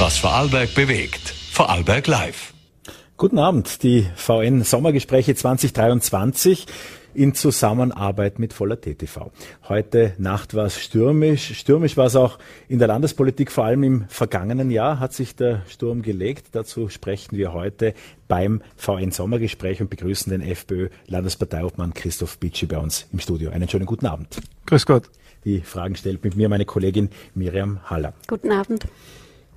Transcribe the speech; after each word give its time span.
Was 0.00 0.16
Vorarlberg 0.16 0.74
bewegt. 0.74 1.28
Vorarlberg 1.52 2.06
Live. 2.06 2.54
Guten 3.18 3.38
Abend, 3.38 3.82
die 3.82 4.06
VN 4.16 4.62
Sommergespräche 4.62 5.34
2023 5.34 6.64
in 7.12 7.34
Zusammenarbeit 7.34 8.38
mit 8.38 8.54
Voller 8.54 8.80
TTV. 8.80 9.30
Heute 9.68 10.14
Nacht 10.16 10.54
war 10.54 10.64
es 10.64 10.80
stürmisch. 10.80 11.52
Stürmisch 11.54 11.98
war 11.98 12.06
es 12.06 12.16
auch 12.16 12.38
in 12.66 12.78
der 12.78 12.88
Landespolitik. 12.88 13.52
Vor 13.52 13.66
allem 13.66 13.82
im 13.82 14.08
vergangenen 14.08 14.70
Jahr 14.70 15.00
hat 15.00 15.12
sich 15.12 15.36
der 15.36 15.66
Sturm 15.68 16.00
gelegt. 16.00 16.46
Dazu 16.52 16.88
sprechen 16.88 17.36
wir 17.36 17.52
heute 17.52 17.92
beim 18.26 18.62
VN 18.76 19.10
Sommergespräch 19.10 19.82
und 19.82 19.90
begrüßen 19.90 20.30
den 20.32 20.40
FPÖ 20.40 20.88
Landesparteiobmann 21.08 21.92
Christoph 21.92 22.38
Bitschi 22.38 22.64
bei 22.64 22.78
uns 22.78 23.06
im 23.12 23.18
Studio. 23.18 23.50
Einen 23.50 23.68
schönen 23.68 23.84
guten 23.84 24.06
Abend. 24.06 24.40
Grüß 24.64 24.86
Gott. 24.86 25.10
Die 25.44 25.60
Fragen 25.60 25.94
stellt 25.94 26.24
mit 26.24 26.36
mir 26.36 26.48
meine 26.48 26.64
Kollegin 26.64 27.10
Miriam 27.34 27.80
Haller. 27.90 28.14
Guten 28.28 28.50
Abend. 28.50 28.86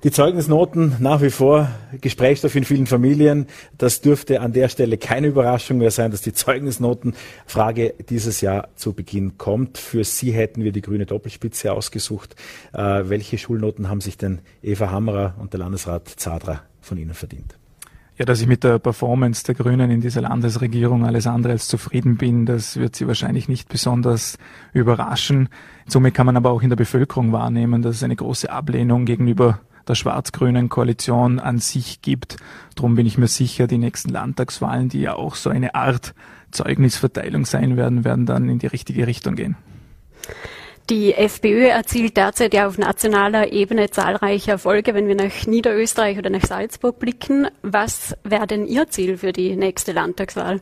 Die 0.04 0.10
Zeugnisnoten 0.10 0.96
nach 0.98 1.22
wie 1.22 1.30
vor 1.30 1.70
Gesprächsstoff 2.02 2.54
in 2.56 2.64
vielen 2.64 2.86
Familien. 2.86 3.46
Das 3.78 4.02
dürfte 4.02 4.42
an 4.42 4.52
der 4.52 4.68
Stelle 4.68 4.98
keine 4.98 5.28
Überraschung 5.28 5.78
mehr 5.78 5.90
sein, 5.90 6.10
dass 6.10 6.20
die 6.20 6.34
Zeugnisnotenfrage 6.34 7.94
dieses 8.10 8.42
Jahr 8.42 8.68
zu 8.76 8.92
Beginn 8.92 9.38
kommt. 9.38 9.78
Für 9.78 10.04
Sie 10.04 10.32
hätten 10.32 10.62
wir 10.62 10.72
die 10.72 10.82
grüne 10.82 11.06
Doppelspitze 11.06 11.72
ausgesucht. 11.72 12.36
Äh, 12.74 13.04
welche 13.04 13.38
Schulnoten 13.38 13.88
haben 13.88 14.02
sich 14.02 14.18
denn 14.18 14.40
Eva 14.62 14.90
Hammerer 14.90 15.36
und 15.40 15.54
der 15.54 15.60
Landesrat 15.60 16.06
Zadra 16.06 16.60
von 16.82 16.98
Ihnen 16.98 17.14
verdient? 17.14 17.56
Ja, 18.18 18.26
dass 18.26 18.42
ich 18.42 18.46
mit 18.46 18.62
der 18.62 18.78
Performance 18.80 19.42
der 19.44 19.54
Grünen 19.54 19.90
in 19.90 20.02
dieser 20.02 20.20
Landesregierung 20.20 21.06
alles 21.06 21.26
andere 21.26 21.54
als 21.54 21.66
zufrieden 21.66 22.18
bin, 22.18 22.44
das 22.44 22.76
wird 22.76 22.94
Sie 22.94 23.08
wahrscheinlich 23.08 23.48
nicht 23.48 23.70
besonders 23.70 24.36
überraschen. 24.74 25.48
Somit 25.86 26.12
kann 26.12 26.26
man 26.26 26.36
aber 26.36 26.50
auch 26.50 26.60
in 26.60 26.68
der 26.68 26.76
Bevölkerung 26.76 27.32
wahrnehmen, 27.32 27.80
dass 27.80 27.96
es 27.96 28.02
eine 28.02 28.16
große 28.16 28.50
Ablehnung 28.50 29.06
gegenüber 29.06 29.60
der 29.88 29.94
schwarz-grünen 29.94 30.68
Koalition 30.68 31.38
an 31.38 31.58
sich 31.58 32.02
gibt. 32.02 32.36
Darum 32.74 32.94
bin 32.94 33.06
ich 33.06 33.18
mir 33.18 33.28
sicher, 33.28 33.66
die 33.66 33.78
nächsten 33.78 34.10
Landtagswahlen, 34.10 34.88
die 34.88 35.00
ja 35.00 35.14
auch 35.14 35.34
so 35.34 35.50
eine 35.50 35.74
Art 35.74 36.14
Zeugnisverteilung 36.50 37.44
sein 37.44 37.76
werden, 37.76 38.04
werden 38.04 38.26
dann 38.26 38.48
in 38.48 38.58
die 38.58 38.66
richtige 38.66 39.06
Richtung 39.06 39.34
gehen. 39.34 39.56
Die 40.90 41.14
FPÖ 41.14 41.68
erzielt 41.68 42.18
derzeit 42.18 42.52
ja 42.52 42.66
auf 42.66 42.76
nationaler 42.76 43.52
Ebene 43.52 43.90
zahlreiche 43.90 44.50
Erfolge, 44.50 44.92
wenn 44.92 45.08
wir 45.08 45.14
nach 45.14 45.46
Niederösterreich 45.46 46.18
oder 46.18 46.28
nach 46.28 46.44
Salzburg 46.44 46.98
blicken. 46.98 47.48
Was 47.62 48.14
wäre 48.22 48.46
denn 48.46 48.66
Ihr 48.66 48.88
Ziel 48.88 49.16
für 49.16 49.32
die 49.32 49.56
nächste 49.56 49.92
Landtagswahl? 49.92 50.60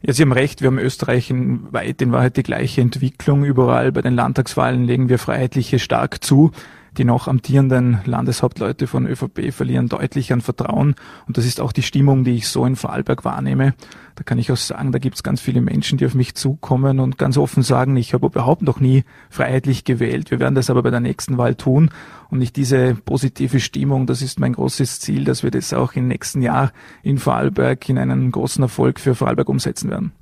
Ja, 0.00 0.14
Sie 0.14 0.22
haben 0.22 0.32
recht, 0.32 0.62
wir 0.62 0.68
haben 0.68 0.78
Österreich 0.78 1.28
in 1.28 1.72
weit 1.72 2.00
in 2.00 2.12
Wahrheit 2.12 2.38
die 2.38 2.42
gleiche 2.42 2.80
Entwicklung. 2.80 3.44
Überall 3.44 3.92
bei 3.92 4.00
den 4.00 4.14
Landtagswahlen 4.14 4.84
legen 4.84 5.10
wir 5.10 5.18
Freiheitliche 5.18 5.78
stark 5.78 6.24
zu. 6.24 6.50
Die 6.96 7.04
noch 7.04 7.26
amtierenden 7.26 7.98
Landeshauptleute 8.04 8.86
von 8.86 9.06
ÖVP 9.06 9.52
verlieren 9.52 9.88
deutlich 9.88 10.32
an 10.32 10.40
Vertrauen. 10.40 10.94
Und 11.26 11.36
das 11.36 11.44
ist 11.44 11.60
auch 11.60 11.72
die 11.72 11.82
Stimmung, 11.82 12.22
die 12.22 12.36
ich 12.36 12.46
so 12.46 12.64
in 12.64 12.76
Vorarlberg 12.76 13.24
wahrnehme. 13.24 13.74
Da 14.14 14.22
kann 14.22 14.38
ich 14.38 14.52
auch 14.52 14.56
sagen, 14.56 14.92
da 14.92 15.00
gibt 15.00 15.16
es 15.16 15.24
ganz 15.24 15.40
viele 15.40 15.60
Menschen, 15.60 15.98
die 15.98 16.06
auf 16.06 16.14
mich 16.14 16.36
zukommen 16.36 17.00
und 17.00 17.18
ganz 17.18 17.36
offen 17.36 17.64
sagen, 17.64 17.96
ich 17.96 18.14
habe 18.14 18.26
überhaupt 18.26 18.62
noch 18.62 18.78
nie 18.78 19.02
freiheitlich 19.28 19.82
gewählt. 19.82 20.30
Wir 20.30 20.38
werden 20.38 20.54
das 20.54 20.70
aber 20.70 20.84
bei 20.84 20.90
der 20.90 21.00
nächsten 21.00 21.36
Wahl 21.36 21.56
tun. 21.56 21.90
Und 22.30 22.38
nicht 22.38 22.54
diese 22.54 22.94
positive 22.94 23.58
Stimmung, 23.58 24.06
das 24.06 24.22
ist 24.22 24.38
mein 24.38 24.52
großes 24.52 25.00
Ziel, 25.00 25.24
dass 25.24 25.42
wir 25.42 25.50
das 25.50 25.72
auch 25.72 25.94
im 25.94 26.06
nächsten 26.06 26.42
Jahr 26.42 26.72
in 27.02 27.18
Vorarlberg 27.18 27.88
in 27.88 27.98
einen 27.98 28.30
großen 28.30 28.62
Erfolg 28.62 29.00
für 29.00 29.16
Vorarlberg 29.16 29.48
umsetzen 29.48 29.90
werden. 29.90 30.12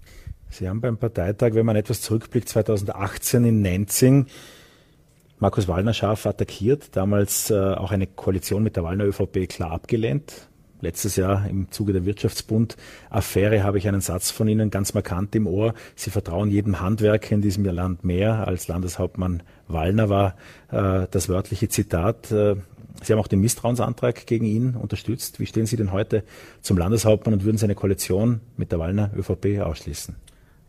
Sie 0.48 0.68
haben 0.68 0.80
beim 0.80 0.96
Parteitag, 0.96 1.50
wenn 1.52 1.66
man 1.66 1.76
etwas 1.76 2.00
zurückblickt, 2.00 2.48
2018 2.48 3.44
in 3.44 3.60
Nenzing 3.60 4.26
Markus 5.42 5.66
Wallner 5.66 5.92
scharf 5.92 6.24
attackiert, 6.24 6.90
damals 6.96 7.50
äh, 7.50 7.56
auch 7.56 7.90
eine 7.90 8.06
Koalition 8.06 8.62
mit 8.62 8.76
der 8.76 8.84
Wallner 8.84 9.06
ÖVP 9.06 9.48
klar 9.48 9.72
abgelehnt. 9.72 10.46
Letztes 10.80 11.16
Jahr 11.16 11.48
im 11.48 11.68
Zuge 11.72 11.92
der 11.92 12.04
Wirtschaftsbund-Affäre 12.04 13.64
habe 13.64 13.76
ich 13.78 13.88
einen 13.88 14.00
Satz 14.00 14.30
von 14.30 14.46
Ihnen 14.46 14.70
ganz 14.70 14.94
markant 14.94 15.34
im 15.34 15.48
Ohr. 15.48 15.74
Sie 15.96 16.10
vertrauen 16.10 16.48
jedem 16.48 16.78
Handwerker 16.78 17.34
in 17.34 17.42
diesem 17.42 17.64
Land 17.64 18.04
mehr 18.04 18.46
als 18.46 18.68
Landeshauptmann 18.68 19.42
Wallner 19.66 20.08
war 20.08 20.36
äh, 20.70 21.08
das 21.10 21.28
wörtliche 21.28 21.68
Zitat. 21.68 22.30
Äh, 22.30 22.54
Sie 23.02 23.12
haben 23.12 23.18
auch 23.18 23.26
den 23.26 23.40
Misstrauensantrag 23.40 24.28
gegen 24.28 24.44
ihn 24.44 24.76
unterstützt. 24.76 25.40
Wie 25.40 25.46
stehen 25.46 25.66
Sie 25.66 25.76
denn 25.76 25.90
heute 25.90 26.22
zum 26.60 26.78
Landeshauptmann 26.78 27.34
und 27.34 27.44
würden 27.44 27.58
Sie 27.58 27.64
eine 27.64 27.74
Koalition 27.74 28.42
mit 28.56 28.70
der 28.70 28.78
Wallner 28.78 29.10
ÖVP 29.16 29.60
ausschließen? 29.60 30.14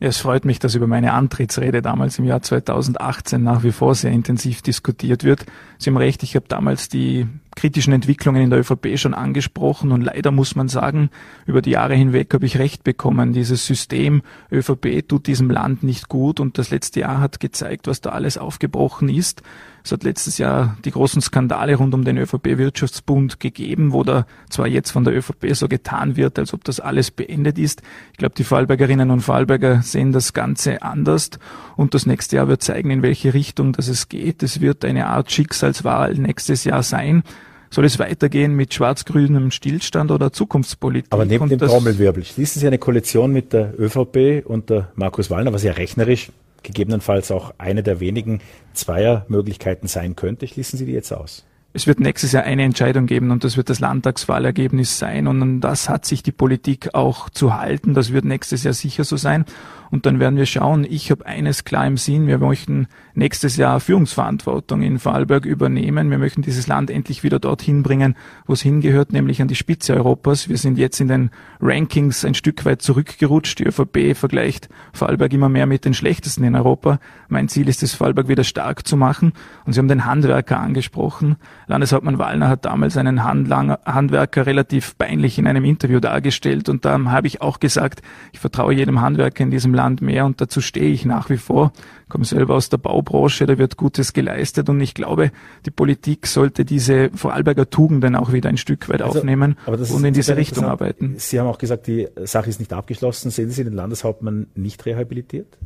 Es 0.06 0.18
freut 0.18 0.44
mich, 0.44 0.60
dass 0.60 0.76
über 0.76 0.86
meine 0.86 1.14
Antrittsrede 1.14 1.82
damals 1.82 2.20
im 2.20 2.26
Jahr 2.26 2.42
2018 2.42 3.42
nach 3.42 3.64
wie 3.64 3.72
vor 3.72 3.96
sehr 3.96 4.12
intensiv 4.12 4.62
diskutiert 4.62 5.24
wird. 5.24 5.46
Sie 5.78 5.90
haben 5.90 5.96
recht, 5.96 6.24
ich 6.24 6.36
habe 6.36 6.46
damals 6.50 6.90
die 6.90 7.26
kritischen 7.56 7.94
Entwicklungen 7.94 8.42
in 8.42 8.50
der 8.50 8.60
ÖVP 8.60 8.98
schon 9.00 9.14
angesprochen 9.14 9.94
und 9.94 10.02
leider 10.02 10.32
muss 10.32 10.58
man 10.58 10.68
sagen, 10.68 11.10
über 11.46 11.62
die 11.62 11.70
Jahre 11.70 11.96
hinweg 11.96 12.34
habe 12.34 12.46
ich 12.46 12.60
recht 12.60 12.84
bekommen. 12.84 13.32
Dieses 13.32 13.66
System 13.66 14.24
ÖVP 14.52 15.08
tut 15.08 15.26
diesem 15.26 15.50
Land 15.50 15.84
nicht 15.84 16.10
gut 16.10 16.42
und 16.42 16.58
das 16.58 16.70
letzte 16.70 17.00
Jahr 17.00 17.22
hat 17.22 17.40
gezeigt, 17.40 17.88
was 17.88 18.02
da 18.02 18.10
alles 18.10 18.38
aufgebrochen 18.38 19.08
ist. 19.08 19.42
Es 19.86 19.92
hat 19.92 20.04
letztes 20.04 20.38
Jahr 20.38 20.78
die 20.86 20.92
großen 20.92 21.22
Skandale 21.22 21.76
rund 21.76 21.94
um 21.94 22.06
den 22.06 22.18
ÖVP-Wirtschaftsbund 22.18 23.42
gegeben, 23.42 23.92
wo 23.92 24.04
da 24.04 24.26
zwar 24.50 24.66
jetzt 24.68 24.92
von 24.92 25.04
der 25.04 25.14
ÖVP 25.14 25.54
so 25.54 25.68
getan 25.68 26.16
wird, 26.16 26.40
als 26.40 26.54
ob 26.54 26.64
das 26.64 26.80
alles 26.80 27.12
beendet 27.12 27.60
ist. 27.60 27.82
Ich 28.14 28.18
glaube, 28.18 28.36
die 28.36 28.46
Vorarlbergerinnen 28.46 29.12
und 29.12 29.20
Vorarlberger 29.20 29.82
sehen 29.82 30.14
das 30.14 30.32
Ganze 30.32 30.84
anders 30.84 31.32
und 31.76 31.94
das 31.94 32.06
nächste 32.06 32.38
Jahr 32.38 32.48
wird 32.48 32.64
zeigen, 32.64 32.92
in 32.92 33.02
welche 33.02 33.34
Richtung 33.34 33.74
das 33.74 33.90
es 33.90 34.08
geht. 34.08 34.42
Es 34.42 34.62
wird 34.62 34.86
eine 34.86 35.08
Art 35.08 35.30
Schicksalswahl 35.30 36.14
nächstes 36.14 36.64
Jahr 36.64 36.84
sein. 36.84 37.24
Soll 37.70 37.84
es 37.84 38.00
weitergehen 38.00 38.56
mit 38.56 38.74
schwarz-grünem 38.74 39.52
Stillstand 39.52 40.12
oder 40.12 40.32
Zukunftspolitik? 40.32 41.12
Aber 41.12 41.26
neben 41.26 41.50
dem 41.50 41.60
Trommelwirbel, 41.60 42.24
schließen 42.24 42.62
Sie 42.62 42.68
eine 42.68 42.78
Koalition 42.78 43.34
mit 43.34 43.52
der 43.52 43.74
ÖVP 43.78 44.46
und 44.46 44.70
der 44.70 44.92
Markus 44.96 45.30
Wallner, 45.30 45.52
was 45.52 45.64
ja 45.64 45.74
rechnerisch 45.74 46.30
gegebenenfalls 46.64 47.32
auch 47.32 47.54
eine 47.58 47.84
der 47.84 48.00
wenigen 48.00 48.42
Zweiermöglichkeiten 48.74 49.88
sein 49.88 50.16
könnte. 50.16 50.48
Schließen 50.48 50.80
Sie 50.80 50.86
die 50.86 50.94
jetzt 50.94 51.12
aus? 51.12 51.46
Es 51.76 51.88
wird 51.88 52.00
nächstes 52.00 52.32
Jahr 52.32 52.44
eine 52.44 52.64
Entscheidung 52.64 53.08
geben 53.08 53.32
und 53.32 53.44
das 53.44 53.58
wird 53.58 53.68
das 53.68 53.80
Landtagswahlergebnis 53.80 55.00
sein 55.00 55.28
und 55.28 55.42
an 55.42 55.60
das 55.60 55.90
hat 55.90 56.06
sich 56.06 56.22
die 56.22 56.32
Politik 56.32 56.94
auch 56.94 57.32
zu 57.32 57.58
halten. 57.58 57.96
Das 57.96 58.14
wird 58.14 58.26
nächstes 58.26 58.64
Jahr 58.64 58.76
sicher 58.76 59.04
so 59.04 59.18
sein. 59.18 59.46
Und 59.94 60.08
dann 60.08 60.20
werden 60.20 60.38
wir 60.38 60.48
schauen. 60.48 60.88
Ich 60.90 61.12
habe 61.12 61.28
eines 61.28 61.66
klar 61.66 61.86
im 61.86 61.98
Sinn. 61.98 62.26
Wir 62.26 62.40
möchten 62.40 62.88
nächstes 63.14 63.58
Jahr 63.58 63.80
Führungsverantwortung 63.80 64.82
in 64.82 64.98
Vorarlberg 64.98 65.46
übernehmen. 65.46 66.10
Wir 66.10 66.18
möchten 66.18 66.42
dieses 66.42 66.66
Land 66.66 66.90
endlich 66.90 67.22
wieder 67.22 67.38
dorthin 67.38 67.84
bringen, 67.84 68.16
wo 68.48 68.54
es 68.54 68.64
hingehört, 68.64 69.14
nämlich 69.14 69.40
an 69.40 69.48
die 69.48 69.54
Spitze 69.54 69.94
Europas. 69.94 70.50
Wir 70.50 70.58
sind 70.58 70.80
jetzt 70.80 71.00
in 71.00 71.10
den 71.10 71.30
Rankings 71.62 72.26
ein 72.26 72.34
Stück 72.34 72.66
weit 72.66 72.82
zurückgerutscht. 72.82 73.60
Die 73.60 73.66
ÖVP 73.66 74.18
vergleicht 74.18 74.68
Vorarlberg 74.94 75.32
immer 75.32 75.48
mehr 75.48 75.68
mit 75.68 75.86
den 75.86 75.94
schlechtesten 75.94 76.44
in 76.44 76.56
Europa. 76.56 76.98
Mein 77.30 77.48
Ziel 77.48 77.70
ist 77.70 77.84
es, 77.84 77.94
Vorarlberg 77.94 78.28
wieder 78.28 78.44
stark 78.44 78.88
zu 78.88 78.98
machen. 78.98 79.34
Und 79.64 79.74
Sie 79.74 79.80
haben 79.80 79.90
den 79.90 80.06
Handwerker 80.06 80.60
angesprochen. 80.60 81.36
Landeshauptmann 81.68 82.18
Wallner 82.18 82.50
hat 82.50 82.66
damals 82.66 82.98
einen 82.98 83.24
Handwerker 83.24 84.48
relativ 84.48 84.98
peinlich 84.98 85.38
in 85.38 85.46
einem 85.46 85.66
Interview 85.66 86.00
dargestellt. 86.00 86.68
Und 86.68 86.84
da 86.84 87.00
habe 87.12 87.28
ich 87.28 87.44
auch 87.44 87.60
gesagt, 87.60 88.02
ich 88.32 88.40
vertraue 88.40 88.74
jedem 88.74 89.00
Handwerker 89.00 89.44
in 89.44 89.52
diesem 89.52 89.72
Land 89.76 89.83
Land 89.84 90.02
mehr 90.02 90.26
und 90.26 90.40
dazu 90.40 90.62
stehe 90.62 90.90
ich 90.90 91.06
nach 91.06 91.30
wie 91.30 91.38
vor. 91.38 91.74
Ich 92.04 92.10
komme 92.10 92.26
selber 92.26 92.56
aus 92.56 92.70
der 92.70 92.78
Baubranche, 92.78 93.46
da 93.46 93.58
wird 93.58 93.76
Gutes 93.76 94.14
geleistet 94.14 94.70
und 94.70 94.80
ich 94.80 94.94
glaube, 94.94 95.32
die 95.66 95.72
Politik 95.72 96.28
sollte 96.28 96.64
diese 96.64 97.10
Vorarlberger 97.14 97.70
Tugenden 97.70 98.16
auch 98.16 98.32
wieder 98.32 98.50
ein 98.50 98.58
Stück 98.58 98.88
weit 98.90 99.02
also, 99.02 99.20
aufnehmen 99.20 99.58
und 99.66 100.06
in 100.06 100.14
diese 100.14 100.38
Richtung 100.38 100.66
arbeiten. 100.66 101.16
Sie 101.18 101.40
haben 101.40 101.48
auch 101.48 101.58
gesagt, 101.58 101.88
die 101.88 102.08
Sache 102.24 102.50
ist 102.50 102.60
nicht 102.60 102.72
abgeschlossen. 102.72 103.30
Sehen 103.30 103.50
Sie 103.50 103.64
den 103.64 103.74
Landeshauptmann 103.74 104.48
nicht 104.56 104.86
rehabilitiert? 104.86 105.58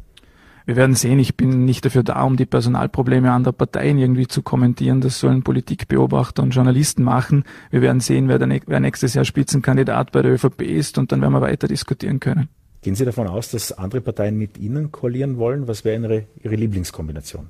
Wir 0.66 0.76
werden 0.76 0.96
sehen, 0.96 1.18
ich 1.18 1.38
bin 1.38 1.64
nicht 1.64 1.86
dafür 1.86 2.04
da, 2.04 2.24
um 2.24 2.36
die 2.36 2.46
Personalprobleme 2.46 3.32
anderer 3.32 3.54
Parteien 3.54 3.98
irgendwie 3.98 4.28
zu 4.28 4.42
kommentieren. 4.42 5.00
Das 5.00 5.18
sollen 5.18 5.42
Politikbeobachter 5.42 6.44
und 6.44 6.50
Journalisten 6.50 7.04
machen. 7.04 7.46
Wir 7.72 7.82
werden 7.82 8.02
sehen, 8.02 8.28
wer, 8.28 8.38
der, 8.38 8.60
wer 8.66 8.80
nächstes 8.82 9.14
Jahr 9.14 9.24
Spitzenkandidat 9.24 10.12
bei 10.12 10.22
der 10.22 10.34
ÖVP 10.34 10.64
ist 10.64 10.98
und 10.98 11.14
dann 11.14 11.22
werden 11.22 11.32
wir 11.32 11.42
weiter 11.42 11.70
diskutieren 11.70 12.20
können. 12.20 12.50
Gehen 12.82 12.96
Sie 12.96 13.06
davon 13.06 13.28
aus, 13.28 13.50
dass 13.52 13.72
andere 13.72 14.02
Parteien 14.02 14.38
mit 14.38 14.58
Ihnen 14.58 14.92
koalieren 14.92 15.38
wollen? 15.38 15.68
Was 15.68 15.84
wäre 15.84 16.02
Ihre, 16.02 16.24
Ihre 16.44 16.56
Lieblingskombination? 16.56 17.50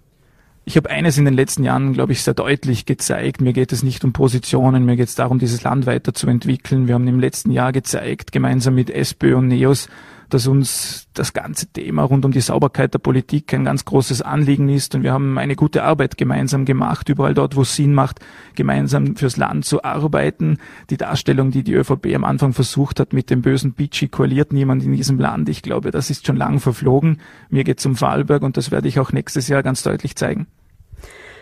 Ich 0.65 0.75
habe 0.75 0.89
eines 0.89 1.17
in 1.17 1.23
den 1.23 1.33
letzten 1.33 1.63
Jahren, 1.63 1.93
glaube 1.93 2.11
ich, 2.11 2.23
sehr 2.23 2.33
deutlich 2.33 2.85
gezeigt. 2.85 3.39
Mir 3.39 3.53
geht 3.53 3.71
es 3.71 3.83
nicht 3.83 4.03
um 4.03 4.11
Positionen, 4.11 4.83
mir 4.85 4.97
geht 4.97 5.07
es 5.07 5.15
darum, 5.15 5.39
dieses 5.39 5.63
Land 5.63 5.85
weiterzuentwickeln. 5.85 6.87
Wir 6.87 6.95
haben 6.95 7.07
im 7.07 7.21
letzten 7.21 7.51
Jahr 7.51 7.71
gezeigt, 7.71 8.33
gemeinsam 8.33 8.75
mit 8.75 8.89
SPÖ 8.89 9.37
und 9.37 9.47
NEOS, 9.47 9.87
dass 10.29 10.47
uns 10.47 11.07
das 11.13 11.33
ganze 11.33 11.67
Thema 11.67 12.03
rund 12.03 12.25
um 12.25 12.31
die 12.31 12.41
Sauberkeit 12.41 12.93
der 12.93 12.99
Politik 12.99 13.53
ein 13.53 13.65
ganz 13.65 13.85
großes 13.85 14.21
Anliegen 14.21 14.69
ist 14.69 14.95
und 14.95 15.03
wir 15.03 15.13
haben 15.13 15.37
eine 15.37 15.55
gute 15.55 15.83
Arbeit 15.83 16.17
gemeinsam 16.17 16.65
gemacht, 16.65 17.09
überall 17.09 17.33
dort, 17.33 17.55
wo 17.55 17.61
es 17.61 17.75
Sinn 17.75 17.93
macht, 17.93 18.19
gemeinsam 18.55 19.15
fürs 19.15 19.37
Land 19.37 19.65
zu 19.65 19.83
arbeiten. 19.83 20.57
Die 20.89 20.97
Darstellung, 20.97 21.51
die 21.51 21.63
die 21.63 21.73
ÖVP 21.73 22.13
am 22.15 22.23
Anfang 22.23 22.53
versucht 22.53 22.99
hat 22.99 23.13
mit 23.13 23.29
dem 23.29 23.41
bösen 23.41 23.73
Bitschi, 23.73 24.07
koaliert 24.07 24.53
niemand 24.53 24.83
in 24.83 24.93
diesem 24.93 25.19
Land. 25.19 25.49
Ich 25.49 25.61
glaube, 25.61 25.91
das 25.91 26.09
ist 26.09 26.27
schon 26.27 26.37
lang 26.37 26.59
verflogen. 26.59 27.19
Mir 27.49 27.63
geht 27.63 27.79
es 27.79 27.85
um 27.85 27.95
Vorarlberg 27.95 28.43
und 28.43 28.57
das 28.57 28.71
werde 28.71 28.87
ich 28.87 28.99
auch 28.99 29.11
nächstes 29.11 29.47
Jahr 29.47 29.63
ganz 29.63 29.83
deutlich 29.83 30.15
zeigen. 30.15 30.47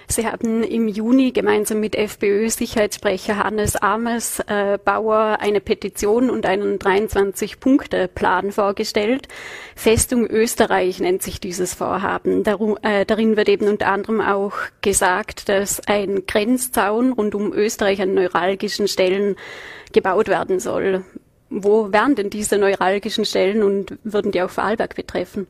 Sie 0.08 0.28
haben 0.28 0.64
im 0.64 0.88
Juni 0.88 1.32
gemeinsam 1.32 1.80
mit 1.80 1.96
FPÖ-Sicherheitssprecher 1.96 3.38
Hannes 3.44 3.76
Ames 3.76 4.40
äh, 4.48 4.78
Bauer 4.84 5.38
eine 5.40 5.62
Petition 5.62 6.30
und 6.30 6.46
einen 6.46 6.78
23-Punkte-Plan 6.78 8.52
vorgestellt. 8.52 9.28
Festung 9.76 10.28
Österreich 10.28 11.00
nennt 11.00 11.24
sich 11.24 11.40
dieses 11.40 11.74
Vorhaben. 11.74 12.44
Darum, 12.44 12.78
äh, 12.84 13.06
darin 13.06 13.36
wird 13.36 13.50
eben 13.50 13.68
unter 13.68 13.88
anderem 13.88 14.22
auch 14.22 14.54
gesagt, 14.82 15.50
dass 15.50 15.86
ein 15.88 16.26
Grenzzaun 16.28 17.14
rund 17.14 17.34
um 17.34 17.52
Österreich 17.52 18.02
an 18.02 18.14
neuralgischen 18.14 18.88
Stellen 18.88 19.36
gebaut 19.92 20.28
werden 20.28 20.60
soll. 20.60 21.04
Wo 21.50 21.92
wären 21.92 22.16
denn 22.16 22.30
diese 22.30 22.58
neuralgischen 22.58 23.26
Stellen 23.26 23.64
und 23.64 23.98
würden 24.04 24.32
die 24.32 24.42
auch 24.42 24.50
Vorarlberg 24.50 24.96
betreffen? 24.96 25.48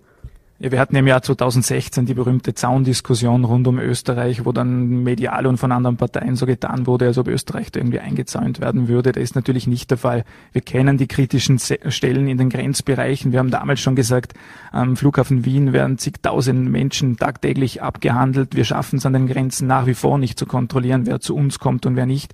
Ja, 0.57 0.71
wir 0.71 0.79
hatten 0.79 0.95
im 0.95 1.05
Jahr 1.05 1.21
2016 1.21 2.05
die 2.05 2.13
berühmte 2.13 2.53
Zaundiskussion 2.53 3.43
rund 3.43 3.67
um 3.67 3.77
Österreich, 3.77 4.45
wo 4.45 4.53
dann 4.53 5.03
medial 5.03 5.47
und 5.47 5.57
von 5.57 5.73
anderen 5.73 5.97
Parteien 5.97 6.37
so 6.37 6.45
getan 6.45 6.87
wurde, 6.87 7.07
als 7.07 7.17
ob 7.17 7.27
Österreich 7.27 7.73
da 7.73 7.81
irgendwie 7.81 7.99
eingezäunt 7.99 8.61
werden 8.61 8.87
würde. 8.87 9.11
Das 9.11 9.21
ist 9.21 9.35
natürlich 9.35 9.67
nicht 9.67 9.91
der 9.91 9.97
Fall. 9.97 10.23
Wir 10.53 10.61
kennen 10.61 10.97
die 10.97 11.07
kritischen 11.07 11.59
Stellen 11.59 12.29
in 12.29 12.37
den 12.37 12.49
Grenzbereichen. 12.49 13.33
Wir 13.33 13.39
haben 13.39 13.51
damals 13.51 13.81
schon 13.81 13.97
gesagt, 13.97 14.33
am 14.71 14.95
Flughafen 14.95 15.43
Wien 15.43 15.73
werden 15.73 15.97
zigtausend 15.97 16.71
Menschen 16.71 17.17
tagtäglich 17.17 17.81
abgehandelt. 17.81 18.55
Wir 18.55 18.63
schaffen 18.63 18.99
es 18.99 19.05
an 19.05 19.11
den 19.11 19.27
Grenzen 19.27 19.67
nach 19.67 19.87
wie 19.87 19.93
vor 19.93 20.17
nicht 20.17 20.39
zu 20.39 20.45
kontrollieren, 20.45 21.05
wer 21.05 21.19
zu 21.19 21.35
uns 21.35 21.59
kommt 21.59 21.85
und 21.85 21.97
wer 21.97 22.05
nicht. 22.05 22.33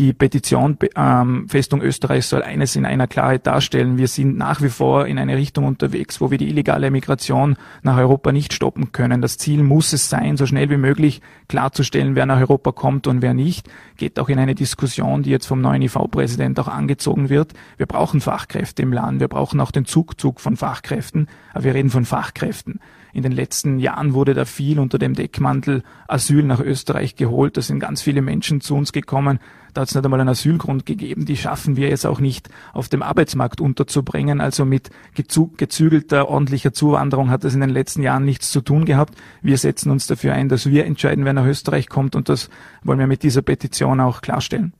Die 0.00 0.14
Petition 0.14 0.78
ähm, 0.96 1.46
Festung 1.46 1.82
Österreich 1.82 2.24
soll 2.24 2.42
eines 2.42 2.74
in 2.74 2.86
einer 2.86 3.06
Klarheit 3.06 3.46
darstellen. 3.46 3.98
Wir 3.98 4.08
sind 4.08 4.38
nach 4.38 4.62
wie 4.62 4.70
vor 4.70 5.06
in 5.06 5.18
eine 5.18 5.36
Richtung 5.36 5.66
unterwegs, 5.66 6.22
wo 6.22 6.30
wir 6.30 6.38
die 6.38 6.48
illegale 6.48 6.90
Migration 6.90 7.56
nach 7.82 7.98
Europa 7.98 8.32
nicht 8.32 8.54
stoppen 8.54 8.92
können. 8.92 9.20
Das 9.20 9.36
Ziel 9.36 9.62
muss 9.62 9.92
es 9.92 10.08
sein, 10.08 10.38
so 10.38 10.46
schnell 10.46 10.70
wie 10.70 10.78
möglich 10.78 11.20
klarzustellen, 11.48 12.14
wer 12.14 12.24
nach 12.24 12.40
Europa 12.40 12.72
kommt 12.72 13.08
und 13.08 13.20
wer 13.20 13.34
nicht. 13.34 13.68
Geht 13.98 14.18
auch 14.18 14.30
in 14.30 14.38
eine 14.38 14.54
Diskussion, 14.54 15.22
die 15.22 15.28
jetzt 15.28 15.44
vom 15.44 15.60
neuen 15.60 15.82
IV-Präsident 15.82 16.58
auch 16.60 16.68
angezogen 16.68 17.28
wird. 17.28 17.52
Wir 17.76 17.84
brauchen 17.84 18.22
Fachkräfte 18.22 18.80
im 18.80 18.94
Land. 18.94 19.20
Wir 19.20 19.28
brauchen 19.28 19.60
auch 19.60 19.70
den 19.70 19.84
Zugzug 19.84 20.40
von 20.40 20.56
Fachkräften. 20.56 21.26
Aber 21.52 21.64
wir 21.64 21.74
reden 21.74 21.90
von 21.90 22.06
Fachkräften. 22.06 22.80
In 23.12 23.22
den 23.22 23.32
letzten 23.32 23.78
Jahren 23.78 24.14
wurde 24.14 24.32
da 24.32 24.46
viel 24.46 24.78
unter 24.78 24.98
dem 24.98 25.14
Deckmantel 25.14 25.82
Asyl 26.08 26.44
nach 26.44 26.60
Österreich 26.60 27.16
geholt. 27.16 27.58
Da 27.58 27.60
sind 27.60 27.80
ganz 27.80 28.00
viele 28.00 28.22
Menschen 28.22 28.62
zu 28.62 28.76
uns 28.76 28.92
gekommen. 28.92 29.40
Da 29.74 29.82
hat 29.82 29.88
es 29.88 29.94
nicht 29.94 30.04
einmal 30.04 30.20
einen 30.20 30.28
Asylgrund 30.28 30.86
gegeben. 30.86 31.24
Die 31.24 31.36
schaffen 31.36 31.76
wir 31.76 31.88
jetzt 31.88 32.06
auch 32.06 32.20
nicht 32.20 32.48
auf 32.72 32.88
dem 32.88 33.02
Arbeitsmarkt 33.02 33.60
unterzubringen. 33.60 34.40
Also 34.40 34.64
mit 34.64 34.90
gezügelter, 35.14 36.28
ordentlicher 36.28 36.72
Zuwanderung 36.72 37.30
hat 37.30 37.44
das 37.44 37.54
in 37.54 37.60
den 37.60 37.70
letzten 37.70 38.02
Jahren 38.02 38.24
nichts 38.24 38.50
zu 38.50 38.60
tun 38.60 38.84
gehabt. 38.84 39.14
Wir 39.42 39.58
setzen 39.58 39.90
uns 39.90 40.06
dafür 40.06 40.34
ein, 40.34 40.48
dass 40.48 40.66
wir 40.66 40.84
entscheiden, 40.86 41.24
wer 41.24 41.32
nach 41.32 41.46
Österreich 41.46 41.88
kommt. 41.88 42.16
Und 42.16 42.28
das 42.28 42.50
wollen 42.82 42.98
wir 42.98 43.06
mit 43.06 43.22
dieser 43.22 43.42
Petition 43.42 44.00
auch 44.00 44.20
klarstellen. 44.22 44.72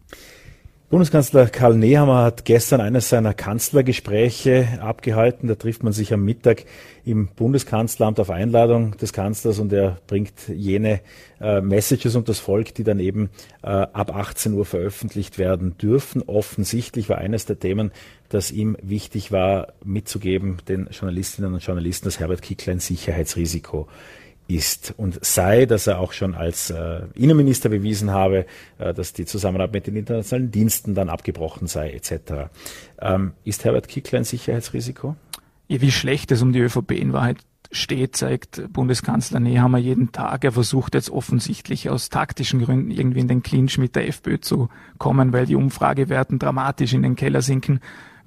Bundeskanzler 0.90 1.46
Karl 1.46 1.76
Nehammer 1.76 2.24
hat 2.24 2.44
gestern 2.44 2.80
eines 2.80 3.08
seiner 3.08 3.32
Kanzlergespräche 3.32 4.80
abgehalten. 4.80 5.46
Da 5.46 5.54
trifft 5.54 5.84
man 5.84 5.92
sich 5.92 6.12
am 6.12 6.24
Mittag 6.24 6.64
im 7.04 7.28
Bundeskanzleramt 7.28 8.18
auf 8.18 8.28
Einladung 8.28 8.96
des 8.96 9.12
Kanzlers 9.12 9.60
und 9.60 9.72
er 9.72 9.98
bringt 10.08 10.48
jene 10.48 11.00
äh, 11.40 11.60
Messages 11.60 12.16
und 12.16 12.28
das 12.28 12.40
Volk, 12.40 12.74
die 12.74 12.82
dann 12.82 12.98
eben 12.98 13.30
äh, 13.62 13.68
ab 13.68 14.12
18 14.12 14.52
Uhr 14.54 14.64
veröffentlicht 14.64 15.38
werden 15.38 15.78
dürfen. 15.78 16.22
Offensichtlich 16.22 17.08
war 17.08 17.18
eines 17.18 17.46
der 17.46 17.60
Themen, 17.60 17.92
das 18.28 18.50
ihm 18.50 18.76
wichtig 18.82 19.30
war, 19.30 19.74
mitzugeben 19.84 20.56
den 20.66 20.88
Journalistinnen 20.90 21.54
und 21.54 21.64
Journalisten, 21.64 22.06
dass 22.06 22.18
Herbert 22.18 22.42
Kickler 22.42 22.72
ein 22.72 22.80
Sicherheitsrisiko 22.80 23.86
ist 24.50 24.94
und 24.96 25.24
sei, 25.24 25.66
dass 25.66 25.86
er 25.86 26.00
auch 26.00 26.12
schon 26.12 26.34
als 26.34 26.70
äh, 26.70 27.02
Innenminister 27.14 27.68
bewiesen 27.68 28.10
habe, 28.10 28.46
äh, 28.78 28.92
dass 28.92 29.12
die 29.12 29.24
Zusammenarbeit 29.24 29.72
mit 29.72 29.86
den 29.86 29.96
internationalen 29.96 30.50
Diensten 30.50 30.94
dann 30.94 31.08
abgebrochen 31.08 31.66
sei 31.66 31.92
etc. 31.92 32.50
Ähm, 33.00 33.32
ist 33.44 33.64
Herbert 33.64 33.88
Kickler 33.88 34.18
ein 34.18 34.24
Sicherheitsrisiko? 34.24 35.16
Ja, 35.68 35.80
wie 35.80 35.92
schlecht 35.92 36.32
es 36.32 36.42
um 36.42 36.52
die 36.52 36.60
ÖVP 36.60 36.92
in 36.92 37.12
Wahrheit 37.12 37.38
steht, 37.72 38.16
zeigt 38.16 38.72
Bundeskanzler 38.72 39.38
Nehammer 39.38 39.78
jeden 39.78 40.10
Tag. 40.10 40.44
Er 40.44 40.52
versucht 40.52 40.94
jetzt 40.94 41.10
offensichtlich 41.10 41.88
aus 41.88 42.08
taktischen 42.08 42.60
Gründen 42.60 42.90
irgendwie 42.90 43.20
in 43.20 43.28
den 43.28 43.42
Clinch 43.42 43.78
mit 43.78 43.94
der 43.94 44.08
FPÖ 44.08 44.40
zu 44.40 44.68
kommen, 44.98 45.32
weil 45.32 45.46
die 45.46 45.54
Umfragewerten 45.54 46.40
dramatisch 46.40 46.92
in 46.92 47.02
den 47.02 47.14
Keller 47.14 47.42
sinken 47.42 47.80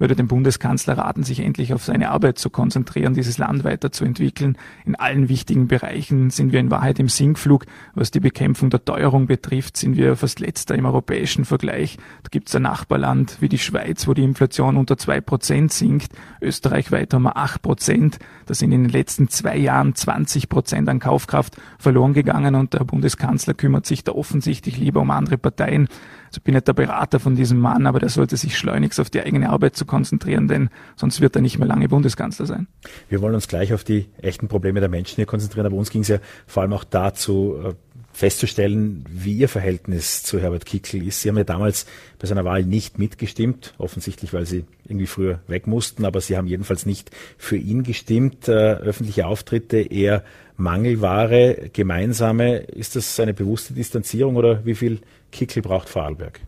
würde 0.04 0.16
dem 0.16 0.28
Bundeskanzler 0.28 0.98
raten, 0.98 1.22
sich 1.22 1.40
endlich 1.40 1.72
auf 1.72 1.82
seine 1.82 2.10
Arbeit 2.10 2.38
zu 2.38 2.50
konzentrieren, 2.50 3.14
dieses 3.14 3.38
Land 3.38 3.64
weiterzuentwickeln. 3.64 4.58
In 4.84 4.96
allen 4.96 5.30
wichtigen 5.30 5.66
Bereichen 5.66 6.28
sind 6.28 6.52
wir 6.52 6.60
in 6.60 6.70
Wahrheit 6.70 6.98
im 6.98 7.08
Sinkflug. 7.08 7.64
Was 7.94 8.10
die 8.10 8.20
Bekämpfung 8.20 8.68
der 8.68 8.84
Teuerung 8.84 9.26
betrifft, 9.26 9.78
sind 9.78 9.96
wir 9.96 10.14
fast 10.16 10.40
letzter 10.40 10.74
im 10.74 10.84
europäischen 10.84 11.46
Vergleich. 11.46 11.96
Da 12.22 12.28
gibt 12.30 12.50
es 12.50 12.54
ein 12.54 12.60
Nachbarland 12.60 13.38
wie 13.40 13.48
die 13.48 13.58
Schweiz, 13.58 14.06
wo 14.06 14.12
die 14.12 14.24
Inflation 14.24 14.76
unter 14.76 14.98
zwei 14.98 15.22
Prozent 15.22 15.72
sinkt. 15.72 16.12
Österreichweit 16.42 17.14
haben 17.14 17.22
wir 17.22 17.38
acht 17.38 17.62
Prozent. 17.62 18.18
Da 18.44 18.52
sind 18.52 18.72
in 18.72 18.82
den 18.82 18.92
letzten 18.92 19.30
zwei 19.30 19.56
Jahren 19.56 19.94
20 19.94 20.50
Prozent 20.50 20.86
an 20.90 20.98
Kaufkraft 20.98 21.56
verloren 21.78 22.12
gegangen 22.12 22.56
und 22.56 22.74
der 22.74 22.84
Bundeskanzler 22.84 23.54
kümmert 23.54 23.86
sich 23.86 24.04
da 24.04 24.12
offensichtlich 24.12 24.76
lieber 24.76 25.00
um 25.00 25.10
andere 25.10 25.38
Parteien. 25.38 25.88
Also 26.34 26.40
bin 26.42 26.54
nicht 26.54 26.66
der 26.66 26.72
Berater 26.72 27.20
von 27.20 27.36
diesem 27.36 27.60
Mann, 27.60 27.86
aber 27.86 28.00
der 28.00 28.08
sollte 28.08 28.36
sich 28.36 28.58
schleunigst 28.58 28.98
auf 28.98 29.08
die 29.08 29.20
eigene 29.20 29.50
Arbeit 29.50 29.76
zu 29.76 29.84
konzentrieren, 29.84 30.48
denn 30.48 30.68
sonst 30.96 31.20
wird 31.20 31.36
er 31.36 31.42
nicht 31.42 31.60
mehr 31.60 31.68
lange 31.68 31.88
Bundeskanzler 31.88 32.44
sein. 32.44 32.66
Wir 33.08 33.20
wollen 33.20 33.36
uns 33.36 33.46
gleich 33.46 33.72
auf 33.72 33.84
die 33.84 34.06
echten 34.20 34.48
Probleme 34.48 34.80
der 34.80 34.88
Menschen 34.88 35.14
hier 35.14 35.26
konzentrieren, 35.26 35.66
aber 35.66 35.76
uns 35.76 35.90
ging 35.90 36.02
es 36.02 36.08
ja 36.08 36.18
vor 36.48 36.64
allem 36.64 36.72
auch 36.72 36.82
dazu, 36.82 37.54
äh, 37.64 37.74
festzustellen, 38.12 39.04
wie 39.08 39.34
Ihr 39.34 39.48
Verhältnis 39.48 40.24
zu 40.24 40.40
Herbert 40.40 40.66
Kickl 40.66 41.06
ist. 41.06 41.22
Sie 41.22 41.28
haben 41.28 41.36
ja 41.36 41.44
damals 41.44 41.86
bei 42.18 42.26
seiner 42.26 42.44
Wahl 42.44 42.64
nicht 42.64 42.98
mitgestimmt, 42.98 43.74
offensichtlich, 43.78 44.32
weil 44.32 44.44
Sie 44.44 44.64
irgendwie 44.84 45.06
früher 45.06 45.38
weg 45.46 45.68
mussten, 45.68 46.04
aber 46.04 46.20
Sie 46.20 46.36
haben 46.36 46.48
jedenfalls 46.48 46.84
nicht 46.84 47.12
für 47.38 47.56
ihn 47.56 47.84
gestimmt. 47.84 48.48
Äh, 48.48 48.74
öffentliche 48.74 49.26
Auftritte 49.26 49.78
eher 49.78 50.24
Mangelware, 50.56 51.70
gemeinsame. 51.72 52.58
Ist 52.58 52.96
das 52.96 53.18
eine 53.20 53.34
bewusste 53.34 53.74
Distanzierung 53.74 54.36
oder 54.36 54.64
wie 54.64 54.74
viel 54.74 55.00
Kickl 55.34 55.60
braucht 55.60 55.88
Vorarlberg? 55.88 56.40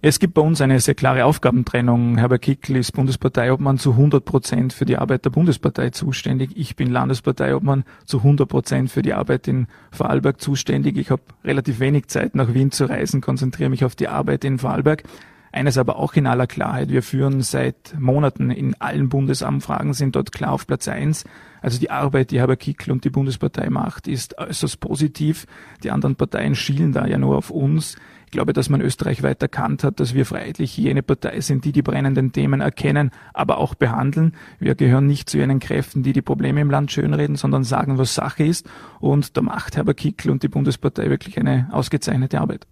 Es 0.00 0.20
gibt 0.20 0.34
bei 0.34 0.42
uns 0.42 0.60
eine 0.60 0.78
sehr 0.78 0.94
klare 0.94 1.24
Aufgabentrennung. 1.24 2.18
Herbert 2.18 2.42
Kickl 2.42 2.76
ist 2.76 2.92
Bundesparteiobmann 2.92 3.78
zu 3.78 3.92
100 3.92 4.24
Prozent 4.24 4.72
für 4.72 4.84
die 4.84 4.96
Arbeit 4.96 5.24
der 5.24 5.30
Bundespartei 5.30 5.90
zuständig. 5.90 6.52
Ich 6.54 6.76
bin 6.76 6.92
Landesparteiobmann 6.92 7.82
zu 8.04 8.18
100 8.18 8.48
Prozent 8.48 8.90
für 8.92 9.02
die 9.02 9.14
Arbeit 9.14 9.48
in 9.48 9.66
Vorarlberg 9.90 10.40
zuständig. 10.40 10.96
Ich 10.96 11.10
habe 11.10 11.22
relativ 11.42 11.80
wenig 11.80 12.06
Zeit 12.06 12.36
nach 12.36 12.54
Wien 12.54 12.70
zu 12.70 12.84
reisen, 12.84 13.20
konzentriere 13.20 13.70
mich 13.70 13.84
auf 13.84 13.96
die 13.96 14.06
Arbeit 14.06 14.44
in 14.44 14.60
Vorarlberg. 14.60 15.02
Eines 15.50 15.78
aber 15.78 15.96
auch 15.96 16.14
in 16.14 16.26
aller 16.28 16.46
Klarheit. 16.46 16.90
Wir 16.90 17.02
führen 17.02 17.40
seit 17.40 17.96
Monaten 17.98 18.50
in 18.50 18.80
allen 18.80 19.08
Bundesanfragen, 19.08 19.94
sind 19.94 20.14
dort 20.14 20.30
klar 20.30 20.52
auf 20.52 20.66
Platz 20.66 20.86
eins. 20.86 21.24
Also 21.60 21.80
die 21.80 21.90
Arbeit, 21.90 22.30
die 22.30 22.38
Herbert 22.38 22.60
Kickl 22.60 22.92
und 22.92 23.04
die 23.04 23.10
Bundespartei 23.10 23.68
macht, 23.70 24.06
ist 24.06 24.38
äußerst 24.38 24.78
positiv. 24.78 25.46
Die 25.82 25.90
anderen 25.90 26.14
Parteien 26.16 26.54
schielen 26.54 26.92
da 26.92 27.06
ja 27.06 27.18
nur 27.18 27.36
auf 27.36 27.50
uns. 27.50 27.96
Ich 28.28 28.32
glaube, 28.32 28.52
dass 28.52 28.68
man 28.68 28.82
österreichweit 28.82 29.40
erkannt 29.40 29.82
hat, 29.82 30.00
dass 30.00 30.12
wir 30.12 30.26
freilich 30.26 30.76
jene 30.76 31.02
Partei 31.02 31.40
sind, 31.40 31.64
die 31.64 31.72
die 31.72 31.80
brennenden 31.80 32.30
Themen 32.30 32.60
erkennen, 32.60 33.10
aber 33.32 33.56
auch 33.56 33.74
behandeln. 33.74 34.34
Wir 34.58 34.74
gehören 34.74 35.06
nicht 35.06 35.30
zu 35.30 35.38
jenen 35.38 35.60
Kräften, 35.60 36.02
die 36.02 36.12
die 36.12 36.20
Probleme 36.20 36.60
im 36.60 36.70
Land 36.70 36.92
schönreden, 36.92 37.36
sondern 37.36 37.64
sagen, 37.64 37.96
was 37.96 38.14
Sache 38.14 38.44
ist. 38.44 38.68
Und 39.00 39.38
da 39.38 39.40
macht 39.40 39.78
Herbert 39.78 39.96
Kickl 39.96 40.28
und 40.28 40.42
die 40.42 40.48
Bundespartei 40.48 41.08
wirklich 41.08 41.38
eine 41.38 41.70
ausgezeichnete 41.72 42.38
Arbeit. 42.38 42.66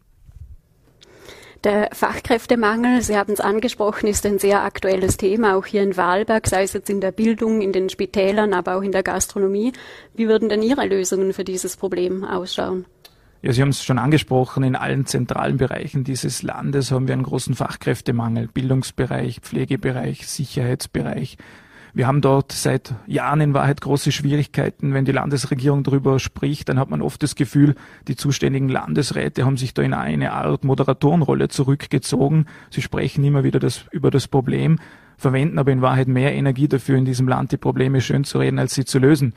Der 1.64 1.88
Fachkräftemangel, 1.90 3.00
Sie 3.00 3.16
haben 3.16 3.32
es 3.32 3.40
angesprochen, 3.40 4.08
ist 4.08 4.26
ein 4.26 4.38
sehr 4.38 4.62
aktuelles 4.62 5.16
Thema, 5.16 5.56
auch 5.56 5.64
hier 5.64 5.82
in 5.82 5.96
Wahlberg, 5.96 6.46
sei 6.46 6.64
es 6.64 6.74
jetzt 6.74 6.90
in 6.90 7.00
der 7.00 7.12
Bildung, 7.12 7.62
in 7.62 7.72
den 7.72 7.88
Spitälern, 7.88 8.52
aber 8.52 8.76
auch 8.76 8.82
in 8.82 8.92
der 8.92 9.02
Gastronomie. 9.02 9.72
Wie 10.14 10.28
würden 10.28 10.50
denn 10.50 10.62
Ihre 10.62 10.86
Lösungen 10.86 11.32
für 11.32 11.44
dieses 11.44 11.78
Problem 11.78 12.24
ausschauen? 12.24 12.84
Ja, 13.42 13.52
Sie 13.52 13.62
haben 13.62 13.68
es 13.68 13.84
schon 13.84 13.98
angesprochen, 13.98 14.64
in 14.64 14.76
allen 14.76 15.06
zentralen 15.06 15.58
Bereichen 15.58 16.04
dieses 16.04 16.42
Landes 16.42 16.90
haben 16.90 17.06
wir 17.06 17.12
einen 17.12 17.22
großen 17.22 17.54
Fachkräftemangel. 17.54 18.48
Bildungsbereich, 18.48 19.40
Pflegebereich, 19.40 20.26
Sicherheitsbereich. 20.26 21.36
Wir 21.96 22.06
haben 22.06 22.20
dort 22.20 22.52
seit 22.52 22.94
Jahren 23.06 23.40
in 23.40 23.54
Wahrheit 23.54 23.80
große 23.80 24.12
Schwierigkeiten. 24.12 24.92
Wenn 24.92 25.06
die 25.06 25.12
Landesregierung 25.12 25.82
darüber 25.82 26.18
spricht, 26.18 26.68
dann 26.68 26.78
hat 26.78 26.90
man 26.90 27.00
oft 27.00 27.22
das 27.22 27.36
Gefühl, 27.36 27.74
die 28.06 28.16
zuständigen 28.16 28.68
Landesräte 28.68 29.46
haben 29.46 29.56
sich 29.56 29.72
da 29.72 29.80
in 29.80 29.94
eine 29.94 30.32
Art 30.32 30.62
Moderatorenrolle 30.62 31.48
zurückgezogen. 31.48 32.46
Sie 32.70 32.82
sprechen 32.82 33.24
immer 33.24 33.44
wieder 33.44 33.60
das, 33.60 33.86
über 33.92 34.10
das 34.10 34.28
Problem, 34.28 34.78
verwenden 35.16 35.58
aber 35.58 35.72
in 35.72 35.80
Wahrheit 35.80 36.08
mehr 36.08 36.34
Energie 36.34 36.68
dafür, 36.68 36.98
in 36.98 37.06
diesem 37.06 37.28
Land 37.28 37.52
die 37.52 37.56
Probleme 37.56 38.02
schön 38.02 38.24
zu 38.24 38.40
reden, 38.40 38.58
als 38.58 38.74
sie 38.74 38.84
zu 38.84 38.98
lösen. 38.98 39.32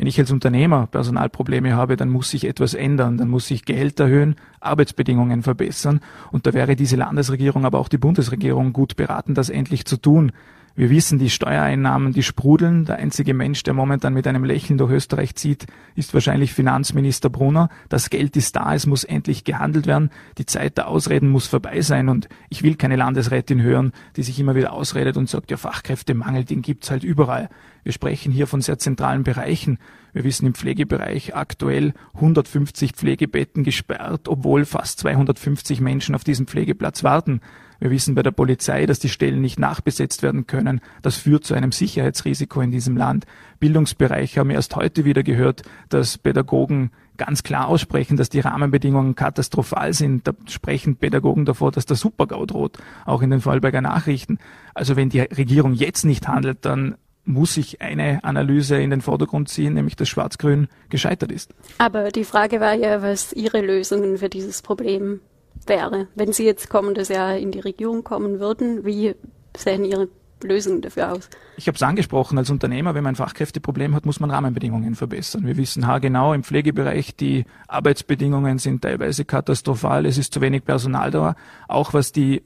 Wenn 0.00 0.06
ich 0.06 0.18
als 0.18 0.30
Unternehmer 0.30 0.86
Personalprobleme 0.86 1.74
habe, 1.74 1.94
dann 1.98 2.08
muss 2.08 2.30
sich 2.30 2.46
etwas 2.46 2.72
ändern, 2.72 3.18
dann 3.18 3.28
muss 3.28 3.48
sich 3.48 3.66
Geld 3.66 4.00
erhöhen, 4.00 4.36
Arbeitsbedingungen 4.58 5.42
verbessern 5.42 6.00
und 6.32 6.46
da 6.46 6.54
wäre 6.54 6.74
diese 6.74 6.96
Landesregierung, 6.96 7.66
aber 7.66 7.78
auch 7.78 7.88
die 7.88 7.98
Bundesregierung 7.98 8.72
gut 8.72 8.96
beraten, 8.96 9.34
das 9.34 9.50
endlich 9.50 9.84
zu 9.84 9.98
tun. 9.98 10.32
Wir 10.76 10.88
wissen, 10.88 11.18
die 11.18 11.30
Steuereinnahmen, 11.30 12.12
die 12.12 12.22
sprudeln. 12.22 12.84
Der 12.84 12.96
einzige 12.96 13.34
Mensch, 13.34 13.62
der 13.64 13.74
momentan 13.74 14.14
mit 14.14 14.26
einem 14.26 14.44
Lächeln 14.44 14.78
durch 14.78 14.92
Österreich 14.92 15.34
zieht, 15.34 15.66
ist 15.94 16.14
wahrscheinlich 16.14 16.54
Finanzminister 16.54 17.28
Brunner. 17.28 17.68
Das 17.88 18.08
Geld 18.08 18.36
ist 18.36 18.56
da, 18.56 18.74
es 18.74 18.86
muss 18.86 19.04
endlich 19.04 19.44
gehandelt 19.44 19.86
werden. 19.86 20.10
Die 20.38 20.46
Zeit 20.46 20.78
der 20.78 20.88
Ausreden 20.88 21.28
muss 21.28 21.48
vorbei 21.48 21.80
sein. 21.80 22.08
Und 22.08 22.28
ich 22.48 22.62
will 22.62 22.76
keine 22.76 22.96
Landesrätin 22.96 23.60
hören, 23.60 23.92
die 24.16 24.22
sich 24.22 24.38
immer 24.38 24.54
wieder 24.54 24.72
ausredet 24.72 25.16
und 25.16 25.28
sagt, 25.28 25.50
ja, 25.50 25.56
Fachkräftemangel, 25.56 26.44
den 26.44 26.62
gibt's 26.62 26.90
halt 26.90 27.04
überall. 27.04 27.48
Wir 27.82 27.92
sprechen 27.92 28.30
hier 28.30 28.46
von 28.46 28.60
sehr 28.60 28.78
zentralen 28.78 29.24
Bereichen. 29.24 29.78
Wir 30.12 30.24
wissen 30.24 30.46
im 30.46 30.54
Pflegebereich 30.54 31.34
aktuell 31.34 31.94
150 32.14 32.92
Pflegebetten 32.92 33.64
gesperrt, 33.64 34.28
obwohl 34.28 34.64
fast 34.64 34.98
250 35.00 35.80
Menschen 35.80 36.14
auf 36.14 36.24
diesem 36.24 36.46
Pflegeplatz 36.46 37.04
warten. 37.04 37.40
Wir 37.80 37.90
wissen 37.90 38.14
bei 38.14 38.22
der 38.22 38.30
Polizei, 38.30 38.84
dass 38.84 38.98
die 38.98 39.08
Stellen 39.08 39.40
nicht 39.40 39.58
nachbesetzt 39.58 40.22
werden 40.22 40.46
können. 40.46 40.80
Das 41.00 41.16
führt 41.16 41.44
zu 41.44 41.54
einem 41.54 41.72
Sicherheitsrisiko 41.72 42.60
in 42.60 42.70
diesem 42.70 42.96
Land. 42.96 43.24
Bildungsbereich 43.58 44.36
haben 44.36 44.50
wir 44.50 44.56
erst 44.56 44.76
heute 44.76 45.06
wieder 45.06 45.22
gehört, 45.22 45.62
dass 45.88 46.18
Pädagogen 46.18 46.90
ganz 47.16 47.42
klar 47.42 47.68
aussprechen, 47.68 48.18
dass 48.18 48.28
die 48.28 48.40
Rahmenbedingungen 48.40 49.14
katastrophal 49.14 49.94
sind. 49.94 50.26
Da 50.26 50.32
sprechen 50.46 50.96
Pädagogen 50.96 51.46
davor, 51.46 51.72
dass 51.72 51.86
der 51.86 51.96
Supergau 51.96 52.44
droht, 52.44 52.78
auch 53.06 53.22
in 53.22 53.30
den 53.30 53.40
Vorarlberger 53.40 53.80
Nachrichten. 53.80 54.38
Also 54.74 54.96
wenn 54.96 55.08
die 55.08 55.20
Regierung 55.20 55.72
jetzt 55.72 56.04
nicht 56.04 56.28
handelt, 56.28 56.64
dann 56.66 56.96
muss 57.24 57.56
ich 57.56 57.80
eine 57.80 58.24
Analyse 58.24 58.80
in 58.80 58.90
den 58.90 59.00
Vordergrund 59.00 59.48
ziehen, 59.48 59.74
nämlich 59.74 59.96
dass 59.96 60.08
Schwarz-Grün 60.08 60.68
gescheitert 60.88 61.32
ist. 61.32 61.54
Aber 61.78 62.10
die 62.10 62.24
Frage 62.24 62.60
war 62.60 62.74
ja, 62.74 63.02
was 63.02 63.32
Ihre 63.32 63.60
Lösungen 63.60 64.18
für 64.18 64.28
dieses 64.28 64.62
Problem 64.62 65.20
wäre. 65.66 66.08
Wenn 66.14 66.32
Sie 66.32 66.44
jetzt 66.44 66.68
kommendes 66.68 67.08
Jahr 67.08 67.36
in 67.36 67.52
die 67.52 67.60
Regierung 67.60 68.04
kommen 68.04 68.40
würden, 68.40 68.84
wie 68.84 69.14
sehen 69.56 69.84
Ihre 69.84 70.08
Lösungen 70.42 70.80
dafür 70.80 71.12
aus? 71.12 71.28
Ich 71.56 71.66
habe 71.66 71.76
es 71.76 71.82
angesprochen, 71.82 72.38
als 72.38 72.50
Unternehmer, 72.50 72.94
wenn 72.94 73.04
man 73.04 73.12
ein 73.12 73.16
Fachkräfteproblem 73.16 73.94
hat, 73.94 74.06
muss 74.06 74.20
man 74.20 74.30
Rahmenbedingungen 74.30 74.94
verbessern. 74.94 75.46
Wir 75.46 75.56
wissen 75.56 75.86
haargenau 75.86 76.32
im 76.32 76.44
Pflegebereich, 76.44 77.14
die 77.16 77.44
Arbeitsbedingungen 77.68 78.58
sind 78.58 78.82
teilweise 78.82 79.24
katastrophal, 79.24 80.06
es 80.06 80.18
ist 80.18 80.32
zu 80.32 80.40
wenig 80.40 80.64
Personal 80.64 81.10
da, 81.10 81.34
auch 81.68 81.92
was 81.92 82.12
die 82.12 82.42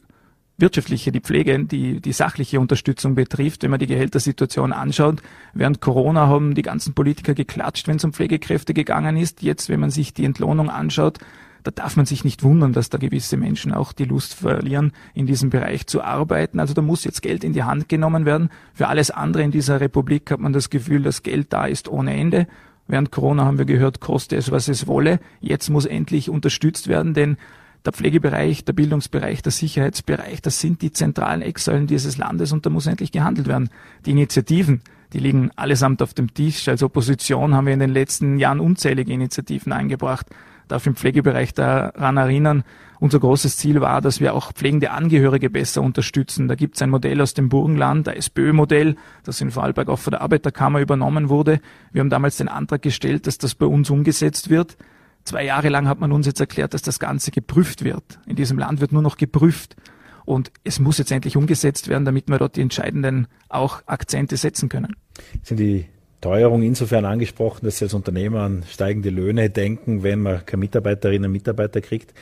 wirtschaftliche, 0.56 1.10
die 1.10 1.20
Pflege, 1.20 1.64
die, 1.64 2.00
die 2.00 2.12
sachliche 2.12 2.60
Unterstützung 2.60 3.14
betrifft, 3.14 3.62
wenn 3.62 3.70
man 3.70 3.80
die 3.80 3.88
Gehältersituation 3.88 4.72
anschaut. 4.72 5.20
Während 5.52 5.80
Corona 5.80 6.28
haben 6.28 6.54
die 6.54 6.62
ganzen 6.62 6.94
Politiker 6.94 7.34
geklatscht, 7.34 7.88
wenn 7.88 7.96
es 7.96 8.04
um 8.04 8.12
Pflegekräfte 8.12 8.72
gegangen 8.72 9.16
ist. 9.16 9.42
Jetzt, 9.42 9.68
wenn 9.68 9.80
man 9.80 9.90
sich 9.90 10.14
die 10.14 10.24
Entlohnung 10.24 10.70
anschaut, 10.70 11.18
da 11.64 11.70
darf 11.70 11.96
man 11.96 12.04
sich 12.04 12.24
nicht 12.24 12.42
wundern, 12.42 12.74
dass 12.74 12.90
da 12.90 12.98
gewisse 12.98 13.38
Menschen 13.38 13.72
auch 13.72 13.92
die 13.94 14.04
Lust 14.04 14.34
verlieren, 14.34 14.92
in 15.14 15.26
diesem 15.26 15.48
Bereich 15.48 15.86
zu 15.86 16.02
arbeiten. 16.02 16.60
Also 16.60 16.74
da 16.74 16.82
muss 16.82 17.04
jetzt 17.04 17.22
Geld 17.22 17.42
in 17.42 17.54
die 17.54 17.62
Hand 17.62 17.88
genommen 17.88 18.26
werden. 18.26 18.50
Für 18.74 18.88
alles 18.88 19.10
andere 19.10 19.42
in 19.42 19.50
dieser 19.50 19.80
Republik 19.80 20.30
hat 20.30 20.40
man 20.40 20.52
das 20.52 20.68
Gefühl, 20.68 21.02
dass 21.02 21.22
Geld 21.22 21.52
da 21.54 21.64
ist 21.64 21.88
ohne 21.88 22.14
Ende. 22.14 22.46
Während 22.86 23.10
Corona 23.10 23.46
haben 23.46 23.56
wir 23.56 23.64
gehört, 23.64 24.00
koste 24.00 24.36
es, 24.36 24.50
was 24.50 24.68
es 24.68 24.86
wolle. 24.86 25.20
Jetzt 25.40 25.70
muss 25.70 25.86
endlich 25.86 26.28
unterstützt 26.28 26.86
werden, 26.86 27.14
denn 27.14 27.38
der 27.86 27.94
Pflegebereich, 27.94 28.66
der 28.66 28.74
Bildungsbereich, 28.74 29.40
der 29.40 29.52
Sicherheitsbereich, 29.52 30.42
das 30.42 30.60
sind 30.60 30.82
die 30.82 30.92
zentralen 30.92 31.40
Ecksäulen 31.40 31.86
dieses 31.86 32.18
Landes 32.18 32.52
und 32.52 32.66
da 32.66 32.70
muss 32.70 32.86
endlich 32.86 33.10
gehandelt 33.10 33.48
werden. 33.48 33.70
Die 34.04 34.10
Initiativen, 34.10 34.82
die 35.14 35.18
liegen 35.18 35.50
allesamt 35.56 36.02
auf 36.02 36.12
dem 36.12 36.34
Tisch. 36.34 36.68
Als 36.68 36.82
Opposition 36.82 37.54
haben 37.54 37.66
wir 37.66 37.72
in 37.72 37.80
den 37.80 37.92
letzten 37.92 38.38
Jahren 38.38 38.60
unzählige 38.60 39.12
Initiativen 39.12 39.72
eingebracht. 39.72 40.26
Darf 40.68 40.86
im 40.86 40.96
Pflegebereich 40.96 41.54
daran 41.54 42.16
erinnern, 42.16 42.64
unser 43.00 43.20
großes 43.20 43.56
Ziel 43.58 43.80
war, 43.80 44.00
dass 44.00 44.20
wir 44.20 44.34
auch 44.34 44.52
pflegende 44.52 44.90
Angehörige 44.90 45.50
besser 45.50 45.82
unterstützen. 45.82 46.48
Da 46.48 46.54
gibt 46.54 46.76
es 46.76 46.82
ein 46.82 46.90
Modell 46.90 47.20
aus 47.20 47.34
dem 47.34 47.48
Burgenland, 47.48 48.06
der 48.06 48.16
SPÖ-Modell, 48.16 48.96
das 49.24 49.40
in 49.40 49.50
Vorarlberg 49.50 49.88
auch 49.88 49.98
von 49.98 50.12
der 50.12 50.22
Arbeiterkammer 50.22 50.80
übernommen 50.80 51.28
wurde. 51.28 51.60
Wir 51.92 52.00
haben 52.00 52.10
damals 52.10 52.38
den 52.38 52.48
Antrag 52.48 52.82
gestellt, 52.82 53.26
dass 53.26 53.38
das 53.38 53.54
bei 53.54 53.66
uns 53.66 53.90
umgesetzt 53.90 54.48
wird. 54.48 54.78
Zwei 55.24 55.44
Jahre 55.44 55.68
lang 55.68 55.88
hat 55.88 56.00
man 56.00 56.12
uns 56.12 56.26
jetzt 56.26 56.40
erklärt, 56.40 56.74
dass 56.74 56.82
das 56.82 56.98
Ganze 56.98 57.30
geprüft 57.30 57.84
wird. 57.84 58.20
In 58.26 58.36
diesem 58.36 58.58
Land 58.58 58.80
wird 58.80 58.92
nur 58.92 59.02
noch 59.02 59.16
geprüft. 59.16 59.76
Und 60.24 60.50
es 60.64 60.80
muss 60.80 60.98
jetzt 60.98 61.12
endlich 61.12 61.36
umgesetzt 61.36 61.88
werden, 61.88 62.04
damit 62.04 62.28
wir 62.28 62.38
dort 62.38 62.56
die 62.56 62.62
entscheidenden 62.62 63.26
auch 63.48 63.82
Akzente 63.86 64.36
setzen 64.36 64.68
können. 64.68 64.96
Sind 65.42 65.60
die 65.60 65.86
Teuerung 66.24 66.62
insofern 66.62 67.04
angesprochen, 67.04 67.66
dass 67.66 67.76
Sie 67.76 67.84
als 67.84 67.92
Unternehmer 67.92 68.40
an 68.40 68.64
steigende 68.66 69.10
Löhne 69.10 69.50
denken, 69.50 70.02
wenn 70.02 70.20
man 70.20 70.46
keine 70.46 70.60
Mitarbeiterinnen 70.60 71.26
und 71.26 71.32
Mitarbeiter 71.32 71.82
kriegt. 71.82 72.14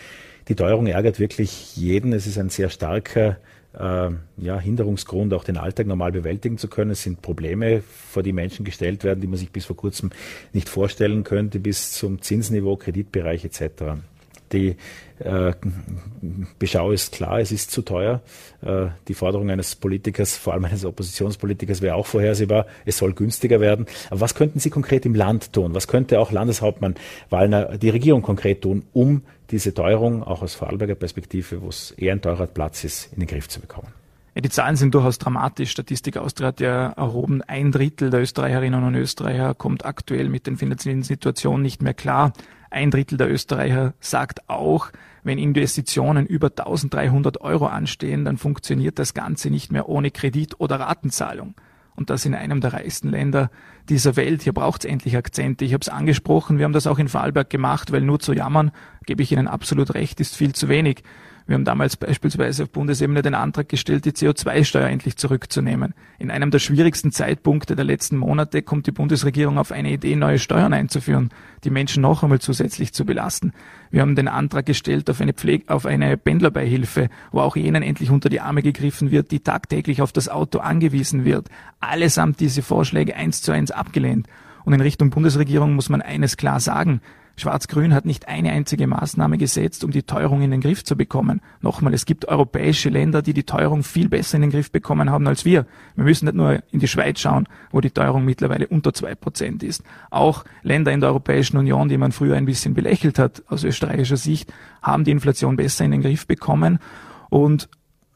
Die 0.48 0.56
Teuerung 0.56 0.88
ärgert 0.88 1.20
wirklich 1.20 1.76
jeden. 1.76 2.12
Es 2.12 2.26
ist 2.26 2.36
ein 2.36 2.48
sehr 2.48 2.68
starker 2.68 3.36
äh, 3.78 4.10
ja, 4.38 4.58
Hinderungsgrund, 4.58 5.32
auch 5.34 5.44
den 5.44 5.56
Alltag 5.56 5.86
normal 5.86 6.10
bewältigen 6.10 6.58
zu 6.58 6.66
können. 6.66 6.90
Es 6.90 7.04
sind 7.04 7.22
Probleme, 7.22 7.84
vor 8.10 8.24
die 8.24 8.32
Menschen 8.32 8.64
gestellt 8.64 9.04
werden, 9.04 9.20
die 9.20 9.28
man 9.28 9.38
sich 9.38 9.52
bis 9.52 9.66
vor 9.66 9.76
kurzem 9.76 10.10
nicht 10.52 10.68
vorstellen 10.68 11.22
könnte, 11.22 11.60
bis 11.60 11.92
zum 11.92 12.20
Zinsniveau, 12.20 12.76
Kreditbereich 12.76 13.44
etc. 13.44 14.00
Die 14.52 14.76
äh, 15.18 15.52
Beschau 16.58 16.92
ist 16.92 17.12
klar, 17.12 17.40
es 17.40 17.52
ist 17.52 17.70
zu 17.70 17.82
teuer. 17.82 18.20
Äh, 18.60 18.86
die 19.08 19.14
Forderung 19.14 19.50
eines 19.50 19.76
Politikers, 19.76 20.36
vor 20.36 20.52
allem 20.52 20.64
eines 20.64 20.84
Oppositionspolitikers, 20.84 21.80
wäre 21.80 21.94
auch 21.94 22.06
vorhersehbar, 22.06 22.66
es 22.84 22.98
soll 22.98 23.14
günstiger 23.14 23.60
werden. 23.60 23.86
Aber 24.10 24.20
was 24.20 24.34
könnten 24.34 24.60
Sie 24.60 24.70
konkret 24.70 25.06
im 25.06 25.14
Land 25.14 25.52
tun? 25.52 25.74
Was 25.74 25.88
könnte 25.88 26.20
auch 26.20 26.32
Landeshauptmann 26.32 26.94
Wallner, 27.30 27.78
die 27.78 27.90
Regierung 27.90 28.22
konkret 28.22 28.62
tun, 28.62 28.84
um 28.92 29.22
diese 29.50 29.74
Teuerung 29.74 30.22
auch 30.22 30.42
aus 30.42 30.54
Vorarlberger 30.54 30.94
Perspektive, 30.94 31.62
wo 31.62 31.68
es 31.68 31.92
eher 31.92 32.12
ein 32.12 32.22
teurer 32.22 32.46
Platz 32.46 32.84
ist, 32.84 33.12
in 33.12 33.20
den 33.20 33.28
Griff 33.28 33.48
zu 33.48 33.60
bekommen? 33.60 33.88
Die 34.34 34.48
Zahlen 34.48 34.76
sind 34.76 34.94
durchaus 34.94 35.18
dramatisch. 35.18 35.70
Statistik 35.70 36.16
Austria 36.16 36.48
hat 36.48 36.60
ja 36.60 36.88
erhoben, 36.92 37.42
ein 37.42 37.70
Drittel 37.70 38.08
der 38.08 38.22
Österreicherinnen 38.22 38.82
und 38.82 38.94
Österreicher 38.94 39.54
kommt 39.54 39.84
aktuell 39.84 40.30
mit 40.30 40.46
den 40.46 40.56
finanziellen 40.56 41.02
Situationen 41.02 41.60
nicht 41.60 41.82
mehr 41.82 41.92
klar. 41.92 42.32
Ein 42.72 42.90
Drittel 42.90 43.18
der 43.18 43.30
Österreicher 43.30 43.92
sagt 44.00 44.48
auch, 44.48 44.92
wenn 45.22 45.36
Investitionen 45.36 46.24
über 46.24 46.46
1300 46.46 47.42
Euro 47.42 47.66
anstehen, 47.66 48.24
dann 48.24 48.38
funktioniert 48.38 48.98
das 48.98 49.12
Ganze 49.12 49.50
nicht 49.50 49.70
mehr 49.70 49.90
ohne 49.90 50.10
Kredit 50.10 50.58
oder 50.58 50.80
Ratenzahlung. 50.80 51.54
Und 51.94 52.08
das 52.08 52.24
in 52.24 52.34
einem 52.34 52.62
der 52.62 52.72
reichsten 52.72 53.10
Länder 53.10 53.50
dieser 53.90 54.16
Welt. 54.16 54.40
Hier 54.40 54.54
braucht 54.54 54.84
es 54.84 54.90
endlich 54.90 55.18
Akzente. 55.18 55.66
Ich 55.66 55.74
habe 55.74 55.82
es 55.82 55.90
angesprochen, 55.90 56.56
wir 56.56 56.64
haben 56.64 56.72
das 56.72 56.86
auch 56.86 56.98
in 56.98 57.08
Vorarlberg 57.08 57.50
gemacht, 57.50 57.92
weil 57.92 58.00
nur 58.00 58.20
zu 58.20 58.32
jammern, 58.32 58.70
gebe 59.04 59.22
ich 59.22 59.32
Ihnen 59.32 59.48
absolut 59.48 59.92
recht, 59.92 60.18
ist 60.18 60.34
viel 60.34 60.54
zu 60.54 60.70
wenig. 60.70 61.02
Wir 61.46 61.54
haben 61.54 61.64
damals 61.64 61.96
beispielsweise 61.96 62.64
auf 62.64 62.70
Bundesebene 62.70 63.22
den 63.22 63.34
Antrag 63.34 63.68
gestellt, 63.68 64.04
die 64.04 64.12
CO2-Steuer 64.12 64.88
endlich 64.88 65.16
zurückzunehmen. 65.16 65.94
In 66.18 66.30
einem 66.30 66.50
der 66.50 66.60
schwierigsten 66.60 67.12
Zeitpunkte 67.12 67.74
der 67.74 67.84
letzten 67.84 68.16
Monate 68.16 68.62
kommt 68.62 68.86
die 68.86 68.92
Bundesregierung 68.92 69.58
auf 69.58 69.72
eine 69.72 69.90
Idee, 69.90 70.16
neue 70.16 70.38
Steuern 70.38 70.72
einzuführen, 70.72 71.30
die 71.64 71.70
Menschen 71.70 72.02
noch 72.02 72.22
einmal 72.22 72.40
zusätzlich 72.40 72.92
zu 72.92 73.04
belasten. 73.04 73.52
Wir 73.90 74.02
haben 74.02 74.16
den 74.16 74.28
Antrag 74.28 74.66
gestellt 74.66 75.10
auf 75.10 75.20
eine, 75.20 75.32
Pflege, 75.32 75.72
auf 75.72 75.86
eine 75.86 76.16
Pendlerbeihilfe, 76.16 77.08
wo 77.32 77.40
auch 77.40 77.56
jenen 77.56 77.82
endlich 77.82 78.10
unter 78.10 78.28
die 78.28 78.40
Arme 78.40 78.62
gegriffen 78.62 79.10
wird, 79.10 79.30
die 79.30 79.40
tagtäglich 79.40 80.00
auf 80.00 80.12
das 80.12 80.28
Auto 80.28 80.58
angewiesen 80.58 81.24
wird. 81.24 81.48
Allesamt 81.80 82.40
diese 82.40 82.62
Vorschläge 82.62 83.16
eins 83.16 83.42
zu 83.42 83.52
eins 83.52 83.70
abgelehnt. 83.70 84.28
Und 84.64 84.72
in 84.72 84.80
Richtung 84.80 85.10
Bundesregierung 85.10 85.74
muss 85.74 85.88
man 85.88 86.02
eines 86.02 86.36
klar 86.36 86.60
sagen. 86.60 87.00
Schwarz-Grün 87.36 87.94
hat 87.94 88.04
nicht 88.04 88.28
eine 88.28 88.52
einzige 88.52 88.86
Maßnahme 88.86 89.38
gesetzt, 89.38 89.84
um 89.84 89.90
die 89.90 90.02
Teuerung 90.02 90.42
in 90.42 90.50
den 90.50 90.60
Griff 90.60 90.84
zu 90.84 90.96
bekommen. 90.96 91.40
Nochmal, 91.60 91.94
es 91.94 92.06
gibt 92.06 92.28
europäische 92.28 92.88
Länder, 92.88 93.22
die 93.22 93.32
die 93.32 93.44
Teuerung 93.44 93.82
viel 93.82 94.08
besser 94.08 94.36
in 94.36 94.42
den 94.42 94.50
Griff 94.50 94.70
bekommen 94.70 95.10
haben 95.10 95.26
als 95.26 95.44
wir. 95.44 95.66
Wir 95.94 96.04
müssen 96.04 96.26
nicht 96.26 96.34
nur 96.34 96.62
in 96.70 96.80
die 96.80 96.88
Schweiz 96.88 97.20
schauen, 97.20 97.48
wo 97.70 97.80
die 97.80 97.90
Teuerung 97.90 98.24
mittlerweile 98.24 98.66
unter 98.66 98.92
zwei 98.92 99.14
Prozent 99.14 99.62
ist. 99.62 99.82
Auch 100.10 100.44
Länder 100.62 100.92
in 100.92 101.00
der 101.00 101.10
Europäischen 101.10 101.56
Union, 101.56 101.88
die 101.88 101.98
man 101.98 102.12
früher 102.12 102.36
ein 102.36 102.44
bisschen 102.44 102.74
belächelt 102.74 103.18
hat 103.18 103.42
aus 103.48 103.64
österreichischer 103.64 104.16
Sicht, 104.16 104.52
haben 104.82 105.04
die 105.04 105.10
Inflation 105.10 105.56
besser 105.56 105.84
in 105.84 105.92
den 105.92 106.02
Griff 106.02 106.26
bekommen. 106.26 106.78
Und 107.30 107.68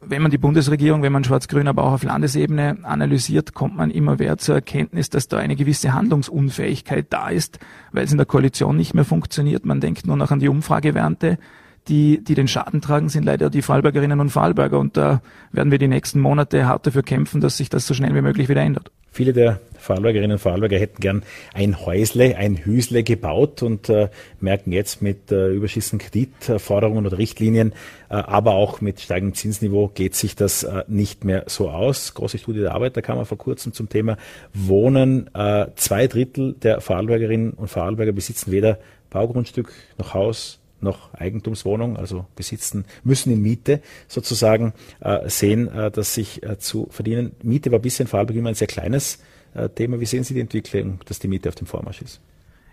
wenn 0.08 0.22
man 0.22 0.30
die 0.30 0.38
Bundesregierung, 0.38 1.02
wenn 1.02 1.12
man 1.12 1.24
Schwarz-Grün 1.24 1.68
aber 1.68 1.84
auch 1.84 1.92
auf 1.92 2.02
Landesebene 2.02 2.78
analysiert, 2.82 3.54
kommt 3.54 3.76
man 3.76 3.90
immer 3.90 4.16
mehr 4.16 4.38
zur 4.38 4.54
Erkenntnis, 4.54 5.10
dass 5.10 5.28
da 5.28 5.38
eine 5.38 5.56
gewisse 5.56 5.92
Handlungsunfähigkeit 5.92 7.06
da 7.10 7.28
ist, 7.28 7.58
weil 7.92 8.04
es 8.04 8.12
in 8.12 8.18
der 8.18 8.26
Koalition 8.26 8.76
nicht 8.76 8.94
mehr 8.94 9.04
funktioniert. 9.04 9.66
Man 9.66 9.80
denkt 9.80 10.06
nur 10.06 10.16
noch 10.16 10.30
an 10.30 10.40
die 10.40 10.48
Umfragewerte. 10.48 11.38
Die, 11.88 12.22
die 12.22 12.34
den 12.34 12.48
Schaden 12.48 12.80
tragen, 12.80 13.08
sind 13.08 13.24
leider 13.24 13.48
die 13.48 13.62
Vorarlbergerinnen 13.62 14.18
und 14.18 14.30
Vorarlberger. 14.30 14.78
Und 14.78 14.96
da 14.96 15.20
werden 15.52 15.70
wir 15.70 15.78
die 15.78 15.88
nächsten 15.88 16.20
Monate 16.20 16.66
hart 16.66 16.86
dafür 16.86 17.02
kämpfen, 17.02 17.40
dass 17.40 17.56
sich 17.56 17.70
das 17.70 17.86
so 17.86 17.94
schnell 17.94 18.14
wie 18.14 18.22
möglich 18.22 18.48
wieder 18.48 18.62
ändert. 18.62 18.90
Viele 19.16 19.32
der 19.32 19.60
Vorarlbergerinnen 19.78 20.32
und 20.32 20.38
Vorarlberger 20.40 20.78
hätten 20.78 21.00
gern 21.00 21.22
ein 21.54 21.86
Häusle, 21.86 22.36
ein 22.36 22.58
Hüsle 22.58 23.02
gebaut 23.02 23.62
und 23.62 23.88
äh, 23.88 24.10
merken 24.40 24.72
jetzt 24.72 25.00
mit 25.00 25.32
äh, 25.32 25.48
überschießenden 25.52 26.06
Kreditforderungen 26.06 27.06
oder 27.06 27.16
Richtlinien, 27.16 27.72
äh, 28.10 28.16
aber 28.16 28.52
auch 28.52 28.82
mit 28.82 29.00
steigendem 29.00 29.34
Zinsniveau 29.34 29.88
geht 29.88 30.14
sich 30.14 30.36
das 30.36 30.64
äh, 30.64 30.84
nicht 30.86 31.24
mehr 31.24 31.44
so 31.46 31.70
aus. 31.70 32.12
Große 32.12 32.36
Studie 32.36 32.60
der 32.60 32.74
Arbeiterkammer 32.74 33.24
vor 33.24 33.38
kurzem 33.38 33.72
zum 33.72 33.88
Thema 33.88 34.18
Wohnen. 34.52 35.30
Äh, 35.34 35.68
zwei 35.76 36.08
Drittel 36.08 36.52
der 36.52 36.82
Vorarlbergerinnen 36.82 37.52
und 37.52 37.68
Vorarlberger 37.68 38.12
besitzen 38.12 38.52
weder 38.52 38.78
Baugrundstück 39.08 39.72
noch 39.96 40.12
Haus 40.12 40.58
noch 40.80 41.14
Eigentumswohnung, 41.14 41.96
also 41.96 42.26
besitzen, 42.36 42.84
müssen 43.04 43.32
in 43.32 43.42
Miete 43.42 43.80
sozusagen 44.08 44.72
äh, 45.00 45.28
sehen, 45.28 45.68
äh, 45.68 45.90
dass 45.90 46.14
sich 46.14 46.42
äh, 46.42 46.58
zu 46.58 46.88
verdienen. 46.90 47.32
Miete 47.42 47.72
war 47.72 47.78
bisher 47.78 48.04
in 48.04 48.08
Vorarlberg 48.08 48.38
immer 48.38 48.50
ein 48.50 48.54
sehr 48.54 48.66
kleines 48.66 49.18
äh, 49.54 49.68
Thema. 49.68 50.00
Wie 50.00 50.06
sehen 50.06 50.24
Sie 50.24 50.34
die 50.34 50.40
Entwicklung, 50.40 51.00
dass 51.06 51.18
die 51.18 51.28
Miete 51.28 51.48
auf 51.48 51.54
dem 51.54 51.66
Vormarsch 51.66 52.02
ist? 52.02 52.20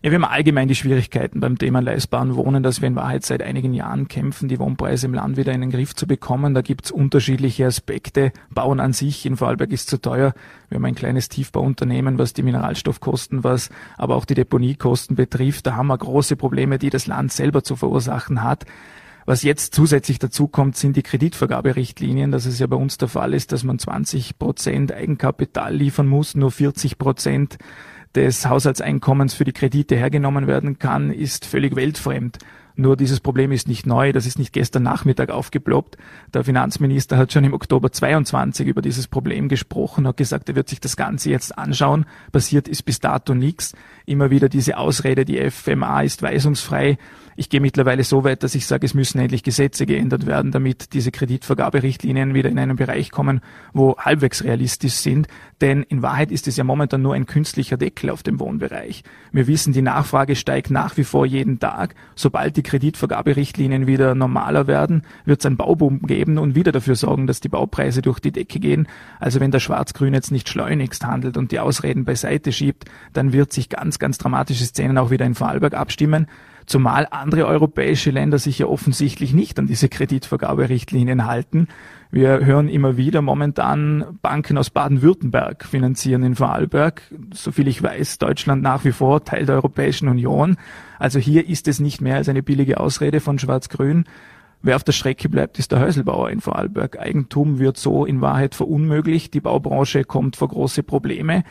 Ja, 0.06 0.12
wir 0.12 0.18
haben 0.18 0.26
allgemein 0.26 0.68
die 0.68 0.76
Schwierigkeiten 0.76 1.40
beim 1.40 1.58
Thema 1.58 1.80
leistbaren 1.80 2.36
Wohnen, 2.36 2.62
dass 2.62 2.82
wir 2.82 2.90
in 2.90 2.98
Wahrheit 2.98 3.24
seit 3.24 3.42
einigen 3.42 3.74
Jahren 3.74 4.10
kämpfen, 4.10 4.50
die 4.50 4.60
Wohnpreise 4.60 5.06
im 5.06 5.14
Land 5.14 5.38
wieder 5.38 5.54
in 5.54 5.62
den 5.62 5.70
Griff 5.70 5.96
zu 5.96 6.08
bekommen. 6.08 6.54
Da 6.54 6.62
gibt's 6.62 6.92
unterschiedliche 6.92 7.68
Aspekte. 7.68 8.34
Bauen 8.50 8.82
an 8.82 8.92
sich 8.92 9.26
in 9.26 9.38
Vorarlberg 9.38 9.72
ist 9.72 9.90
zu 9.90 10.02
teuer. 10.02 10.34
Wir 10.68 10.76
haben 10.76 10.84
ein 10.84 10.96
kleines 10.96 11.30
Tiefbauunternehmen, 11.30 12.18
was 12.18 12.34
die 12.34 12.44
Mineralstoffkosten, 12.44 13.46
was 13.46 13.70
aber 13.98 14.18
auch 14.18 14.26
die 14.26 14.34
Deponiekosten 14.34 15.16
betrifft. 15.16 15.68
Da 15.68 15.78
haben 15.78 15.88
wir 15.88 15.98
große 15.98 16.36
Probleme, 16.36 16.80
die 16.80 16.90
das 16.90 17.08
Land 17.08 17.32
selber 17.32 17.64
zu 17.64 17.78
verursachen 17.78 18.44
hat. 18.44 18.66
Was 19.26 19.42
jetzt 19.42 19.74
zusätzlich 19.74 20.20
dazu 20.20 20.50
kommt, 20.50 20.76
sind 20.76 20.98
die 20.98 21.04
Kreditvergaberichtlinien, 21.04 22.30
dass 22.30 22.46
es 22.46 22.60
ja 22.60 22.68
bei 22.68 22.76
uns 22.76 22.98
der 22.98 23.08
Fall 23.08 23.34
ist, 23.34 23.54
dass 23.54 23.64
man 23.64 23.80
20 23.80 24.38
Prozent 24.38 24.92
Eigenkapital 24.92 25.74
liefern 25.74 26.08
muss, 26.08 26.36
nur 26.36 26.52
40 26.52 26.98
Prozent 26.98 27.58
des 28.16 28.48
Haushaltseinkommens 28.48 29.34
für 29.34 29.44
die 29.44 29.54
Kredite 29.54 29.96
hergenommen 29.96 30.48
werden 30.48 30.80
kann, 30.80 31.12
ist 31.12 31.46
völlig 31.46 31.76
weltfremd. 31.76 32.40
Nur 32.76 32.98
dieses 32.98 33.20
Problem 33.20 33.52
ist 33.52 33.68
nicht 33.68 33.86
neu, 33.86 34.12
das 34.14 34.26
ist 34.26 34.40
nicht 34.40 34.52
gestern 34.52 34.82
Nachmittag 34.84 35.30
aufgeploppt. 35.30 35.98
Der 36.34 36.44
Finanzminister 36.44 37.18
hat 37.18 37.32
schon 37.32 37.44
im 37.44 37.54
Oktober 37.54 37.92
22 37.92 38.68
über 38.68 38.82
dieses 38.82 39.08
Problem 39.08 39.48
gesprochen, 39.48 40.08
hat 40.08 40.18
gesagt, 40.18 40.50
er 40.50 40.56
wird 40.56 40.70
sich 40.70 40.80
das 40.80 40.98
Ganze 40.98 41.30
jetzt 41.30 41.56
anschauen. 41.56 42.06
Passiert 42.32 42.68
ist 42.68 42.84
bis 42.84 43.00
dato 43.00 43.36
nichts. 43.36 43.74
Immer 44.08 44.32
wieder 44.32 44.50
diese 44.50 44.78
Ausrede, 44.78 45.24
die 45.24 45.50
FMA 45.52 46.02
ist 46.02 46.24
weisungsfrei. 46.24 46.98
Ich 47.36 47.50
gehe 47.50 47.60
mittlerweile 47.60 48.04
so 48.04 48.24
weit, 48.24 48.44
dass 48.44 48.56
ich 48.56 48.68
sage, 48.68 48.86
es 48.86 48.94
müssen 48.94 49.20
endlich 49.20 49.44
Gesetze 49.44 49.86
geändert 49.86 50.26
werden, 50.26 50.52
damit 50.52 50.94
diese 50.94 51.12
Kreditvergaberichtlinien 51.12 52.34
wieder 52.34 52.50
in 52.50 52.60
einen 52.60 52.76
Bereich 52.76 53.12
kommen, 53.12 53.42
wo 53.74 53.98
halbwegs 53.98 54.44
realistisch 54.44 54.94
sind. 54.94 55.28
Denn 55.62 55.84
in 55.84 56.02
Wahrheit 56.02 56.32
ist 56.32 56.48
es 56.48 56.58
ja 56.58 56.64
momentan 56.64 57.02
nur 57.02 57.14
ein 57.14 57.26
künstlicher 57.26 57.78
Deckel 57.78 58.10
auf 58.10 58.24
dem 58.24 58.40
Wohnbereich. 58.40 59.04
Wir 59.32 59.48
wissen, 59.48 59.74
die 59.74 59.82
Nachfrage 59.82 60.36
steigt 60.36 60.70
nach 60.70 60.98
wie 60.98 61.04
vor 61.04 61.26
jeden 61.26 61.60
Tag. 61.60 61.96
Sobald 62.16 62.58
die 62.58 62.64
Kreditvergaberichtlinien 62.64 63.88
wieder 63.88 64.14
normaler 64.14 64.68
werden, 64.68 65.04
wird 65.26 65.40
es 65.40 65.46
einen 65.46 65.58
Bauboom 65.58 66.02
geben 66.02 66.38
und 66.38 66.56
wieder 66.56 66.72
dafür 66.72 66.96
sorgen, 66.96 67.28
dass 67.28 67.40
die 67.40 67.50
Baupreise 67.50 68.02
durch 68.02 68.20
die 68.20 68.32
Decke 68.32 68.60
gehen. 68.60 68.88
Also 69.20 69.40
wenn 69.40 69.52
der 69.52 69.60
Schwarz-Grün 69.60 70.14
jetzt 70.14 70.32
nicht 70.32 70.50
schleunigst 70.50 71.06
handelt 71.06 71.38
und 71.38 71.52
die 71.52 71.60
Ausreden 71.60 72.06
beiseite 72.06 72.52
schiebt, 72.52 72.86
dann 73.14 73.34
wird 73.34 73.54
sich 73.54 73.70
ganz, 73.70 74.00
ganz 74.00 74.18
dramatische 74.18 74.66
Szenen 74.66 74.98
auch 74.98 75.12
wieder 75.12 75.26
in 75.26 75.36
Vorarlberg 75.36 75.74
abstimmen 75.74 76.28
zumal 76.66 77.08
andere 77.12 77.46
europäische 77.48 78.12
Länder 78.12 78.40
sich 78.40 78.60
ja 78.60 78.68
offensichtlich 78.68 79.34
nicht 79.34 79.60
an 79.60 79.68
diese 79.68 79.90
Kreditvergaberichtlinien 79.90 81.26
halten. 81.26 81.68
Wir 82.12 82.46
hören 82.46 82.70
immer 82.70 82.96
wieder 82.96 83.24
momentan 83.24 84.20
Banken 84.22 84.58
aus 84.60 84.70
Baden-Württemberg 84.70 85.66
finanzieren 85.66 86.24
in 86.24 86.36
Vorarlberg. 86.36 87.02
Soviel 87.34 87.68
ich 87.68 87.82
weiß, 87.82 88.20
Deutschland 88.20 88.62
nach 88.62 88.86
wie 88.86 88.92
vor 88.92 89.24
Teil 89.24 89.48
der 89.48 89.56
Europäischen 89.56 90.08
Union. 90.08 90.58
Also 91.00 91.18
hier 91.18 91.48
ist 91.50 91.68
es 91.68 91.80
nicht 91.80 92.02
mehr 92.02 92.18
als 92.18 92.30
eine 92.30 92.44
billige 92.44 92.80
Ausrede 92.80 93.20
von 93.20 93.40
Schwarz-Grün. 93.40 94.06
Wer 94.62 94.78
auf 94.78 94.84
der 94.86 94.94
Strecke 94.94 95.28
bleibt, 95.28 95.60
ist 95.60 95.74
der 95.74 95.82
Häuselbauer 95.82 96.30
in 96.30 96.40
Vorarlberg. 96.40 96.98
Eigentum 96.98 97.60
wird 97.60 97.78
so 97.78 98.06
in 98.06 98.22
Wahrheit 98.22 98.56
verunmöglicht. 98.56 99.34
Die 99.34 99.42
Baubranche 99.42 100.06
kommt 100.06 100.38
vor 100.38 100.48
große 100.48 100.84
Probleme. 100.84 101.44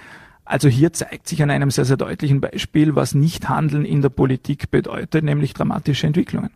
Also 0.44 0.68
hier 0.68 0.92
zeigt 0.92 1.28
sich 1.28 1.42
an 1.42 1.50
einem 1.50 1.70
sehr, 1.70 1.84
sehr 1.84 1.96
deutlichen 1.96 2.40
Beispiel, 2.40 2.94
was 2.96 3.14
Nichthandeln 3.14 3.84
in 3.84 4.02
der 4.02 4.08
Politik 4.08 4.70
bedeutet, 4.70 5.24
nämlich 5.24 5.54
dramatische 5.54 6.06
Entwicklungen. 6.06 6.50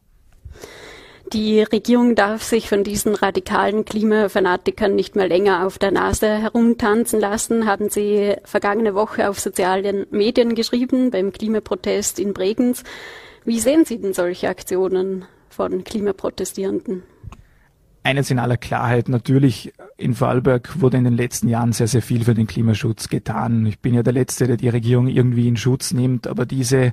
Die 1.32 1.60
Regierung 1.60 2.14
darf 2.14 2.44
sich 2.44 2.68
von 2.68 2.84
diesen 2.84 3.16
radikalen 3.16 3.84
Klimafanatikern 3.84 4.94
nicht 4.94 5.16
mehr 5.16 5.26
länger 5.26 5.66
auf 5.66 5.76
der 5.76 5.90
Nase 5.90 6.28
herumtanzen 6.40 7.18
lassen, 7.18 7.66
haben 7.66 7.90
Sie 7.90 8.36
vergangene 8.44 8.94
Woche 8.94 9.28
auf 9.28 9.40
sozialen 9.40 10.06
Medien 10.10 10.54
geschrieben 10.54 11.10
beim 11.10 11.32
Klimaprotest 11.32 12.20
in 12.20 12.32
Bregenz. 12.32 12.84
Wie 13.44 13.58
sehen 13.58 13.84
Sie 13.84 14.00
denn 14.00 14.12
solche 14.12 14.48
Aktionen 14.48 15.24
von 15.48 15.82
Klimaprotestierenden? 15.82 17.02
Eines 18.04 18.30
in 18.30 18.38
aller 18.38 18.56
Klarheit, 18.56 19.08
natürlich 19.08 19.72
in 19.96 20.14
Vorarlberg 20.14 20.80
wurde 20.80 20.98
in 20.98 21.04
den 21.04 21.16
letzten 21.16 21.48
Jahren 21.48 21.72
sehr, 21.72 21.88
sehr 21.88 22.02
viel 22.02 22.24
für 22.24 22.34
den 22.34 22.46
Klimaschutz 22.46 23.08
getan. 23.08 23.64
Ich 23.66 23.78
bin 23.78 23.94
ja 23.94 24.02
der 24.02 24.12
Letzte, 24.12 24.46
der 24.46 24.56
die 24.56 24.68
Regierung 24.68 25.08
irgendwie 25.08 25.48
in 25.48 25.56
Schutz 25.56 25.92
nimmt, 25.92 26.26
aber 26.26 26.44
diese 26.44 26.92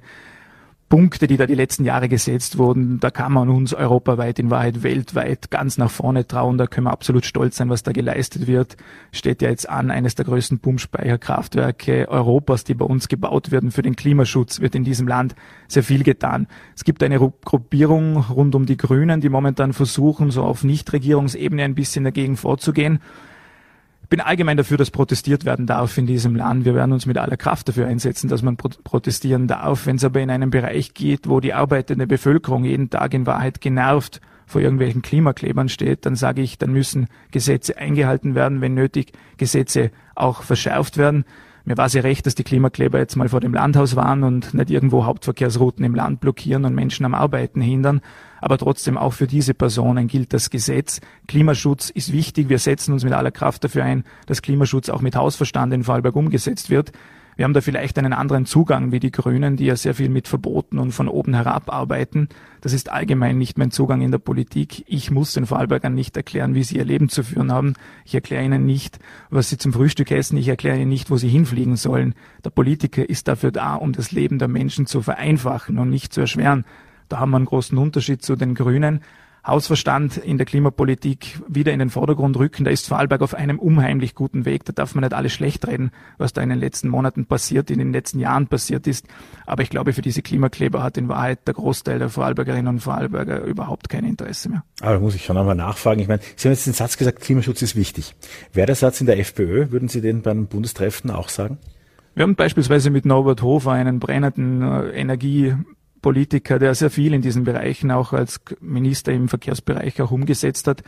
Punkte, 0.90 1.26
die 1.26 1.38
da 1.38 1.48
die 1.48 1.56
letzten 1.56 1.86
Jahre 1.86 2.08
gesetzt 2.08 2.58
wurden, 2.58 3.00
da 3.00 3.10
kann 3.10 3.32
man 3.32 3.50
uns 3.50 3.74
europaweit, 3.74 4.38
in 4.38 4.52
Wahrheit 4.52 4.84
weltweit 4.84 5.50
ganz 5.50 5.78
nach 5.78 5.90
vorne 5.90 6.28
trauen. 6.28 6.58
Da 6.58 6.68
können 6.68 6.86
wir 6.86 6.92
absolut 6.92 7.26
stolz 7.26 7.58
sein, 7.58 7.70
was 7.70 7.82
da 7.82 7.92
geleistet 7.92 8.46
wird. 8.46 8.78
Steht 9.12 9.42
ja 9.42 9.50
jetzt 9.50 9.68
an, 9.68 9.90
eines 9.90 10.16
der 10.16 10.26
größten 10.26 10.60
Pumpspeicherkraftwerke 10.60 12.08
Europas, 12.10 12.64
die 12.64 12.76
bei 12.76 12.86
uns 12.86 13.08
gebaut 13.08 13.52
werden 13.52 13.72
für 13.72 13.82
den 13.82 13.96
Klimaschutz, 13.96 14.60
wird 14.60 14.76
in 14.76 14.84
diesem 14.84 15.08
Land 15.08 15.36
sehr 15.68 15.84
viel 15.84 16.04
getan. 16.04 16.48
Es 16.76 16.84
gibt 16.84 17.02
eine 17.02 17.18
Gruppierung 17.18 18.18
rund 18.18 18.54
um 18.54 18.66
die 18.66 18.78
Grünen, 18.78 19.20
die 19.20 19.30
momentan 19.30 19.74
versuchen, 19.74 20.30
so 20.30 20.44
auf 20.44 20.64
Nichtregierungsebene 20.64 21.64
ein 21.64 21.76
bisschen 21.76 22.04
dagegen 22.04 22.38
vorzugehen 22.38 23.00
bin 24.14 24.22
allgemein 24.22 24.58
dafür, 24.58 24.78
dass 24.78 24.92
protestiert 24.92 25.44
werden 25.44 25.66
darf 25.66 25.98
in 25.98 26.06
diesem 26.06 26.36
Land. 26.36 26.66
Wir 26.66 26.76
werden 26.76 26.92
uns 26.92 27.08
mit 27.08 27.18
aller 27.18 27.36
Kraft 27.36 27.68
dafür 27.68 27.88
einsetzen, 27.88 28.28
dass 28.28 28.44
man 28.44 28.58
protestieren 28.58 29.48
darf. 29.48 29.88
Wenn 29.88 29.96
es 29.96 30.04
aber 30.04 30.20
in 30.20 30.30
einen 30.30 30.52
Bereich 30.52 30.94
geht, 30.94 31.28
wo 31.28 31.40
die 31.40 31.56
arbeitende 31.56 32.06
Bevölkerung 32.06 32.64
jeden 32.64 32.92
Tag 32.92 33.16
in 33.16 33.26
Wahrheit 33.26 33.60
genervt 33.60 34.22
vor 34.46 34.62
irgendwelchen 34.62 35.02
Klimaklebern 35.02 35.68
steht, 35.68 36.06
dann 36.06 36.16
sage 36.16 36.44
ich, 36.44 36.60
dann 36.60 36.72
müssen 36.72 37.08
Gesetze 37.32 37.80
eingehalten 37.80 38.36
werden, 38.36 38.62
wenn 38.62 38.76
nötig 38.76 39.14
Gesetze 39.38 39.90
auch 40.14 40.44
verschärft 40.44 41.00
werden. 41.00 41.26
Mir 41.66 41.78
war 41.78 41.88
sehr 41.88 42.04
recht, 42.04 42.26
dass 42.26 42.36
die 42.36 42.44
Klimakleber 42.44 43.00
jetzt 43.00 43.16
mal 43.16 43.30
vor 43.30 43.40
dem 43.40 43.54
Landhaus 43.54 43.96
waren 43.96 44.24
und 44.24 44.54
nicht 44.54 44.70
irgendwo 44.70 45.06
Hauptverkehrsrouten 45.06 45.86
im 45.86 45.96
Land 45.96 46.20
blockieren 46.20 46.66
und 46.66 46.76
Menschen 46.76 47.06
am 47.06 47.16
Arbeiten 47.16 47.62
hindern. 47.62 48.02
Aber 48.42 48.58
trotzdem 48.58 48.98
auch 48.98 49.14
für 49.14 49.28
diese 49.28 49.54
Personen 49.54 50.08
gilt 50.08 50.34
das 50.34 50.50
Gesetz. 50.50 51.00
Klimaschutz 51.28 51.90
ist 51.90 52.12
wichtig. 52.12 52.50
Wir 52.50 52.60
setzen 52.60 52.92
uns 52.92 53.06
mit 53.06 53.14
aller 53.14 53.32
Kraft 53.32 53.64
dafür 53.64 53.86
ein, 53.86 54.04
dass 54.26 54.42
Klimaschutz 54.42 54.90
auch 54.90 55.02
mit 55.02 55.16
Hausverstand 55.16 55.74
in 55.74 55.86
Vorarlberg 55.86 56.18
umgesetzt 56.18 56.70
wird. 56.70 56.92
Wir 57.36 57.46
haben 57.46 57.54
da 57.54 57.62
vielleicht 57.62 57.98
einen 57.98 58.14
anderen 58.14 58.46
Zugang 58.46 58.92
wie 58.92 59.00
die 59.00 59.12
Grünen, 59.12 59.58
die 59.58 59.66
ja 59.66 59.76
sehr 59.76 59.94
viel 59.94 60.10
mit 60.10 60.28
Verboten 60.28 60.80
und 60.80 60.92
von 60.92 61.08
oben 61.08 61.34
herab 61.34 61.72
arbeiten. 61.72 62.30
Das 62.62 62.74
ist 62.74 62.92
allgemein 62.92 63.38
nicht 63.38 63.58
mein 63.58 63.72
Zugang 63.72 64.02
in 64.02 64.12
der 64.12 64.20
Politik. 64.20 64.84
Ich 64.88 65.12
muss 65.12 65.34
den 65.34 65.46
Vorarlbergern 65.46 65.94
nicht 65.94 66.16
erklären, 66.16 66.56
wie 66.56 66.64
sie 66.64 66.78
ihr 66.78 66.86
Leben 66.86 67.10
zu 67.10 67.24
führen 67.24 67.52
haben. 67.52 67.74
Ich 68.06 68.16
erkläre 68.16 68.44
ihnen 68.46 68.66
nicht, 68.66 69.00
was 69.30 69.50
sie 69.50 69.58
zum 69.58 69.74
Frühstück 69.74 70.12
essen. 70.12 70.38
Ich 70.38 70.48
erkläre 70.48 70.78
ihnen 70.78 70.90
nicht, 70.90 71.10
wo 71.10 71.18
sie 71.18 71.30
hinfliegen 71.30 71.76
sollen. 71.76 72.16
Der 72.44 72.52
Politiker 72.52 73.08
ist 73.08 73.28
dafür 73.28 73.52
da, 73.52 73.76
um 73.76 73.94
das 73.94 74.12
Leben 74.12 74.40
der 74.40 74.48
Menschen 74.48 74.86
zu 74.86 75.02
vereinfachen 75.02 75.80
und 75.80 75.90
nicht 75.90 76.14
zu 76.14 76.22
erschweren. 76.22 76.66
Da 77.10 77.20
haben 77.20 77.32
wir 77.32 77.38
einen 77.38 77.46
großen 77.46 77.78
Unterschied 77.78 78.22
zu 78.22 78.36
den 78.36 78.56
Grünen. 78.56 79.02
Hausverstand 79.46 80.18
in 80.18 80.38
der 80.38 80.46
Klimapolitik 80.46 81.42
wieder 81.50 81.74
in 81.74 81.80
den 81.80 81.90
Vordergrund 81.90 82.38
rücken. 82.38 82.64
Da 82.64 82.72
ist 82.72 82.88
Vorarlberg 82.88 83.22
auf 83.22 83.34
einem 83.34 83.60
unheimlich 83.60 84.16
guten 84.16 84.46
Weg. 84.46 84.64
Da 84.64 84.72
darf 84.72 84.96
man 84.96 85.04
nicht 85.04 85.14
alles 85.14 85.34
schlecht 85.34 85.68
reden, 85.68 85.92
was 86.18 86.32
da 86.32 86.42
in 86.42 86.50
den 86.50 86.60
letzten 86.60 86.88
Monaten 86.88 87.26
passiert, 87.26 87.70
in 87.70 87.80
den 87.80 87.92
letzten 87.92 88.20
Jahren 88.20 88.48
passiert 88.48 88.88
ist. 88.88 89.06
Aber 89.46 89.62
ich 89.62 89.70
glaube, 89.70 89.92
für 89.92 90.02
diese 90.02 90.22
Klimakleber 90.22 90.82
hat 90.82 90.98
in 90.98 91.10
Wahrheit 91.10 91.46
der 91.46 91.56
Großteil 91.56 92.00
der 92.00 92.10
Vorarlbergerinnen 92.10 92.68
und 92.68 92.80
Vorarlberger 92.80 93.44
überhaupt 93.44 93.90
kein 93.90 94.06
Interesse 94.06 94.48
mehr. 94.48 94.64
Aber 94.80 94.94
da 94.94 95.00
muss 95.00 95.16
ich 95.16 95.26
schon 95.26 95.38
einmal 95.38 95.56
nachfragen. 95.56 96.00
Ich 96.00 96.08
meine, 96.08 96.22
Sie 96.38 96.48
haben 96.48 96.54
jetzt 96.54 96.66
den 96.66 96.74
Satz 96.74 96.98
gesagt, 96.98 97.20
Klimaschutz 97.20 97.62
ist 97.62 97.76
wichtig. 97.76 98.16
Wäre 98.54 98.68
der 98.68 98.76
Satz 98.76 99.02
in 99.02 99.08
der 99.08 99.20
FPÖ, 99.20 99.72
würden 99.72 99.90
Sie 99.90 100.00
den 100.00 100.22
beim 100.22 100.48
Bundestreffen 100.48 101.12
auch 101.12 101.28
sagen? 101.28 101.58
Wir 102.16 102.24
haben 102.24 102.36
beispielsweise 102.36 102.92
mit 102.92 103.06
Norbert 103.06 103.42
Hofer 103.42 103.72
einen 103.72 104.00
brennenden 104.00 104.62
äh, 104.62 104.90
Energie 104.92 105.56
Politiker, 106.04 106.60
der 106.60 106.76
sehr 106.76 106.92
viel 106.92 107.16
in 107.16 107.24
diesen 107.24 107.46
Bereichen 107.46 107.90
auch 107.90 108.14
als 108.14 108.40
Minister 108.62 109.12
im 109.12 109.28
Verkehrsbereich 109.28 110.00
auch 110.04 110.12
umgesetzt 110.12 110.68
hat. 110.68 110.84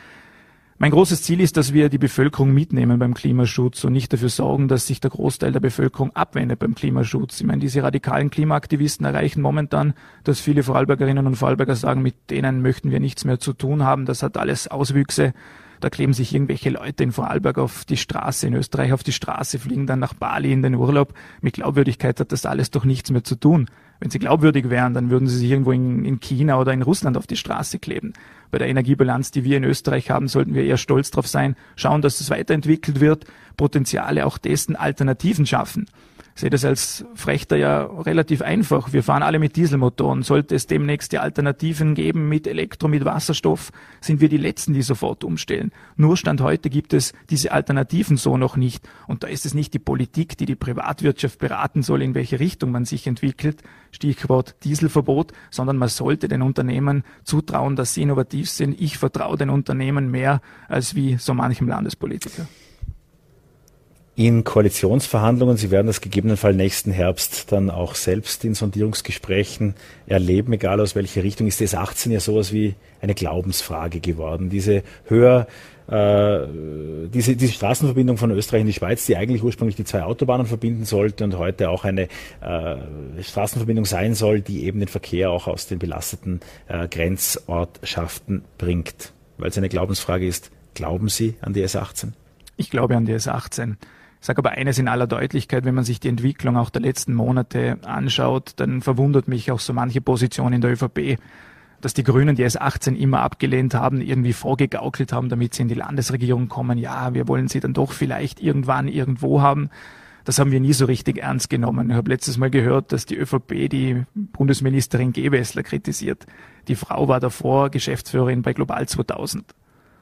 Mein 0.78 0.91
großes 0.91 1.23
Ziel 1.23 1.39
ist, 1.39 1.56
dass 1.56 1.71
wir 1.71 1.88
die 1.88 1.97
Bevölkerung 1.97 2.54
mitnehmen 2.54 2.99
beim 2.99 3.13
Klimaschutz 3.13 3.86
und 3.86 3.93
nicht 3.93 4.12
dafür 4.12 4.28
sorgen, 4.28 4.67
dass 4.67 4.88
sich 4.88 4.99
der 4.99 5.10
Großteil 5.10 5.54
der 5.54 5.62
Bevölkerung 5.62 6.13
abwendet 6.13 6.60
beim 6.60 6.75
Klimaschutz. 6.75 7.39
Ich 7.39 7.47
meine, 7.47 7.62
diese 7.62 7.82
radikalen 7.82 8.30
Klimaaktivisten 8.30 9.06
erreichen 9.06 9.41
momentan, 9.41 9.93
dass 10.25 10.41
viele 10.41 10.63
Vorarlbergerinnen 10.63 11.25
und 11.25 11.38
Vorarlberger 11.38 11.78
sagen, 11.78 12.01
mit 12.01 12.30
denen 12.30 12.62
möchten 12.62 12.91
wir 12.91 12.99
nichts 12.99 13.23
mehr 13.23 13.39
zu 13.39 13.54
tun 13.54 13.84
haben. 13.84 14.06
Das 14.06 14.21
hat 14.21 14.36
alles 14.36 14.67
Auswüchse. 14.67 15.34
Da 15.80 15.89
kleben 15.89 16.12
sich 16.12 16.34
irgendwelche 16.34 16.71
Leute 16.71 17.04
in 17.04 17.13
Vorarlberg 17.13 17.58
auf 17.58 17.86
die 17.86 17.95
Straße, 17.95 18.47
in 18.47 18.54
Österreich 18.54 18.91
auf 18.91 19.04
die 19.04 19.13
Straße, 19.13 19.60
fliegen 19.60 19.88
dann 19.88 19.99
nach 19.99 20.13
Bali 20.13 20.51
in 20.51 20.62
den 20.62 20.75
Urlaub. 20.75 21.13
Mit 21.39 21.54
Glaubwürdigkeit 21.54 22.19
hat 22.19 22.34
das 22.34 22.45
alles 22.45 22.69
doch 22.69 22.84
nichts 22.84 23.12
mehr 23.12 23.23
zu 23.23 23.36
tun. 23.36 23.67
Wenn 23.99 24.10
sie 24.10 24.19
glaubwürdig 24.19 24.69
wären, 24.69 24.93
dann 24.93 25.10
würden 25.10 25.27
sie 25.27 25.38
sich 25.38 25.49
irgendwo 25.49 25.71
in, 25.71 26.03
in, 26.03 26.19
China 26.19 26.60
oder 26.60 26.73
in 26.73 26.81
Russland 26.81 27.17
auf 27.17 27.27
die 27.27 27.38
Straße 27.38 27.79
kleben. 27.79 28.13
Bei 28.51 28.58
der 28.58 28.67
Energiebilanz, 28.67 29.31
die 29.31 29.43
wir 29.43 29.58
in 29.58 29.63
Österreich 29.63 30.10
haben, 30.10 30.27
sollten 30.27 30.53
wir 30.53 30.63
eher 30.63 30.77
stolz 30.77 31.12
darauf 31.12 31.27
sein, 31.27 31.55
schauen, 31.75 32.01
dass 32.01 32.19
es 32.19 32.29
weiterentwickelt 32.29 32.99
wird, 32.99 33.25
Potenziale 33.58 34.25
auch 34.25 34.38
dessen 34.38 34.75
Alternativen 34.75 35.45
schaffen. 35.45 35.86
Sehe 36.35 36.49
das 36.49 36.65
als 36.65 37.05
Frechter 37.15 37.55
ja 37.55 37.83
relativ 37.83 38.41
einfach. 38.41 38.91
Wir 38.91 39.03
fahren 39.03 39.23
alle 39.23 39.39
mit 39.39 39.55
Dieselmotoren. 39.55 40.21
Sollte 40.21 40.53
es 40.53 40.67
demnächst 40.67 41.13
die 41.13 41.17
Alternativen 41.17 41.95
geben 41.95 42.27
mit 42.27 42.45
Elektro, 42.45 42.89
mit 42.89 43.05
Wasserstoff, 43.05 43.71
sind 44.01 44.19
wir 44.19 44.27
die 44.27 44.37
Letzten, 44.37 44.73
die 44.73 44.81
sofort 44.81 45.23
umstellen. 45.23 45.71
Nur 45.95 46.17
Stand 46.17 46.41
heute 46.41 46.69
gibt 46.69 46.93
es 46.93 47.13
diese 47.29 47.53
Alternativen 47.53 48.17
so 48.17 48.35
noch 48.35 48.57
nicht. 48.57 48.87
Und 49.07 49.23
da 49.23 49.27
ist 49.27 49.45
es 49.45 49.53
nicht 49.53 49.73
die 49.73 49.79
Politik, 49.79 50.37
die 50.37 50.45
die 50.45 50.55
Privatwirtschaft 50.55 51.39
beraten 51.39 51.83
soll, 51.83 52.01
in 52.01 52.15
welche 52.15 52.39
Richtung 52.39 52.71
man 52.71 52.83
sich 52.83 53.07
entwickelt, 53.07 53.63
Stichwort 53.91 54.55
Dieselverbot, 54.65 55.31
sondern 55.51 55.77
man 55.77 55.87
sollte 55.87 56.27
den 56.27 56.41
Unternehmen 56.41 57.03
zutrauen, 57.23 57.77
dass 57.77 57.93
sie 57.93 58.01
innovativ 58.01 58.49
sind. 58.49 58.79
Ich 58.81 58.97
vertraue 58.97 59.37
den 59.37 59.49
Unternehmen 59.49 60.11
mehr 60.11 60.41
als 60.67 60.95
wie 60.95 61.15
so 61.15 61.33
manchem 61.33 61.69
Landespolitiker 61.69 62.45
in 64.15 64.43
Koalitionsverhandlungen. 64.43 65.58
Sie 65.58 65.71
werden 65.71 65.88
das 65.88 66.01
gegebenenfalls 66.01 66.56
nächsten 66.56 66.91
Herbst 66.91 67.51
dann 67.51 67.69
auch 67.69 67.95
selbst 67.95 68.45
in 68.45 68.54
Sondierungsgesprächen 68.54 69.75
erleben, 70.08 70.54
egal 70.54 70.80
aus 70.80 70.95
welcher 70.95 71.23
Richtung, 71.23 71.47
ist 71.47 71.60
das 71.60 71.75
18 71.75 72.12
ja 72.12 72.19
sowas 72.19 72.54
wie 72.54 72.75
eine 73.01 73.13
Glaubensfrage 73.13 73.99
geworden. 73.99 74.49
Diese 74.49 74.84
höher 75.06 75.47
äh, 75.88 76.39
diese, 77.10 77.36
diese 77.36 77.54
Straßenverbindung 77.54 78.17
von 78.17 78.32
Österreich 78.32 78.62
in 78.62 78.67
die 78.67 78.73
Schweiz, 78.73 79.06
die 79.06 79.17
eigentlich 79.17 79.43
ursprünglich 79.43 79.75
die 79.75 79.84
zwei 79.84 80.04
Autobahnen 80.04 80.47
verbinden 80.47 80.86
sollte 80.86 81.23
und 81.23 81.38
heute 81.38 81.69
auch 81.69 81.84
eine 81.84 82.08
äh, 82.41 82.78
Straßenverbindung 83.21 83.86
sein 83.86 84.15
soll, 84.15 84.41
die 84.41 84.63
eben 84.63 84.80
den 84.80 84.88
Verkehr 84.88 85.30
auch 85.30 85.47
aus 85.47 85.67
den 85.67 85.78
belasteten 85.78 86.39
äh, 86.67 86.88
Grenzortschaften 86.88 88.45
bringt. 88.58 89.12
Weil 89.38 89.49
es 89.49 89.58
eine 89.58 89.69
Glaubensfrage 89.69 90.25
ist, 90.25 90.49
glauben 90.73 91.10
Sie 91.10 91.36
an 91.41 91.54
die 91.54 91.63
S18? 91.63 92.13
Ich 92.58 92.71
glaube 92.71 92.95
an 92.95 93.06
die 93.06 93.13
S18. 93.13 93.75
Sage 94.25 94.39
aber 94.39 94.53
eines 94.53 94.79
in 94.79 94.88
aller 94.88 95.05
Deutlichkeit, 95.05 95.65
wenn 95.65 95.75
man 95.75 95.83
sich 95.83 95.99
die 95.99 96.07
Entwicklung 96.07 96.57
auch 96.57 96.71
der 96.71 96.81
letzten 96.81 97.13
Monate 97.13 97.77
anschaut, 97.85 98.53
dann 98.55 98.81
verwundert 98.81 99.27
mich 99.27 99.51
auch 99.51 99.59
so 99.59 99.71
manche 99.71 100.01
Position 100.01 100.51
in 100.51 100.61
der 100.61 100.71
ÖVP, 100.71 101.19
dass 101.79 101.93
die 101.93 102.01
Grünen 102.01 102.35
die 102.35 102.43
S18 102.43 102.95
immer 102.95 103.21
abgelehnt 103.21 103.75
haben, 103.75 104.01
irgendwie 104.01 104.33
vorgegaukelt 104.33 105.13
haben, 105.13 105.29
damit 105.29 105.53
sie 105.53 105.61
in 105.61 105.67
die 105.67 105.75
Landesregierung 105.75 106.49
kommen. 106.49 106.79
Ja, 106.79 107.13
wir 107.13 107.27
wollen 107.27 107.49
sie 107.49 107.59
dann 107.59 107.75
doch 107.75 107.91
vielleicht 107.91 108.41
irgendwann 108.41 108.88
irgendwo 108.88 109.43
haben. 109.43 109.69
Das 110.23 110.39
haben 110.39 110.51
wir 110.51 110.59
nie 110.59 110.73
so 110.73 110.85
richtig 110.85 111.19
ernst 111.19 111.51
genommen. 111.51 111.91
Ich 111.91 111.95
habe 111.95 112.09
letztes 112.09 112.39
Mal 112.39 112.49
gehört, 112.49 112.93
dass 112.93 113.05
die 113.05 113.17
ÖVP 113.17 113.69
die 113.69 114.05
Bundesministerin 114.15 115.13
Gewessler 115.13 115.61
kritisiert. 115.61 116.25
Die 116.67 116.73
Frau 116.73 117.07
war 117.07 117.19
davor 117.19 117.69
Geschäftsführerin 117.69 118.41
bei 118.41 118.53
Global 118.53 118.88
2000. 118.88 119.53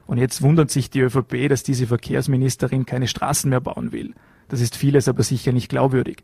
Und 0.05 0.17
jetzt 0.17 0.41
wundert 0.41 0.69
sich 0.69 0.89
die 0.89 0.99
ÖVP, 0.99 1.47
dass 1.49 1.63
diese 1.63 1.87
Verkehrsministerin 1.87 2.85
keine 2.85 3.07
Straßen 3.07 3.49
mehr 3.49 3.61
bauen 3.61 3.91
will. 3.91 4.13
Das 4.49 4.61
ist 4.61 4.75
vieles 4.75 5.07
aber 5.07 5.23
sicher 5.23 5.51
nicht 5.51 5.69
glaubwürdig. 5.69 6.23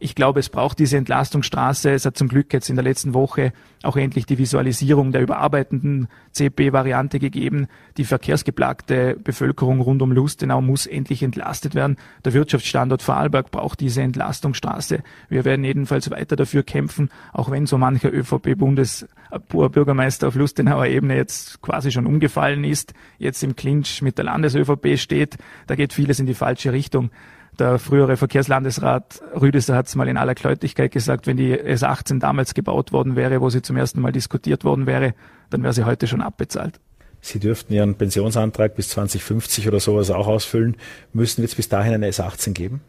Ich 0.00 0.14
glaube, 0.14 0.38
es 0.40 0.48
braucht 0.48 0.78
diese 0.78 0.96
Entlastungsstraße. 0.96 1.90
Es 1.90 2.06
hat 2.06 2.16
zum 2.16 2.28
Glück 2.28 2.50
jetzt 2.52 2.70
in 2.70 2.76
der 2.76 2.84
letzten 2.84 3.14
Woche 3.14 3.52
auch 3.82 3.96
endlich 3.96 4.26
die 4.26 4.38
Visualisierung 4.38 5.10
der 5.12 5.22
überarbeitenden 5.22 6.06
CP-Variante 6.32 7.18
gegeben. 7.18 7.66
Die 7.96 8.04
verkehrsgeplagte 8.04 9.16
Bevölkerung 9.22 9.80
rund 9.80 10.02
um 10.02 10.12
Lustenau 10.12 10.60
muss 10.60 10.86
endlich 10.86 11.24
entlastet 11.24 11.74
werden. 11.74 11.96
Der 12.24 12.32
Wirtschaftsstandort 12.32 13.02
Vorarlberg 13.02 13.50
braucht 13.50 13.80
diese 13.80 14.02
Entlastungsstraße. 14.02 15.02
Wir 15.28 15.44
werden 15.44 15.64
jedenfalls 15.64 16.08
weiter 16.10 16.36
dafür 16.36 16.62
kämpfen, 16.62 17.10
auch 17.32 17.50
wenn 17.50 17.66
so 17.66 17.76
mancher 17.78 18.12
ÖVP-Bundesbürgermeister 18.12 20.28
auf 20.28 20.36
Lustenauer 20.36 20.86
Ebene 20.86 21.16
jetzt 21.16 21.60
quasi 21.60 21.90
schon 21.90 22.06
umgefallen 22.06 22.62
ist, 22.64 22.94
jetzt 23.18 23.42
im 23.42 23.56
Clinch 23.56 24.00
mit 24.02 24.18
der 24.18 24.26
Landes-ÖVP 24.26 24.96
steht. 24.96 25.38
Da 25.66 25.74
geht 25.74 25.92
vieles 25.92 26.20
in 26.20 26.26
die 26.26 26.34
falsche 26.34 26.72
Richtung. 26.72 27.10
Der 27.58 27.78
frühere 27.78 28.16
Verkehrslandesrat 28.16 29.20
Rüdeser 29.40 29.74
hat 29.74 29.88
es 29.88 29.94
mal 29.94 30.08
in 30.08 30.16
aller 30.16 30.34
Kläutigkeit 30.34 30.92
gesagt, 30.92 31.26
wenn 31.26 31.36
die 31.36 31.56
S18 31.56 32.20
damals 32.20 32.54
gebaut 32.54 32.92
worden 32.92 33.16
wäre, 33.16 33.40
wo 33.40 33.50
sie 33.50 33.62
zum 33.62 33.76
ersten 33.76 34.00
Mal 34.00 34.12
diskutiert 34.12 34.64
worden 34.64 34.86
wäre, 34.86 35.14
dann 35.50 35.62
wäre 35.62 35.72
sie 35.72 35.84
heute 35.84 36.06
schon 36.06 36.20
abbezahlt. 36.20 36.78
Sie 37.20 37.40
dürften 37.40 37.72
Ihren 37.72 37.96
Pensionsantrag 37.96 38.76
bis 38.76 38.90
2050 38.90 39.66
oder 39.66 39.80
sowas 39.80 40.10
auch 40.10 40.28
ausfüllen. 40.28 40.76
Müssen 41.12 41.38
wir 41.38 41.46
es 41.46 41.54
bis 41.54 41.68
dahin 41.68 41.94
eine 41.94 42.08
S18 42.08 42.52
geben? 42.52 42.80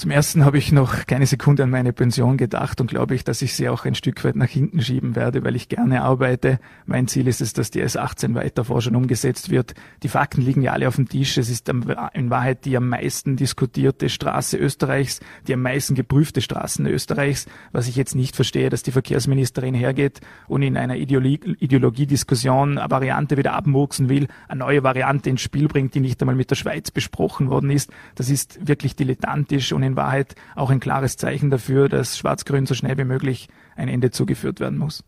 Zum 0.00 0.10
ersten 0.10 0.46
habe 0.46 0.56
ich 0.56 0.72
noch 0.72 1.04
keine 1.04 1.26
Sekunde 1.26 1.62
an 1.62 1.68
meine 1.68 1.92
Pension 1.92 2.38
gedacht 2.38 2.80
und 2.80 2.86
glaube 2.86 3.14
ich, 3.14 3.22
dass 3.22 3.42
ich 3.42 3.52
sie 3.52 3.68
auch 3.68 3.84
ein 3.84 3.94
Stück 3.94 4.24
weit 4.24 4.34
nach 4.34 4.48
hinten 4.48 4.80
schieben 4.80 5.14
werde, 5.14 5.44
weil 5.44 5.54
ich 5.56 5.68
gerne 5.68 6.00
arbeite. 6.00 6.58
Mein 6.86 7.06
Ziel 7.06 7.28
ist 7.28 7.42
es, 7.42 7.52
dass 7.52 7.70
die 7.70 7.84
S18 7.84 8.34
weiter 8.34 8.64
forschend 8.64 8.96
umgesetzt 8.96 9.50
wird. 9.50 9.74
Die 10.02 10.08
Fakten 10.08 10.40
liegen 10.40 10.62
ja 10.62 10.72
alle 10.72 10.88
auf 10.88 10.96
dem 10.96 11.06
Tisch. 11.06 11.36
Es 11.36 11.50
ist 11.50 11.68
in 11.68 12.30
Wahrheit 12.30 12.64
die 12.64 12.78
am 12.78 12.88
meisten 12.88 13.36
diskutierte 13.36 14.08
Straße 14.08 14.56
Österreichs, 14.56 15.20
die 15.46 15.52
am 15.52 15.60
meisten 15.60 15.94
geprüfte 15.94 16.40
Straßen 16.40 16.86
Österreichs. 16.86 17.44
Was 17.72 17.86
ich 17.86 17.96
jetzt 17.96 18.14
nicht 18.14 18.36
verstehe, 18.36 18.70
dass 18.70 18.82
die 18.82 18.92
Verkehrsministerin 18.92 19.74
hergeht 19.74 20.22
und 20.48 20.62
in 20.62 20.78
einer 20.78 20.96
Ideologiediskussion 20.96 22.78
eine 22.78 22.90
Variante 22.90 23.36
wieder 23.36 23.52
abmurksen 23.52 24.08
will, 24.08 24.28
eine 24.48 24.60
neue 24.60 24.82
Variante 24.82 25.28
ins 25.28 25.42
Spiel 25.42 25.68
bringt, 25.68 25.94
die 25.94 26.00
nicht 26.00 26.22
einmal 26.22 26.36
mit 26.36 26.50
der 26.50 26.56
Schweiz 26.56 26.90
besprochen 26.90 27.50
worden 27.50 27.68
ist. 27.68 27.90
Das 28.14 28.30
ist 28.30 28.66
wirklich 28.66 28.96
dilettantisch 28.96 29.74
und 29.74 29.89
in 29.90 29.96
Wahrheit 29.96 30.34
auch 30.56 30.70
ein 30.70 30.80
klares 30.80 31.16
Zeichen 31.16 31.50
dafür, 31.50 31.88
dass 31.88 32.18
Schwarz-Grün 32.18 32.66
so 32.66 32.74
schnell 32.74 32.96
wie 32.98 33.04
möglich 33.04 33.48
ein 33.76 33.88
Ende 33.88 34.10
zugeführt 34.10 34.60
werden 34.60 34.78
muss. 34.78 35.04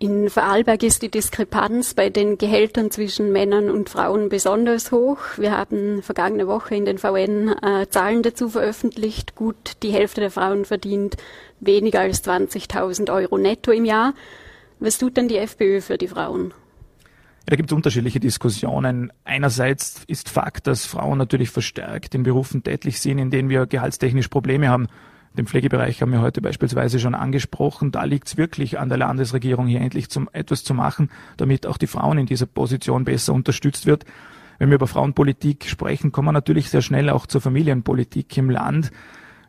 In 0.00 0.30
Vorarlberg 0.30 0.84
ist 0.84 1.02
die 1.02 1.10
Diskrepanz 1.10 1.94
bei 1.94 2.08
den 2.08 2.38
Gehältern 2.38 2.92
zwischen 2.92 3.32
Männern 3.32 3.68
und 3.68 3.90
Frauen 3.90 4.28
besonders 4.28 4.92
hoch. 4.92 5.18
Wir 5.38 5.56
haben 5.56 6.04
vergangene 6.04 6.46
Woche 6.46 6.76
in 6.76 6.84
den 6.84 6.98
VN 6.98 7.48
äh, 7.48 7.88
Zahlen 7.90 8.22
dazu 8.22 8.48
veröffentlicht. 8.48 9.34
Gut 9.34 9.72
die 9.82 9.90
Hälfte 9.90 10.20
der 10.20 10.30
Frauen 10.30 10.64
verdient 10.64 11.16
weniger 11.58 11.98
als 11.98 12.22
20.000 12.24 13.12
Euro 13.12 13.38
netto 13.38 13.72
im 13.72 13.84
Jahr. 13.84 14.14
Was 14.78 14.98
tut 14.98 15.16
denn 15.16 15.26
die 15.26 15.38
FPÖ 15.38 15.80
für 15.80 15.98
die 15.98 16.06
Frauen? 16.06 16.54
Ja, 17.48 17.50
da 17.52 17.56
gibt 17.56 17.72
es 17.72 17.74
unterschiedliche 17.74 18.20
Diskussionen. 18.20 19.10
Einerseits 19.24 20.02
ist 20.06 20.28
Fakt, 20.28 20.66
dass 20.66 20.84
Frauen 20.84 21.16
natürlich 21.16 21.48
verstärkt 21.48 22.14
in 22.14 22.22
Berufen 22.22 22.62
tätig 22.62 23.00
sind, 23.00 23.16
in 23.16 23.30
denen 23.30 23.48
wir 23.48 23.64
gehaltstechnisch 23.64 24.28
Probleme 24.28 24.68
haben. 24.68 24.88
Den 25.32 25.46
Pflegebereich 25.46 26.02
haben 26.02 26.12
wir 26.12 26.20
heute 26.20 26.42
beispielsweise 26.42 27.00
schon 27.00 27.14
angesprochen. 27.14 27.90
Da 27.90 28.04
liegt 28.04 28.28
es 28.28 28.36
wirklich 28.36 28.78
an 28.78 28.90
der 28.90 28.98
Landesregierung, 28.98 29.66
hier 29.66 29.80
endlich 29.80 30.10
zum, 30.10 30.28
etwas 30.34 30.62
zu 30.62 30.74
machen, 30.74 31.10
damit 31.38 31.66
auch 31.66 31.78
die 31.78 31.86
Frauen 31.86 32.18
in 32.18 32.26
dieser 32.26 32.44
Position 32.44 33.06
besser 33.06 33.32
unterstützt 33.32 33.86
wird. 33.86 34.04
Wenn 34.58 34.68
wir 34.68 34.74
über 34.74 34.86
Frauenpolitik 34.86 35.64
sprechen, 35.70 36.12
kommen 36.12 36.28
wir 36.28 36.32
natürlich 36.32 36.68
sehr 36.68 36.82
schnell 36.82 37.08
auch 37.08 37.26
zur 37.26 37.40
Familienpolitik 37.40 38.36
im 38.36 38.50
Land. 38.50 38.90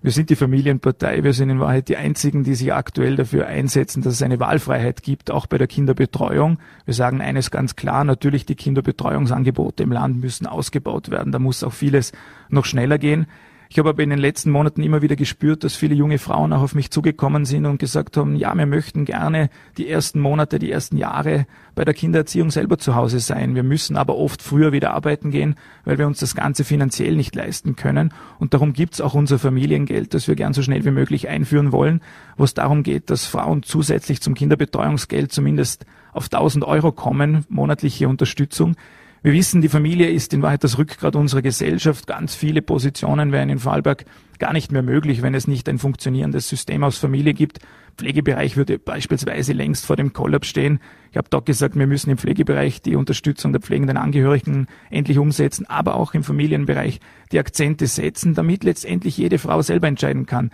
Wir 0.01 0.11
sind 0.11 0.29
die 0.29 0.37
Familienpartei. 0.37 1.23
Wir 1.25 1.33
sind 1.33 1.49
in 1.49 1.59
Wahrheit 1.59 1.89
die 1.89 1.97
einzigen, 1.97 2.45
die 2.45 2.55
sich 2.55 2.73
aktuell 2.73 3.17
dafür 3.17 3.47
einsetzen, 3.47 4.01
dass 4.01 4.13
es 4.13 4.21
eine 4.21 4.39
Wahlfreiheit 4.39 5.03
gibt, 5.03 5.29
auch 5.29 5.45
bei 5.45 5.57
der 5.57 5.67
Kinderbetreuung. 5.67 6.57
Wir 6.85 6.93
sagen 6.93 7.19
eines 7.19 7.51
ganz 7.51 7.75
klar. 7.75 8.05
Natürlich, 8.05 8.45
die 8.45 8.55
Kinderbetreuungsangebote 8.55 9.83
im 9.83 9.91
Land 9.91 10.21
müssen 10.21 10.47
ausgebaut 10.47 11.11
werden. 11.11 11.33
Da 11.33 11.39
muss 11.39 11.65
auch 11.65 11.73
vieles 11.73 12.13
noch 12.47 12.63
schneller 12.63 12.97
gehen. 12.97 13.27
Ich 13.71 13.77
habe 13.77 13.89
aber 13.89 14.01
in 14.01 14.09
den 14.09 14.17
letzten 14.17 14.49
Monaten 14.49 14.81
immer 14.81 15.03
wieder 15.03 15.15
gespürt, 15.15 15.63
dass 15.63 15.75
viele 15.75 15.93
junge 15.93 16.17
Frauen 16.17 16.53
auch 16.53 16.63
auf 16.63 16.73
mich 16.73 16.89
zugekommen 16.89 17.45
sind 17.45 17.67
und 17.67 17.77
gesagt 17.77 18.17
haben, 18.17 18.35
ja, 18.35 18.55
wir 18.55 18.65
möchten 18.65 19.05
gerne 19.05 19.51
die 19.77 19.87
ersten 19.87 20.19
Monate, 20.19 20.57
die 20.57 20.71
ersten 20.71 20.97
Jahre 20.97 21.45
bei 21.75 21.85
der 21.85 21.93
Kindererziehung 21.93 22.49
selber 22.49 22.79
zu 22.79 22.95
Hause 22.95 23.19
sein. 23.19 23.53
Wir 23.53 23.61
müssen 23.61 23.95
aber 23.95 24.17
oft 24.17 24.41
früher 24.41 24.71
wieder 24.71 24.95
arbeiten 24.95 25.29
gehen, 25.29 25.53
weil 25.85 25.99
wir 25.99 26.07
uns 26.07 26.19
das 26.19 26.33
Ganze 26.33 26.63
finanziell 26.63 27.15
nicht 27.15 27.35
leisten 27.35 27.75
können. 27.75 28.11
Und 28.39 28.55
darum 28.55 28.73
gibt's 28.73 29.01
auch 29.01 29.13
unser 29.13 29.37
Familiengeld, 29.37 30.15
das 30.15 30.27
wir 30.27 30.33
gern 30.33 30.53
so 30.53 30.63
schnell 30.63 30.83
wie 30.83 30.89
möglich 30.89 31.29
einführen 31.29 31.71
wollen, 31.71 32.01
wo 32.37 32.45
es 32.45 32.55
darum 32.55 32.81
geht, 32.81 33.11
dass 33.11 33.27
Frauen 33.27 33.61
zusätzlich 33.61 34.19
zum 34.19 34.33
Kinderbetreuungsgeld 34.33 35.31
zumindest 35.31 35.85
auf 36.11 36.25
1000 36.25 36.65
Euro 36.65 36.91
kommen, 36.91 37.45
monatliche 37.49 38.09
Unterstützung. 38.09 38.75
Wir 39.21 39.33
wissen, 39.33 39.61
die 39.61 39.67
Familie 39.67 40.09
ist 40.09 40.33
in 40.33 40.41
Wahrheit 40.41 40.63
das 40.63 40.77
Rückgrat 40.77 41.17
unserer 41.17 41.41
Gesellschaft. 41.41 42.07
Ganz 42.07 42.35
viele 42.35 42.61
Positionen 42.61 43.33
wären 43.33 43.49
in 43.49 43.59
Vorarlberg 43.59 44.05
gar 44.39 44.53
nicht 44.53 44.71
mehr 44.71 44.81
möglich, 44.81 45.21
wenn 45.21 45.35
es 45.35 45.45
nicht 45.45 45.67
ein 45.67 45.77
funktionierendes 45.77 46.47
System 46.47 46.85
aus 46.85 46.97
Familie 46.97 47.33
gibt. 47.33 47.59
Pflegebereich 47.97 48.55
würde 48.55 48.79
beispielsweise 48.79 49.51
längst 49.51 49.85
vor 49.85 49.97
dem 49.97 50.13
Kollaps 50.13 50.47
stehen. 50.47 50.79
Ich 51.11 51.17
habe 51.17 51.27
dort 51.29 51.45
gesagt, 51.45 51.77
wir 51.77 51.85
müssen 51.85 52.11
im 52.11 52.17
Pflegebereich 52.17 52.81
die 52.81 52.95
Unterstützung 52.95 53.51
der 53.51 53.61
pflegenden 53.61 53.97
Angehörigen 53.97 54.67
endlich 54.89 55.17
umsetzen, 55.17 55.65
aber 55.65 55.95
auch 55.95 56.13
im 56.13 56.23
Familienbereich 56.23 57.01
die 57.33 57.39
Akzente 57.39 57.87
setzen, 57.87 58.35
damit 58.35 58.63
letztendlich 58.63 59.17
jede 59.17 59.37
Frau 59.37 59.61
selber 59.61 59.89
entscheiden 59.89 60.27
kann. 60.27 60.51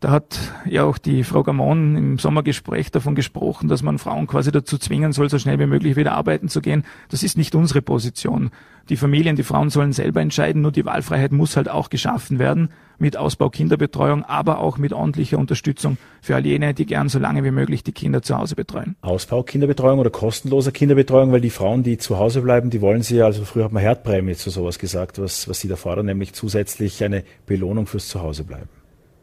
Da 0.00 0.10
hat 0.10 0.38
ja 0.68 0.84
auch 0.84 0.98
die 0.98 1.24
Frau 1.24 1.42
Gamon 1.42 1.96
im 1.96 2.18
Sommergespräch 2.18 2.90
davon 2.90 3.14
gesprochen, 3.14 3.68
dass 3.68 3.82
man 3.82 3.98
Frauen 3.98 4.26
quasi 4.26 4.52
dazu 4.52 4.76
zwingen 4.76 5.12
soll, 5.12 5.30
so 5.30 5.38
schnell 5.38 5.58
wie 5.58 5.66
möglich 5.66 5.96
wieder 5.96 6.12
arbeiten 6.12 6.48
zu 6.48 6.60
gehen. 6.60 6.84
Das 7.08 7.22
ist 7.22 7.38
nicht 7.38 7.54
unsere 7.54 7.80
Position. 7.80 8.50
Die 8.90 8.96
Familien, 8.96 9.36
die 9.36 9.42
Frauen 9.42 9.70
sollen 9.70 9.92
selber 9.92 10.20
entscheiden, 10.20 10.62
nur 10.62 10.70
die 10.70 10.84
Wahlfreiheit 10.84 11.32
muss 11.32 11.56
halt 11.56 11.68
auch 11.70 11.88
geschaffen 11.88 12.38
werden 12.38 12.68
mit 12.98 13.16
Ausbau 13.16 13.48
Kinderbetreuung, 13.48 14.22
aber 14.22 14.58
auch 14.58 14.78
mit 14.78 14.92
ordentlicher 14.92 15.38
Unterstützung 15.38 15.96
für 16.20 16.34
all 16.34 16.46
jene, 16.46 16.74
die 16.74 16.86
gern 16.86 17.08
so 17.08 17.18
lange 17.18 17.42
wie 17.42 17.50
möglich 17.50 17.82
die 17.82 17.92
Kinder 17.92 18.22
zu 18.22 18.36
Hause 18.36 18.54
betreuen. 18.54 18.96
Ausbau 19.00 19.42
Kinderbetreuung 19.42 19.98
oder 19.98 20.10
kostenloser 20.10 20.72
Kinderbetreuung, 20.72 21.32
weil 21.32 21.40
die 21.40 21.50
Frauen, 21.50 21.82
die 21.82 21.98
zu 21.98 22.18
Hause 22.18 22.42
bleiben, 22.42 22.70
die 22.70 22.80
wollen 22.80 23.02
sie 23.02 23.16
ja, 23.16 23.24
also 23.24 23.44
früher 23.44 23.64
hat 23.64 23.72
man 23.72 23.82
Herdprämie 23.82 24.34
zu 24.34 24.50
sowas 24.50 24.78
gesagt, 24.78 25.18
was, 25.18 25.48
was 25.48 25.60
sie 25.60 25.68
da 25.68 25.76
fordern, 25.76 26.06
nämlich 26.06 26.34
zusätzlich 26.34 27.02
eine 27.02 27.24
Belohnung 27.46 27.86
fürs 27.86 28.08
Zuhausebleiben. 28.08 28.75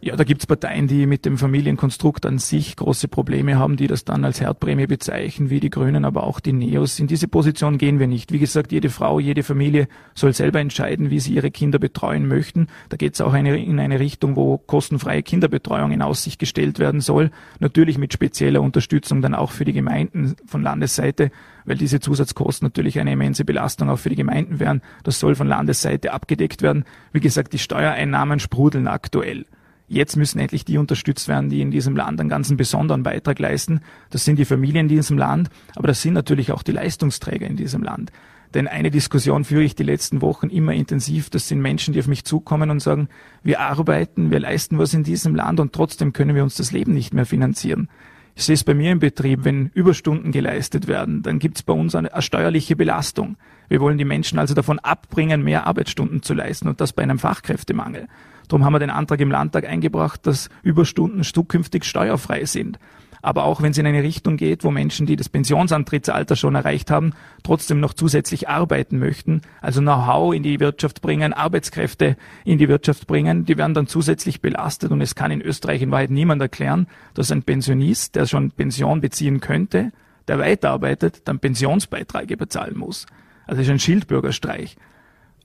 Ja, 0.06 0.18
da 0.18 0.26
gibt's 0.26 0.46
Parteien, 0.46 0.88
die 0.88 1.06
mit 1.06 1.24
dem 1.24 1.38
Familienkonstrukt 1.38 2.26
an 2.26 2.38
sich 2.38 2.76
große 2.76 3.08
Probleme 3.08 3.58
haben, 3.58 3.78
die 3.78 3.88
das 3.88 4.04
dann 4.04 4.26
als 4.26 4.42
Herdprämie 4.42 4.86
bezeichnen, 4.86 5.50
wie 5.50 5.62
die 5.62 5.70
Grünen, 5.70 6.04
aber 6.04 6.26
auch 6.26 6.42
die 6.42 6.52
Neos. 6.52 7.00
In 7.00 7.08
diese 7.08 7.30
Position 7.30 7.78
gehen 7.78 8.00
wir 8.00 8.08
nicht. 8.08 8.34
Wie 8.34 8.40
gesagt, 8.40 8.74
jede 8.74 8.90
Frau, 8.90 9.22
jede 9.22 9.44
Familie 9.44 9.88
soll 10.14 10.34
selber 10.34 10.60
entscheiden, 10.60 11.10
wie 11.10 11.22
sie 11.22 11.34
ihre 11.34 11.52
Kinder 11.52 11.80
betreuen 11.80 12.28
möchten. 12.28 12.68
Da 12.90 12.98
geht's 12.98 13.22
auch 13.22 13.32
eine, 13.32 13.64
in 13.64 13.80
eine 13.80 14.02
Richtung, 14.02 14.36
wo 14.36 14.58
kostenfreie 14.58 15.24
Kinderbetreuung 15.24 15.94
in 15.94 16.02
Aussicht 16.02 16.38
gestellt 16.38 16.80
werden 16.80 17.00
soll. 17.00 17.32
Natürlich 17.62 17.98
mit 17.98 18.12
spezieller 18.12 18.62
Unterstützung 18.62 19.22
dann 19.22 19.34
auch 19.34 19.52
für 19.52 19.64
die 19.64 19.72
Gemeinden 19.72 20.36
von 20.46 20.62
Landesseite, 20.64 21.32
weil 21.64 21.78
diese 21.78 22.02
Zusatzkosten 22.02 22.66
natürlich 22.66 23.00
eine 23.00 23.14
immense 23.14 23.46
Belastung 23.46 23.90
auch 23.90 24.00
für 24.00 24.10
die 24.10 24.18
Gemeinden 24.18 24.60
wären. 24.60 24.82
Das 25.06 25.18
soll 25.22 25.36
von 25.36 25.48
Landesseite 25.48 26.12
abgedeckt 26.12 26.62
werden. 26.62 26.84
Wie 27.14 27.22
gesagt, 27.22 27.54
die 27.54 27.60
Steuereinnahmen 27.60 28.42
sprudeln 28.42 28.90
aktuell. 28.90 29.46
Jetzt 29.94 30.18
müssen 30.18 30.40
endlich 30.40 30.66
die 30.66 30.80
unterstützt 30.80 31.28
werden, 31.28 31.52
die 31.52 31.62
in 31.62 31.70
diesem 31.70 31.96
Land 31.96 32.20
einen 32.20 32.28
ganz 32.28 32.52
besonderen 32.58 33.04
Beitrag 33.04 33.38
leisten. 33.38 33.82
Das 34.10 34.26
sind 34.26 34.40
die 34.40 34.46
Familien 34.46 34.86
in 34.86 34.88
diesem 34.88 35.20
Land, 35.20 35.52
aber 35.76 35.88
das 35.88 36.02
sind 36.02 36.16
natürlich 36.16 36.52
auch 36.52 36.64
die 36.64 36.72
Leistungsträger 36.72 37.46
in 37.46 37.58
diesem 37.58 37.84
Land. 37.84 38.12
Denn 38.56 38.68
eine 38.68 38.90
Diskussion 38.90 39.44
führe 39.44 39.62
ich 39.62 39.76
die 39.76 39.84
letzten 39.84 40.24
Wochen 40.24 40.50
immer 40.50 40.74
intensiv. 40.74 41.30
Das 41.30 41.48
sind 41.48 41.62
Menschen, 41.62 41.94
die 41.94 42.00
auf 42.00 42.08
mich 42.08 42.26
zukommen 42.26 42.72
und 42.72 42.80
sagen, 42.80 43.08
wir 43.44 43.60
arbeiten, 43.60 44.32
wir 44.32 44.40
leisten 44.40 44.80
was 44.80 44.96
in 44.96 45.04
diesem 45.04 45.36
Land 45.36 45.60
und 45.60 45.74
trotzdem 45.74 46.12
können 46.12 46.36
wir 46.36 46.42
uns 46.42 46.56
das 46.56 46.72
Leben 46.72 46.96
nicht 46.96 47.14
mehr 47.14 47.28
finanzieren. 47.28 47.88
Ich 48.36 48.46
sehe 48.46 48.56
es 48.56 48.64
bei 48.64 48.74
mir 48.74 48.92
im 48.92 49.00
Betrieb, 49.00 49.44
wenn 49.44 49.68
Überstunden 49.74 50.32
geleistet 50.32 50.88
werden, 50.88 51.22
dann 51.22 51.38
gibt 51.40 51.58
es 51.58 51.64
bei 51.64 51.74
uns 51.74 51.94
eine, 51.94 52.12
eine 52.14 52.22
steuerliche 52.22 52.76
Belastung. 52.76 53.38
Wir 53.70 53.80
wollen 53.80 53.98
die 53.98 54.06
Menschen 54.06 54.40
also 54.40 54.54
davon 54.54 54.80
abbringen, 54.80 55.44
mehr 55.44 55.68
Arbeitsstunden 55.68 56.24
zu 56.24 56.34
leisten 56.34 56.68
und 56.68 56.82
das 56.82 56.94
bei 56.94 57.04
einem 57.04 57.20
Fachkräftemangel. 57.20 58.08
Darum 58.48 58.66
haben 58.66 58.74
wir 58.74 58.80
den 58.80 58.90
Antrag 58.90 59.20
im 59.22 59.32
Landtag 59.32 59.68
eingebracht, 59.68 60.26
dass 60.26 60.50
Überstunden 60.64 61.24
zukünftig 61.24 61.86
steuerfrei 61.86 62.46
sind. 62.46 62.80
Aber 63.24 63.46
auch 63.46 63.62
wenn 63.62 63.72
es 63.72 63.78
in 63.78 63.88
eine 63.88 64.04
Richtung 64.04 64.36
geht, 64.36 64.66
wo 64.66 64.70
Menschen, 64.70 65.06
die 65.06 65.16
das 65.16 65.30
Pensionsantrittsalter 65.30 66.36
schon 66.36 66.56
erreicht 66.56 66.92
haben, 66.92 67.14
trotzdem 67.42 67.80
noch 67.80 67.94
zusätzlich 67.94 68.50
arbeiten 68.50 69.00
möchten, 69.00 69.42
also 69.62 69.80
Know-how 69.80 70.36
in 70.36 70.44
die 70.44 70.60
Wirtschaft 70.60 71.02
bringen, 71.02 71.32
Arbeitskräfte 71.32 72.18
in 72.44 72.58
die 72.58 72.68
Wirtschaft 72.68 73.08
bringen, 73.08 73.46
die 73.46 73.58
werden 73.58 73.74
dann 73.74 73.88
zusätzlich 73.88 74.42
belastet 74.42 74.92
und 74.92 75.00
es 75.00 75.16
kann 75.16 75.32
in 75.32 75.42
Österreich 75.42 75.82
in 75.82 75.90
Wahrheit 75.90 76.12
niemand 76.12 76.42
erklären, 76.42 76.88
dass 77.14 77.32
ein 77.32 77.44
Pensionist, 77.44 78.16
der 78.16 78.26
schon 78.26 78.52
Pension 78.52 79.00
beziehen 79.00 79.40
könnte, 79.40 79.94
der 80.28 80.40
weiterarbeitet, 80.40 81.22
dann 81.24 81.40
Pensionsbeiträge 81.40 82.36
bezahlen 82.36 82.78
muss. 82.78 83.06
Also 83.48 83.62
ist 83.62 83.70
ein 83.70 83.80
Schildbürgerstreich. 83.80 84.76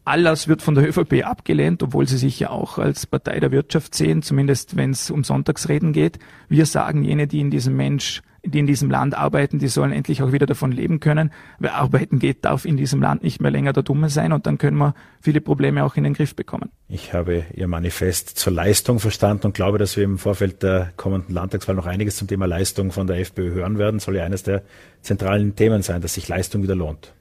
Alles 0.09 0.49
wird 0.49 0.63
von 0.63 0.75
der 0.75 0.89
ÖVP 0.89 1.23
abgelehnt, 1.23 1.83
obwohl 1.83 2.09
sie 2.09 2.17
sich 2.17 2.41
ja 2.41 2.49
auch 2.49 2.79
als 2.79 3.07
Partei 3.07 3.41
der 3.41 3.53
Wirtschaft 3.53 3.95
sehen, 3.95 4.23
zumindest 4.23 4.75
wenn 4.75 4.93
es 4.93 5.11
um 5.11 5.23
Sonntagsreden 5.23 5.93
geht. 5.93 6.19
Wir 6.49 6.65
sagen, 6.65 7.05
jene, 7.05 7.27
die 7.27 7.41
in 7.41 7.51
diesem 7.51 7.77
Mensch, 7.77 8.23
die 8.43 8.59
in 8.59 8.67
diesem 8.67 8.91
Land 8.91 9.15
arbeiten, 9.15 9.59
die 9.59 9.69
sollen 9.69 9.93
endlich 9.93 10.23
auch 10.23 10.33
wieder 10.33 10.47
davon 10.47 10.73
leben 10.73 11.01
können. 11.01 11.31
Wer 11.59 11.75
arbeiten 11.75 12.21
geht, 12.21 12.47
darf 12.47 12.65
in 12.65 12.79
diesem 12.79 13.03
Land 13.03 13.23
nicht 13.23 13.43
mehr 13.43 13.51
länger 13.51 13.75
der 13.75 13.83
Dumme 13.83 14.09
sein 14.09 14.33
und 14.33 14.47
dann 14.47 14.57
können 14.57 14.79
wir 14.79 14.95
viele 15.21 15.43
Probleme 15.43 15.85
auch 15.85 15.97
in 15.97 16.05
den 16.05 16.15
Griff 16.15 16.35
bekommen. 16.35 16.71
Ich 16.89 17.13
habe 17.13 17.45
Ihr 17.53 17.69
Manifest 17.69 18.31
zur 18.31 18.55
Leistung 18.55 19.01
verstanden 19.01 19.49
und 19.49 19.53
glaube, 19.53 19.77
dass 19.77 19.95
wir 19.99 20.05
im 20.05 20.17
Vorfeld 20.17 20.63
der 20.63 20.91
kommenden 20.97 21.35
Landtagswahl 21.35 21.77
noch 21.77 21.85
einiges 21.85 22.17
zum 22.17 22.29
Thema 22.29 22.47
Leistung 22.47 22.93
von 22.93 23.07
der 23.07 23.19
FPÖ 23.19 23.51
hören 23.51 23.77
werden. 23.77 24.01
Soll 24.01 24.17
ja 24.17 24.25
eines 24.25 24.43
der 24.43 24.63
zentralen 25.03 25.55
Themen 25.55 25.83
sein, 25.83 26.01
dass 26.01 26.15
sich 26.15 26.29
Leistung 26.29 26.63
wieder 26.63 26.77
lohnt. 26.77 27.13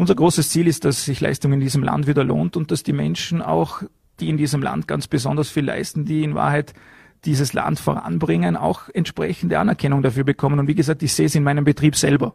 Unser 0.00 0.14
großes 0.14 0.48
Ziel 0.48 0.66
ist, 0.66 0.86
dass 0.86 1.04
sich 1.04 1.20
Leistung 1.20 1.52
in 1.52 1.60
diesem 1.60 1.82
Land 1.82 2.06
wieder 2.06 2.24
lohnt 2.24 2.56
und 2.56 2.70
dass 2.70 2.82
die 2.82 2.94
Menschen 2.94 3.42
auch, 3.42 3.82
die 4.18 4.30
in 4.30 4.38
diesem 4.38 4.62
Land 4.62 4.88
ganz 4.88 5.06
besonders 5.06 5.50
viel 5.50 5.66
leisten, 5.66 6.06
die 6.06 6.24
in 6.24 6.34
Wahrheit 6.34 6.72
dieses 7.26 7.52
Land 7.52 7.78
voranbringen, 7.80 8.56
auch 8.56 8.88
entsprechende 8.94 9.58
Anerkennung 9.58 10.00
dafür 10.00 10.24
bekommen. 10.24 10.58
Und 10.58 10.68
wie 10.68 10.74
gesagt, 10.74 11.02
ich 11.02 11.12
sehe 11.12 11.26
es 11.26 11.34
in 11.34 11.42
meinem 11.42 11.64
Betrieb 11.64 11.96
selber. 11.96 12.32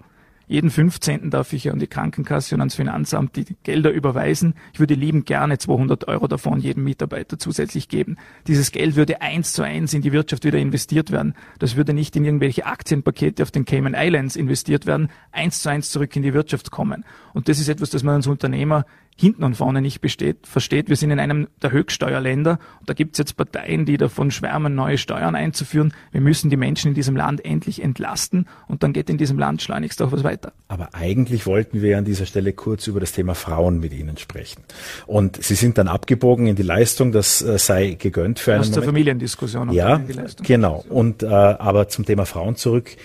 Jeden 0.47 0.69
15. 0.69 1.31
darf 1.31 1.53
ich 1.53 1.63
ja 1.63 1.73
an 1.73 1.79
die 1.79 1.87
Krankenkasse 1.87 2.53
und 2.53 2.61
ans 2.61 2.75
Finanzamt 2.75 3.35
die 3.35 3.45
Gelder 3.63 3.91
überweisen. 3.91 4.53
Ich 4.73 4.79
würde 4.79 4.93
lieben 4.93 5.25
gerne 5.25 5.57
200 5.57 6.07
Euro 6.07 6.27
davon 6.27 6.59
jedem 6.59 6.83
Mitarbeiter 6.83 7.39
zusätzlich 7.39 7.89
geben. 7.89 8.17
Dieses 8.45 8.71
Geld 8.71 8.95
würde 8.95 9.21
eins 9.21 9.53
zu 9.53 9.63
eins 9.63 9.93
in 9.93 10.01
die 10.01 10.11
Wirtschaft 10.11 10.45
wieder 10.45 10.59
investiert 10.59 11.11
werden. 11.11 11.33
Das 11.57 11.75
würde 11.75 11.93
nicht 11.93 12.15
in 12.15 12.25
irgendwelche 12.25 12.65
Aktienpakete 12.65 13.41
auf 13.41 13.49
den 13.49 13.65
Cayman 13.65 13.95
Islands 13.97 14.35
investiert 14.35 14.85
werden, 14.85 15.09
eins 15.31 15.61
zu 15.61 15.69
eins 15.69 15.89
zurück 15.89 16.15
in 16.15 16.21
die 16.21 16.33
Wirtschaft 16.33 16.69
kommen. 16.69 17.05
Und 17.33 17.49
das 17.49 17.59
ist 17.59 17.67
etwas, 17.67 17.89
das 17.89 18.03
man 18.03 18.15
als 18.15 18.27
Unternehmer 18.27 18.85
hinten 19.15 19.43
und 19.43 19.55
vorne 19.55 19.81
nicht 19.81 20.01
besteht, 20.01 20.45
versteht. 20.45 20.89
Wir 20.89 20.97
sind 20.97 21.11
in 21.11 21.19
einem 21.19 21.47
der 21.61 21.71
Höchststeuerländer 21.71 22.59
und 22.79 22.89
da 22.89 22.93
gibt 22.93 23.15
es 23.15 23.19
jetzt 23.19 23.37
Parteien, 23.37 23.85
die 23.85 23.97
davon 23.97 24.29
schwärmen, 24.29 24.75
neue 24.75 24.97
Steuern 24.97 25.35
einzuführen. 25.35 25.93
Wir 26.11 26.19
müssen 26.19 26.49
die 26.49 26.57
Menschen 26.57 26.89
in 26.89 26.93
diesem 26.95 27.15
Land 27.15 27.43
endlich 27.45 27.81
entlasten 27.81 28.47
und 28.67 28.83
dann 28.83 28.91
geht 28.91 29.09
in 29.09 29.17
diesem 29.17 29.39
Land 29.39 29.61
schleunigst 29.61 30.01
auch 30.01 30.11
was 30.11 30.23
weiter. 30.23 30.51
Aber 30.67 30.89
eigentlich 30.93 31.45
wollten 31.45 31.81
wir 31.81 31.97
an 31.97 32.03
dieser 32.03 32.25
Stelle 32.25 32.51
kurz 32.51 32.87
über 32.87 32.99
das 32.99 33.13
Thema 33.13 33.35
Frauen 33.35 33.79
mit 33.79 33.93
Ihnen 33.93 34.17
sprechen. 34.17 34.63
Und 35.07 35.41
Sie 35.41 35.55
sind 35.55 35.77
dann 35.77 35.87
abgebogen 35.87 36.47
in 36.47 36.55
die 36.55 36.63
Leistung, 36.63 37.13
das 37.13 37.41
äh, 37.41 37.57
sei 37.57 37.95
gegönnt 37.97 38.39
für 38.39 38.51
einen 38.51 38.61
Aus 38.61 38.71
der 38.71 38.83
Familiendiskussion. 38.83 39.71
Ja, 39.71 40.01
genau. 40.43 40.83
Und 40.89 41.23
äh, 41.23 41.27
aber 41.27 41.87
zum 41.87 42.05
Thema 42.05 42.25
Frauen 42.25 42.57
zurück 42.57 42.97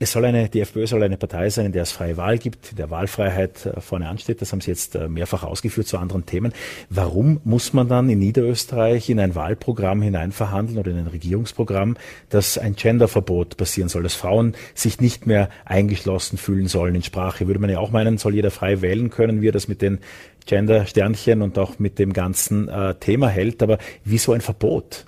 es 0.00 0.12
soll 0.12 0.24
eine, 0.24 0.48
die 0.48 0.60
FPÖ 0.60 0.86
soll 0.86 1.02
eine 1.02 1.16
Partei 1.16 1.50
sein, 1.50 1.66
in 1.66 1.72
der 1.72 1.82
es 1.82 1.90
freie 1.90 2.16
Wahl 2.16 2.38
gibt, 2.38 2.70
in 2.70 2.76
der 2.76 2.90
Wahlfreiheit 2.90 3.68
vorne 3.80 4.08
ansteht. 4.08 4.40
Das 4.40 4.52
haben 4.52 4.60
Sie 4.60 4.70
jetzt 4.70 4.94
äh, 4.94 5.08
mehrfach 5.08 5.42
ausgeführt 5.42 5.88
zu 5.88 5.98
anderen 5.98 6.24
Themen. 6.24 6.52
Warum 6.88 7.40
muss 7.44 7.72
man 7.72 7.88
dann 7.88 8.08
in 8.08 8.20
Niederösterreich 8.20 9.10
in 9.10 9.18
ein 9.18 9.34
Wahlprogramm 9.34 10.00
hineinverhandeln 10.02 10.78
oder 10.78 10.92
in 10.92 10.98
ein 10.98 11.08
Regierungsprogramm, 11.08 11.96
dass 12.30 12.58
ein 12.58 12.76
Genderverbot 12.76 13.56
passieren 13.56 13.88
soll, 13.88 14.04
dass 14.04 14.14
Frauen 14.14 14.54
sich 14.74 15.00
nicht 15.00 15.26
mehr 15.26 15.48
eingeschlossen 15.64 16.38
fühlen 16.38 16.68
sollen 16.68 16.94
in 16.94 17.02
Sprache? 17.02 17.48
Würde 17.48 17.60
man 17.60 17.70
ja 17.70 17.80
auch 17.80 17.90
meinen, 17.90 18.18
soll 18.18 18.34
jeder 18.34 18.52
frei 18.52 18.80
wählen 18.80 19.10
können, 19.10 19.42
wie 19.42 19.48
er 19.48 19.52
das 19.52 19.66
mit 19.66 19.82
den 19.82 19.98
Gender-Sternchen 20.46 21.42
und 21.42 21.58
auch 21.58 21.80
mit 21.80 21.98
dem 21.98 22.12
ganzen 22.12 22.68
äh, 22.68 22.94
Thema 22.94 23.28
hält. 23.28 23.62
Aber 23.64 23.78
wieso 24.04 24.32
ein 24.32 24.40
Verbot? 24.40 25.06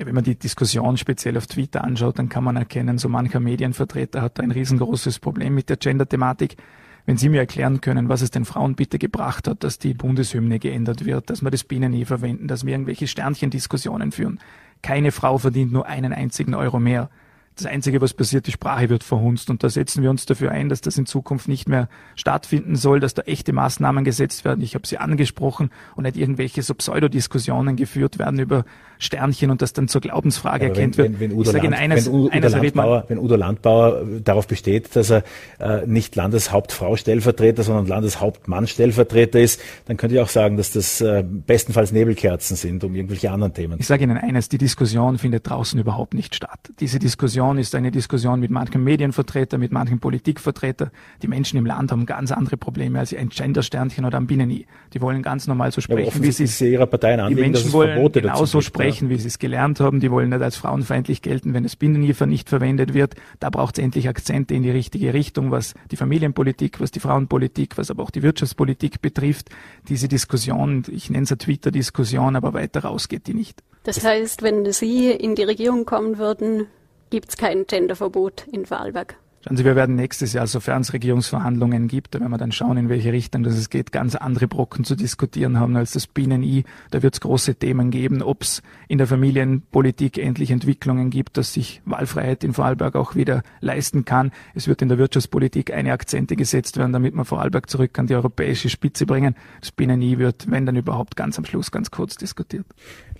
Ja, 0.00 0.06
wenn 0.06 0.14
man 0.14 0.24
die 0.24 0.34
Diskussion 0.34 0.96
speziell 0.96 1.36
auf 1.36 1.46
Twitter 1.46 1.84
anschaut, 1.84 2.18
dann 2.18 2.30
kann 2.30 2.42
man 2.42 2.56
erkennen, 2.56 2.96
so 2.96 3.10
mancher 3.10 3.38
Medienvertreter 3.38 4.22
hat 4.22 4.40
ein 4.40 4.50
riesengroßes 4.50 5.18
Problem 5.18 5.54
mit 5.54 5.68
der 5.68 5.76
Gender-Thematik. 5.76 6.56
Wenn 7.04 7.18
Sie 7.18 7.28
mir 7.28 7.40
erklären 7.40 7.82
können, 7.82 8.08
was 8.08 8.22
es 8.22 8.30
den 8.30 8.46
Frauen 8.46 8.76
bitte 8.76 8.98
gebracht 8.98 9.46
hat, 9.46 9.62
dass 9.62 9.78
die 9.78 9.92
Bundeshymne 9.92 10.58
geändert 10.58 11.04
wird, 11.04 11.28
dass 11.28 11.42
wir 11.42 11.50
das 11.50 11.64
Bienen 11.64 12.06
verwenden, 12.06 12.48
dass 12.48 12.64
wir 12.64 12.72
irgendwelche 12.72 13.06
Sternchendiskussionen 13.08 14.10
führen. 14.10 14.40
Keine 14.80 15.12
Frau 15.12 15.36
verdient 15.36 15.70
nur 15.70 15.84
einen 15.84 16.14
einzigen 16.14 16.54
Euro 16.54 16.80
mehr. 16.80 17.10
Das 17.56 17.66
Einzige, 17.66 18.00
was 18.00 18.14
passiert, 18.14 18.46
die 18.46 18.52
Sprache 18.52 18.88
wird 18.88 19.04
verhunzt 19.04 19.50
und 19.50 19.62
da 19.62 19.68
setzen 19.68 20.02
wir 20.02 20.08
uns 20.10 20.24
dafür 20.24 20.50
ein, 20.50 20.68
dass 20.68 20.80
das 20.80 20.96
in 20.96 21.04
Zukunft 21.04 21.46
nicht 21.46 21.68
mehr 21.68 21.88
stattfinden 22.14 22.76
soll, 22.76 23.00
dass 23.00 23.12
da 23.12 23.22
echte 23.22 23.52
Maßnahmen 23.52 24.04
gesetzt 24.04 24.44
werden. 24.44 24.62
Ich 24.62 24.74
habe 24.74 24.86
sie 24.86 24.98
angesprochen 24.98 25.70
und 25.94 26.04
nicht 26.04 26.16
irgendwelche 26.16 26.62
so 26.62 26.74
Pseudodiskussionen 26.74 27.76
geführt 27.76 28.18
werden 28.18 28.38
über 28.38 28.64
Sternchen 28.98 29.50
und 29.50 29.62
das 29.62 29.72
dann 29.72 29.88
zur 29.88 30.00
Glaubensfrage 30.00 30.66
Aber 30.66 30.74
erkennt 30.74 30.98
wenn, 30.98 31.18
wenn, 31.18 31.30
wenn 31.30 31.38
Udo, 31.38 31.50
Land, 31.50 31.74
eines, 31.74 32.06
wenn 32.06 32.14
Udo, 32.14 32.48
Landbauer, 32.48 33.04
wenn 33.08 33.18
Udo 33.18 33.36
Landbauer 33.36 34.04
darauf 34.22 34.46
besteht, 34.46 34.94
dass 34.94 35.10
er 35.10 35.24
äh, 35.58 35.86
nicht 35.86 36.16
Landeshauptfrau 36.16 36.96
Stellvertreter, 36.96 37.62
sondern 37.62 37.86
Landeshauptmann 37.86 38.66
Stellvertreter 38.66 39.40
ist, 39.40 39.60
dann 39.86 39.96
könnte 39.96 40.16
ich 40.16 40.20
auch 40.20 40.28
sagen, 40.28 40.56
dass 40.56 40.72
das 40.72 41.00
äh, 41.00 41.24
bestenfalls 41.26 41.92
Nebelkerzen 41.92 42.56
sind, 42.56 42.84
um 42.84 42.94
irgendwelche 42.94 43.30
anderen 43.30 43.54
Themen. 43.54 43.80
Ich 43.80 43.86
sage 43.86 44.04
Ihnen 44.04 44.18
eines, 44.18 44.48
die 44.48 44.58
Diskussion 44.58 45.18
findet 45.18 45.48
draußen 45.48 45.80
überhaupt 45.80 46.14
nicht 46.14 46.34
statt. 46.34 46.60
Diese 46.78 46.98
Diskussion 46.98 47.49
Diskussion 47.50 47.58
ist 47.58 47.74
eine 47.74 47.90
Diskussion 47.90 48.40
mit 48.40 48.50
manchen 48.50 48.84
Medienvertreter, 48.84 49.58
mit 49.58 49.72
manchen 49.72 49.98
Politikvertreter. 49.98 50.90
Die 51.22 51.28
Menschen 51.28 51.58
im 51.58 51.66
Land 51.66 51.90
haben 51.90 52.06
ganz 52.06 52.30
andere 52.30 52.56
Probleme 52.56 52.98
als 52.98 53.14
ein 53.14 53.28
Gendersternchen 53.28 54.04
oder 54.04 54.18
ein 54.18 54.26
Binnen-I. 54.26 54.66
Die 54.92 55.00
wollen 55.00 55.22
ganz 55.22 55.46
normal 55.46 55.72
so 55.72 55.80
sprechen, 55.80 56.22
ja, 56.22 56.28
wie 56.28 56.32
sie 56.32 56.44
es 56.44 56.60
ihrer 56.60 56.86
Partei 56.86 57.14
anlegen, 57.14 57.36
Die 57.36 57.42
Menschen 57.42 57.72
wollen 57.72 57.94
Verbote 57.94 58.22
genauso 58.22 58.60
sprechen, 58.60 59.08
ja. 59.08 59.16
wie 59.16 59.20
sie 59.20 59.28
es 59.28 59.38
gelernt 59.38 59.80
haben. 59.80 60.00
Die 60.00 60.10
wollen 60.10 60.30
nicht 60.30 60.42
als 60.42 60.56
frauenfeindlich 60.56 61.22
gelten, 61.22 61.54
wenn 61.54 61.64
das 61.64 61.76
Binnen-I 61.76 62.14
nicht 62.26 62.48
verwendet 62.48 62.94
wird. 62.94 63.14
Da 63.40 63.50
braucht 63.50 63.78
es 63.78 63.84
endlich 63.84 64.08
Akzente 64.08 64.54
in 64.54 64.62
die 64.62 64.70
richtige 64.70 65.12
Richtung, 65.12 65.50
was 65.50 65.74
die 65.90 65.96
Familienpolitik, 65.96 66.80
was 66.80 66.90
die 66.90 67.00
Frauenpolitik, 67.00 67.78
was 67.78 67.90
aber 67.90 68.02
auch 68.02 68.10
die 68.10 68.22
Wirtschaftspolitik 68.22 69.00
betrifft. 69.00 69.48
Diese 69.88 70.08
Diskussion, 70.08 70.84
ich 70.88 71.10
nenne 71.10 71.24
es 71.24 71.32
eine 71.32 71.38
Twitter-Diskussion, 71.38 72.36
aber 72.36 72.54
weiter 72.54 72.84
raus 72.84 73.08
geht 73.08 73.26
die 73.26 73.34
nicht. 73.34 73.62
Das 73.82 74.04
heißt, 74.04 74.42
wenn 74.42 74.70
Sie 74.72 75.10
in 75.10 75.34
die 75.34 75.42
Regierung 75.42 75.86
kommen 75.86 76.18
würden, 76.18 76.66
gibt 77.10 77.28
es 77.30 77.36
kein 77.36 77.66
Genderverbot 77.66 78.46
in 78.50 78.64
Vorarlberg. 78.66 79.16
Schauen 79.42 79.56
Sie, 79.56 79.64
wir 79.64 79.74
werden 79.74 79.96
nächstes 79.96 80.34
Jahr, 80.34 80.46
sofern 80.46 80.82
es 80.82 80.92
Regierungsverhandlungen 80.92 81.88
gibt, 81.88 82.14
da 82.14 82.20
werden 82.20 82.30
wir 82.30 82.36
dann 82.36 82.52
schauen, 82.52 82.76
in 82.76 82.90
welche 82.90 83.10
Richtung 83.10 83.42
das 83.42 83.56
es 83.56 83.70
geht, 83.70 83.90
ganz 83.90 84.14
andere 84.14 84.46
Brocken 84.46 84.84
zu 84.84 84.96
diskutieren 84.96 85.58
haben 85.58 85.78
als 85.78 85.92
das 85.92 86.06
Bienen-I. 86.06 86.64
Da 86.90 87.02
wird 87.02 87.14
es 87.14 87.22
große 87.22 87.54
Themen 87.54 87.90
geben, 87.90 88.20
ob 88.20 88.42
es 88.42 88.62
in 88.86 88.98
der 88.98 89.06
Familienpolitik 89.06 90.18
endlich 90.18 90.50
Entwicklungen 90.50 91.08
gibt, 91.08 91.38
dass 91.38 91.54
sich 91.54 91.80
Wahlfreiheit 91.86 92.44
in 92.44 92.52
Vorarlberg 92.52 92.96
auch 92.96 93.14
wieder 93.14 93.42
leisten 93.60 94.04
kann. 94.04 94.30
Es 94.54 94.68
wird 94.68 94.82
in 94.82 94.90
der 94.90 94.98
Wirtschaftspolitik 94.98 95.72
eine 95.72 95.94
Akzente 95.94 96.36
gesetzt 96.36 96.76
werden, 96.76 96.92
damit 96.92 97.14
man 97.14 97.24
Vorarlberg 97.24 97.70
zurück 97.70 97.98
an 97.98 98.08
die 98.08 98.16
europäische 98.16 98.68
Spitze 98.68 99.06
bringen. 99.06 99.36
Das 99.62 99.72
Bienen-I 99.72 100.18
wird, 100.18 100.50
wenn 100.50 100.66
dann 100.66 100.76
überhaupt, 100.76 101.16
ganz 101.16 101.38
am 101.38 101.46
Schluss 101.46 101.70
ganz 101.70 101.90
kurz 101.90 102.16
diskutiert. 102.16 102.66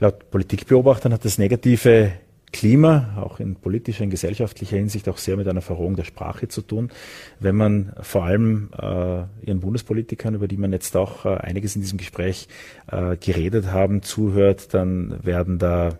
Laut 0.01 0.31
Politikbeobachtern 0.31 1.15
hat 1.15 1.25
das 1.25 1.39
negative 1.39 2.13
Klima, 2.53 3.17
auch 3.17 3.39
in 3.39 3.55
politischer, 3.55 4.03
in 4.03 4.11
gesellschaftlicher 4.11 4.77
Hinsicht 4.77 5.09
auch 5.09 5.19
sehr 5.19 5.37
mit 5.37 5.47
einer 5.47 5.61
Verrohung 5.61 5.95
der 5.95 6.05
Sprache 6.05 6.49
zu 6.49 6.63
tun. 6.63 6.91
Wenn 7.39 7.55
man 7.55 7.93
vor 8.01 8.25
allem 8.25 8.71
äh, 8.77 9.23
ihren 9.47 9.61
Bundespolitikern, 9.61 10.35
über 10.35 10.49
die 10.49 10.57
man 10.57 10.73
jetzt 10.73 10.97
auch 10.97 11.25
äh, 11.25 11.37
einiges 11.37 11.77
in 11.77 11.83
diesem 11.83 11.99
Gespräch 11.99 12.49
äh, 12.91 13.17
geredet 13.17 13.67
haben, 13.73 14.03
zuhört, 14.03 14.75
dann 14.75 15.25
werden 15.25 15.59
da 15.59 15.91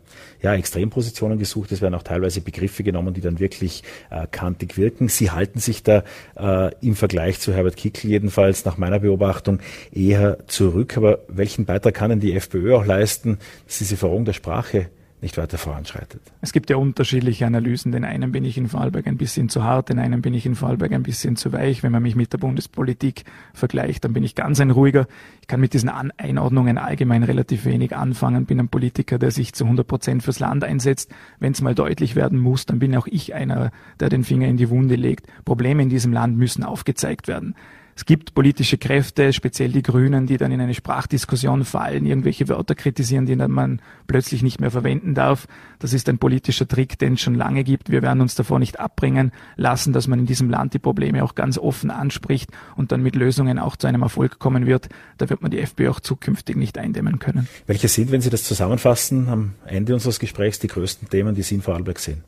ja 0.43 0.55
Extrempositionen 0.55 1.39
gesucht. 1.39 1.71
Es 1.71 1.83
werden 1.83 1.95
auch 1.95 2.03
teilweise 2.03 2.41
Begriffe 2.41 2.83
genommen, 2.83 3.15
die 3.15 3.21
dann 3.21 3.39
wirklich 3.39 3.85
äh, 4.11 4.27
kantig 4.29 4.77
wirken. 4.77 5.09
Sie 5.09 5.31
halten 5.31 5.61
sich 5.61 5.85
da 5.85 6.03
äh, 6.37 6.75
im 6.81 6.97
Vergleich 6.97 7.39
zu 7.39 7.53
Herbert 7.53 7.77
Kickl 7.77 8.09
jedenfalls 8.09 8.65
nach 8.65 8.77
meiner 8.77 8.99
Beobachtung 8.99 9.61
eher 9.93 10.39
zurück. 10.49 10.97
Aber 10.97 11.21
welchen 11.29 11.65
Beitrag 11.65 11.95
kann 11.95 12.11
denn 12.11 12.21
die 12.21 12.35
FPÖ 12.35 12.75
auch 12.75 12.85
leisten, 12.85 13.39
dass 13.67 13.79
diese 13.79 13.97
Verrohung 13.97 14.25
der 14.25 14.33
Sprache 14.33 14.89
nicht 15.23 15.37
weiter 15.37 15.59
voranschreitet. 15.59 16.21
Es 16.41 16.53
gibt 16.53 16.71
ja 16.71 16.77
unterschiedliche 16.77 17.47
Analysen. 17.47 17.93
Den 17.93 18.05
einen 18.05 18.33
bin 18.33 18.45
ich 18.45 18.57
in 18.57 18.69
Vorarlberg 18.69 19.07
ein 19.07 19.19
bisschen 19.19 19.49
zu 19.49 19.65
hart, 19.65 19.89
den 19.89 19.99
einen 19.99 20.23
bin 20.23 20.33
ich 20.35 20.47
in 20.47 20.55
Vorarlberg 20.55 20.93
ein 20.93 21.03
bisschen 21.03 21.37
zu 21.37 21.53
weich. 21.53 21.83
Wenn 21.83 21.93
man 21.93 22.03
mich 22.03 22.17
mit 22.17 22.33
der 22.33 22.39
Bundespolitik 22.39 23.25
vergleicht, 23.53 24.05
dann 24.05 24.13
bin 24.13 24.25
ich 24.25 24.35
ganz 24.35 24.61
ein 24.61 24.71
ruhiger. 24.71 25.07
Ich 25.41 25.47
kann 25.47 25.61
mit 25.61 25.75
diesen 25.75 25.89
Einordnungen 25.89 26.79
allgemein 26.79 27.23
relativ 27.23 27.65
wenig 27.65 27.95
anfangen. 27.95 28.47
Bin 28.47 28.61
ein 28.61 28.69
Politiker, 28.69 29.19
der 29.19 29.31
sich 29.31 29.53
zu 29.53 29.65
100 29.65 29.87
Prozent 29.87 30.23
fürs 30.23 30.39
Land 30.39 30.65
einsetzt. 30.65 31.13
Wenn 31.39 31.53
es 31.53 31.61
mal 31.61 31.75
deutlich 31.75 32.17
werden 32.17 32.39
muss, 32.39 32.67
dann 32.67 32.79
bin 32.79 32.97
auch 32.97 33.07
ich 33.07 33.35
einer, 33.35 33.73
der 33.99 34.09
den 34.09 34.25
Finger 34.25 34.49
in 34.49 34.57
die 34.57 34.71
Wunde 34.71 34.95
legt. 34.95 35.27
Probleme 35.45 35.83
in 35.83 35.91
diesem 35.91 36.13
Land 36.13 36.39
müssen 36.39 36.65
aufgezeigt 36.65 37.29
werden. 37.29 37.55
Es 38.01 38.07
gibt 38.07 38.33
politische 38.33 38.79
Kräfte, 38.79 39.31
speziell 39.35 39.73
die 39.73 39.83
Grünen, 39.83 40.27
die 40.27 40.39
dann 40.39 40.51
in 40.53 40.61
eine 40.63 40.73
Sprachdiskussion 40.73 41.67
fallen, 41.67 42.07
irgendwelche 42.07 42.49
Wörter 42.49 42.75
kritisieren, 42.75 43.27
die 43.27 43.37
man 43.37 43.83
plötzlich 44.07 44.43
nicht 44.43 44.59
mehr 44.59 44.71
verwenden 44.71 45.15
darf. 45.15 45.47
Das 45.81 45.93
ist 45.93 46.09
ein 46.09 46.17
politischer 46.17 46.67
Trick, 46.67 46.99
den 46.99 47.13
es 47.13 47.21
schon 47.21 47.35
lange 47.35 47.63
gibt. 47.63 47.91
Wir 47.91 48.01
werden 48.01 48.23
uns 48.23 48.35
davor 48.35 48.59
nicht 48.59 48.81
abbringen 48.81 49.33
lassen, 49.57 49.93
dass 49.93 50.09
man 50.09 50.19
in 50.19 50.25
diesem 50.25 50.49
Land 50.49 50.73
die 50.73 50.79
Probleme 50.79 51.23
auch 51.23 51.35
ganz 51.35 51.59
offen 51.59 51.91
anspricht 51.91 52.49
und 52.75 52.91
dann 52.91 53.03
mit 53.03 53.17
Lösungen 53.17 53.59
auch 53.59 53.77
zu 53.77 53.87
einem 53.87 54.01
Erfolg 54.01 54.39
kommen 54.39 54.65
wird. 54.65 54.89
Da 55.19 55.29
wird 55.29 55.43
man 55.43 55.51
die 55.51 55.59
FPÖ 55.59 55.91
auch 55.91 56.01
zukünftig 56.01 56.57
nicht 56.57 56.79
eindämmen 56.79 57.19
können. 57.19 57.49
Welche 57.67 57.89
sind, 57.89 58.13
wenn 58.13 58.23
Sie 58.23 58.31
das 58.31 58.45
zusammenfassen, 58.45 59.29
am 59.29 59.53
Ende 59.67 59.93
unseres 59.93 60.19
Gesprächs 60.19 60.59
die 60.59 60.69
größten 60.69 61.11
Themen, 61.11 61.35
die 61.35 61.43
Sie 61.43 61.57
in 61.57 61.61
Vorarlberg 61.61 61.99
sehen? 61.99 62.25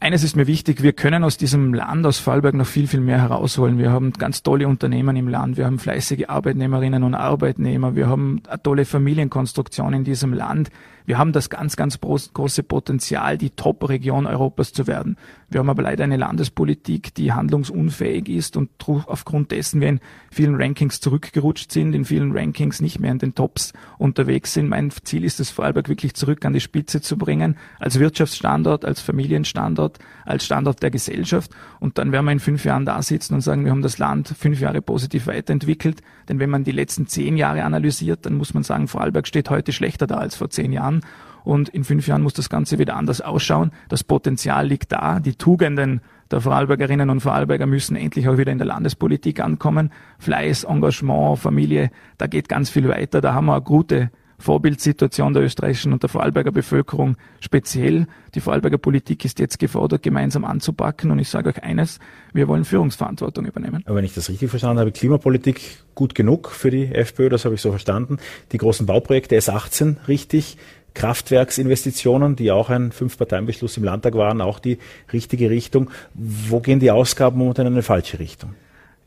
Eines 0.00 0.22
ist 0.22 0.36
mir 0.36 0.46
wichtig, 0.46 0.84
wir 0.84 0.92
können 0.92 1.24
aus 1.24 1.38
diesem 1.38 1.74
Land, 1.74 2.06
aus 2.06 2.20
Vorarlberg 2.20 2.54
noch 2.54 2.68
viel, 2.68 2.86
viel 2.86 3.00
mehr 3.00 3.20
herausholen. 3.20 3.78
Wir 3.78 3.90
haben 3.90 4.12
ganz 4.12 4.44
tolle 4.44 4.68
Unternehmen 4.68 5.16
im 5.16 5.26
Land, 5.26 5.56
wir 5.56 5.66
haben 5.66 5.80
fleißige 5.80 6.28
Arbeitnehmerinnen 6.28 7.02
und 7.02 7.16
Arbeitnehmer, 7.16 7.96
wir 7.96 8.06
haben 8.06 8.40
eine 8.48 8.62
tolle 8.62 8.84
Familienkonstruktion 8.84 9.92
in 9.94 10.04
diesem 10.04 10.32
Land. 10.32 10.70
Wir 11.08 11.16
haben 11.16 11.32
das 11.32 11.48
ganz, 11.48 11.76
ganz 11.76 11.98
große 12.02 12.62
Potenzial, 12.64 13.38
die 13.38 13.48
Top-Region 13.48 14.26
Europas 14.26 14.74
zu 14.74 14.86
werden. 14.86 15.16
Wir 15.48 15.60
haben 15.60 15.70
aber 15.70 15.82
leider 15.82 16.04
eine 16.04 16.18
Landespolitik, 16.18 17.14
die 17.14 17.32
handlungsunfähig 17.32 18.28
ist 18.28 18.58
und 18.58 18.68
aufgrund 19.06 19.50
dessen 19.50 19.80
wir 19.80 19.88
in 19.88 20.00
vielen 20.30 20.56
Rankings 20.56 21.00
zurückgerutscht 21.00 21.72
sind, 21.72 21.94
in 21.94 22.04
vielen 22.04 22.36
Rankings 22.36 22.82
nicht 22.82 23.00
mehr 23.00 23.10
in 23.10 23.18
den 23.18 23.34
Tops 23.34 23.72
unterwegs 23.96 24.52
sind. 24.52 24.68
Mein 24.68 24.90
Ziel 24.90 25.24
ist 25.24 25.40
es, 25.40 25.48
Vorarlberg 25.48 25.88
wirklich 25.88 26.12
zurück 26.12 26.44
an 26.44 26.52
die 26.52 26.60
Spitze 26.60 27.00
zu 27.00 27.16
bringen, 27.16 27.56
als 27.78 27.98
Wirtschaftsstandort, 27.98 28.84
als 28.84 29.00
Familienstandort, 29.00 29.98
als 30.26 30.44
Standort 30.44 30.82
der 30.82 30.90
Gesellschaft. 30.90 31.52
Und 31.80 31.96
dann 31.96 32.12
werden 32.12 32.26
wir 32.26 32.32
in 32.32 32.38
fünf 32.38 32.66
Jahren 32.66 32.84
da 32.84 33.00
sitzen 33.00 33.32
und 33.32 33.40
sagen, 33.40 33.64
wir 33.64 33.70
haben 33.70 33.80
das 33.80 33.96
Land 33.96 34.34
fünf 34.38 34.60
Jahre 34.60 34.82
positiv 34.82 35.26
weiterentwickelt. 35.26 36.02
Denn 36.28 36.38
wenn 36.38 36.50
man 36.50 36.64
die 36.64 36.72
letzten 36.72 37.06
zehn 37.06 37.38
Jahre 37.38 37.64
analysiert, 37.64 38.26
dann 38.26 38.34
muss 38.34 38.52
man 38.52 38.62
sagen, 38.62 38.88
Vorarlberg 38.88 39.26
steht 39.26 39.48
heute 39.48 39.72
schlechter 39.72 40.06
da 40.06 40.18
als 40.18 40.36
vor 40.36 40.50
zehn 40.50 40.70
Jahren. 40.70 40.97
Und 41.44 41.68
in 41.70 41.84
fünf 41.84 42.06
Jahren 42.06 42.22
muss 42.22 42.34
das 42.34 42.50
Ganze 42.50 42.78
wieder 42.78 42.96
anders 42.96 43.20
ausschauen. 43.20 43.72
Das 43.88 44.04
Potenzial 44.04 44.66
liegt 44.66 44.92
da. 44.92 45.18
Die 45.18 45.34
Tugenden 45.34 46.02
der 46.30 46.40
Vorarlbergerinnen 46.42 47.08
und 47.08 47.20
Vorarlberger 47.20 47.66
müssen 47.66 47.96
endlich 47.96 48.28
auch 48.28 48.36
wieder 48.36 48.52
in 48.52 48.58
der 48.58 48.66
Landespolitik 48.66 49.40
ankommen. 49.40 49.90
Fleiß, 50.18 50.64
Engagement, 50.64 51.38
Familie, 51.38 51.90
da 52.18 52.26
geht 52.26 52.48
ganz 52.48 52.68
viel 52.68 52.88
weiter. 52.88 53.20
Da 53.20 53.32
haben 53.32 53.46
wir 53.46 53.54
eine 53.54 53.62
gute 53.62 54.10
Vorbildsituation 54.40 55.34
der 55.34 55.42
österreichischen 55.42 55.92
und 55.92 56.02
der 56.02 56.08
Vorarlberger 56.08 56.52
Bevölkerung 56.52 57.16
speziell. 57.40 58.06
Die 58.34 58.40
Vorarlberger 58.40 58.78
Politik 58.78 59.24
ist 59.24 59.40
jetzt 59.40 59.58
gefordert, 59.58 60.02
gemeinsam 60.02 60.44
anzupacken. 60.44 61.10
Und 61.10 61.18
ich 61.18 61.28
sage 61.28 61.50
euch 61.50 61.62
eines, 61.62 61.98
wir 62.32 62.46
wollen 62.46 62.64
Führungsverantwortung 62.64 63.46
übernehmen. 63.46 63.82
Aber 63.86 63.96
wenn 63.96 64.04
ich 64.04 64.14
das 64.14 64.28
richtig 64.28 64.50
verstanden 64.50 64.78
habe, 64.78 64.92
Klimapolitik 64.92 65.82
gut 65.96 66.14
genug 66.14 66.50
für 66.50 66.70
die 66.70 66.86
FPÖ, 66.94 67.28
das 67.30 67.44
habe 67.44 67.56
ich 67.56 67.60
so 67.60 67.70
verstanden. 67.70 68.18
Die 68.52 68.58
großen 68.58 68.86
Bauprojekte 68.86 69.36
S18 69.36 69.96
richtig. 70.06 70.56
Kraftwerksinvestitionen, 70.98 72.34
die 72.34 72.50
auch 72.50 72.70
ein 72.70 72.90
Fünf-Parteien-Beschluss 72.90 73.76
im 73.76 73.84
Landtag 73.84 74.14
waren, 74.14 74.40
auch 74.40 74.58
die 74.58 74.78
richtige 75.12 75.48
Richtung. 75.48 75.90
Wo 76.12 76.58
gehen 76.58 76.80
die 76.80 76.90
Ausgaben 76.90 77.38
momentan 77.38 77.68
in 77.68 77.74
eine 77.74 77.84
falsche 77.84 78.18
Richtung? 78.18 78.54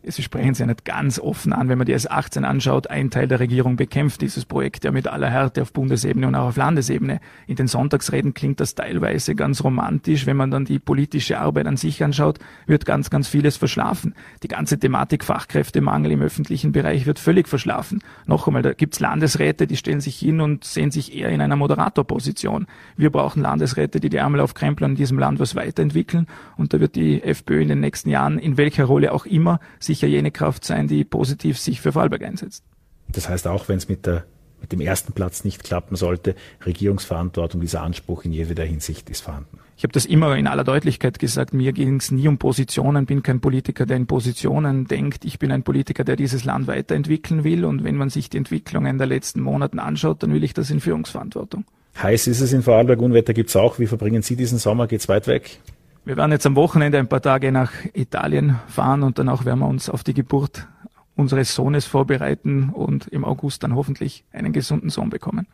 Sie 0.03 0.23
sprechen 0.23 0.51
es 0.51 0.59
ja 0.59 0.65
nicht 0.65 0.83
ganz 0.83 1.19
offen 1.19 1.53
an, 1.53 1.69
wenn 1.69 1.77
man 1.77 1.85
die 1.85 1.95
S18 1.95 2.43
anschaut. 2.43 2.87
Ein 2.87 3.11
Teil 3.11 3.27
der 3.27 3.39
Regierung 3.39 3.75
bekämpft 3.75 4.21
dieses 4.21 4.45
Projekt 4.45 4.83
ja 4.83 4.91
mit 4.91 5.07
aller 5.07 5.29
Härte 5.29 5.61
auf 5.61 5.73
Bundesebene 5.73 6.25
und 6.25 6.33
auch 6.33 6.47
auf 6.47 6.57
Landesebene. 6.57 7.19
In 7.45 7.55
den 7.55 7.67
Sonntagsreden 7.67 8.33
klingt 8.33 8.59
das 8.59 8.73
teilweise 8.73 9.35
ganz 9.35 9.63
romantisch. 9.63 10.25
Wenn 10.25 10.37
man 10.37 10.49
dann 10.49 10.65
die 10.65 10.79
politische 10.79 11.39
Arbeit 11.39 11.67
an 11.67 11.77
sich 11.77 12.03
anschaut, 12.03 12.39
wird 12.65 12.87
ganz, 12.87 13.11
ganz 13.11 13.27
vieles 13.27 13.57
verschlafen. 13.57 14.15
Die 14.41 14.47
ganze 14.47 14.79
Thematik 14.79 15.23
Fachkräftemangel 15.23 16.11
im 16.11 16.21
öffentlichen 16.23 16.71
Bereich 16.71 17.05
wird 17.05 17.19
völlig 17.19 17.47
verschlafen. 17.47 18.01
Noch 18.25 18.47
einmal, 18.47 18.63
da 18.63 18.73
gibt's 18.73 18.99
Landesräte, 18.99 19.67
die 19.67 19.77
stellen 19.77 20.01
sich 20.01 20.17
hin 20.17 20.41
und 20.41 20.63
sehen 20.63 20.89
sich 20.89 21.15
eher 21.15 21.29
in 21.29 21.41
einer 21.41 21.55
Moderatorposition. 21.55 22.65
Wir 22.97 23.11
brauchen 23.11 23.43
Landesräte, 23.43 23.99
die 23.99 24.09
die 24.09 24.17
Ärmel 24.17 24.41
aufkrempeln 24.41 24.89
und 24.89 24.91
in 24.93 24.97
diesem 24.97 25.19
Land 25.19 25.39
was 25.39 25.53
weiterentwickeln. 25.53 26.25
Und 26.57 26.73
da 26.73 26.79
wird 26.79 26.95
die 26.95 27.21
FPÖ 27.21 27.61
in 27.61 27.67
den 27.67 27.81
nächsten 27.81 28.09
Jahren, 28.09 28.39
in 28.39 28.57
welcher 28.57 28.85
Rolle 28.85 29.13
auch 29.13 29.27
immer, 29.27 29.59
sicher 29.91 30.07
jene 30.07 30.31
Kraft 30.31 30.65
sein, 30.65 30.87
die 30.87 31.03
positiv 31.03 31.59
sich 31.59 31.81
für 31.81 31.91
Vorarlberg 31.91 32.23
einsetzt. 32.23 32.63
Das 33.09 33.27
heißt, 33.27 33.47
auch 33.47 33.67
wenn 33.67 33.77
es 33.77 33.89
mit 33.89 34.05
der 34.05 34.25
mit 34.61 34.71
dem 34.71 34.79
ersten 34.79 35.13
Platz 35.13 35.43
nicht 35.43 35.63
klappen 35.63 35.95
sollte, 35.95 36.35
Regierungsverantwortung, 36.65 37.61
dieser 37.61 37.81
Anspruch 37.81 38.23
in 38.23 38.31
jeder 38.31 38.63
Hinsicht 38.63 39.09
ist 39.09 39.21
vorhanden. 39.21 39.57
Ich 39.75 39.83
habe 39.83 39.91
das 39.93 40.05
immer 40.05 40.37
in 40.37 40.45
aller 40.45 40.63
Deutlichkeit 40.63 41.17
gesagt. 41.17 41.53
Mir 41.53 41.73
ging 41.73 41.95
es 41.95 42.11
nie 42.11 42.27
um 42.27 42.37
Positionen, 42.37 43.07
bin 43.07 43.23
kein 43.23 43.41
Politiker, 43.41 43.87
der 43.87 43.97
in 43.97 44.05
Positionen 44.05 44.85
denkt. 44.85 45.25
Ich 45.25 45.39
bin 45.39 45.51
ein 45.51 45.63
Politiker, 45.63 46.03
der 46.03 46.15
dieses 46.15 46.45
Land 46.45 46.67
weiterentwickeln 46.67 47.43
will. 47.43 47.65
Und 47.65 47.83
wenn 47.83 47.95
man 47.95 48.11
sich 48.11 48.29
die 48.29 48.37
Entwicklungen 48.37 48.99
der 48.99 49.07
letzten 49.07 49.41
Monaten 49.41 49.79
anschaut, 49.79 50.21
dann 50.21 50.31
will 50.33 50.43
ich 50.43 50.53
das 50.53 50.69
in 50.69 50.79
Führungsverantwortung. 50.79 51.65
Heiß 52.01 52.27
ist 52.27 52.41
es 52.41 52.53
in 52.53 52.61
Vorarlberg, 52.61 53.01
Unwetter 53.01 53.33
gibt 53.33 53.49
es 53.49 53.55
auch. 53.55 53.79
Wie 53.79 53.87
verbringen 53.87 54.21
Sie 54.21 54.35
diesen 54.35 54.59
Sommer? 54.59 54.85
Geht's 54.85 55.09
weit 55.09 55.25
weg? 55.25 55.59
Wir 56.03 56.17
werden 56.17 56.31
jetzt 56.31 56.47
am 56.47 56.55
Wochenende 56.55 56.97
ein 56.97 57.07
paar 57.07 57.21
Tage 57.21 57.51
nach 57.51 57.71
Italien 57.93 58.59
fahren 58.67 59.03
und 59.03 59.19
danach 59.19 59.45
werden 59.45 59.59
wir 59.59 59.67
uns 59.67 59.87
auf 59.87 60.03
die 60.03 60.15
Geburt 60.15 60.67
unseres 61.15 61.53
Sohnes 61.53 61.85
vorbereiten 61.85 62.69
und 62.69 63.07
im 63.07 63.23
August 63.23 63.63
dann 63.63 63.75
hoffentlich 63.75 64.25
einen 64.31 64.51
gesunden 64.51 64.89
Sohn 64.89 65.11
bekommen. 65.11 65.47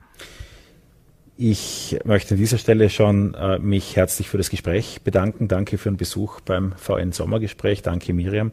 Ich 1.35 1.99
möchte 2.05 2.33
an 2.33 2.39
dieser 2.39 2.57
Stelle 2.57 2.89
schon 2.89 3.33
äh, 3.35 3.59
mich 3.59 3.95
herzlich 3.95 4.29
für 4.29 4.37
das 4.37 4.49
Gespräch 4.49 5.01
bedanken. 5.03 5.47
Danke 5.47 5.77
für 5.77 5.89
den 5.89 5.97
Besuch 5.97 6.39
beim 6.41 6.73
VN 6.77 7.11
Sommergespräch. 7.11 7.81
Danke 7.83 8.13
Miriam. 8.13 8.51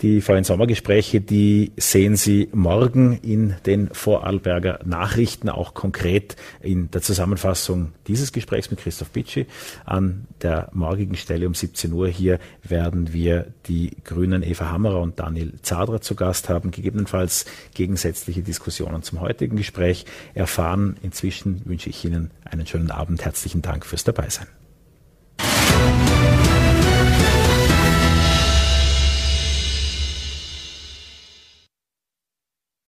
Die 0.00 0.20
VN-Sommergespräche, 0.20 1.20
die 1.20 1.72
sehen 1.76 2.14
Sie 2.14 2.48
morgen 2.52 3.18
in 3.20 3.56
den 3.66 3.88
Vorarlberger 3.88 4.78
Nachrichten, 4.84 5.48
auch 5.48 5.74
konkret 5.74 6.36
in 6.62 6.88
der 6.92 7.02
Zusammenfassung 7.02 7.90
dieses 8.06 8.32
Gesprächs 8.32 8.70
mit 8.70 8.78
Christoph 8.78 9.10
Bitschi. 9.10 9.46
An 9.84 10.28
der 10.40 10.70
morgigen 10.72 11.16
Stelle 11.16 11.48
um 11.48 11.54
17 11.54 11.92
Uhr 11.92 12.06
hier 12.06 12.38
werden 12.62 13.12
wir 13.12 13.48
die 13.66 13.96
Grünen 14.04 14.44
Eva 14.44 14.70
Hammerer 14.70 15.00
und 15.00 15.18
Daniel 15.18 15.54
Zadra 15.62 16.00
zu 16.00 16.14
Gast 16.14 16.48
haben, 16.48 16.70
gegebenenfalls 16.70 17.44
gegensätzliche 17.74 18.42
Diskussionen 18.42 19.02
zum 19.02 19.20
heutigen 19.20 19.56
Gespräch 19.56 20.06
erfahren. 20.32 20.96
Inzwischen 21.02 21.62
wünsche 21.64 21.90
ich 21.90 22.04
Ihnen 22.04 22.30
einen 22.44 22.68
schönen 22.68 22.92
Abend. 22.92 23.24
Herzlichen 23.24 23.62
Dank 23.62 23.84
fürs 23.84 24.04
Dabeisein. 24.04 24.46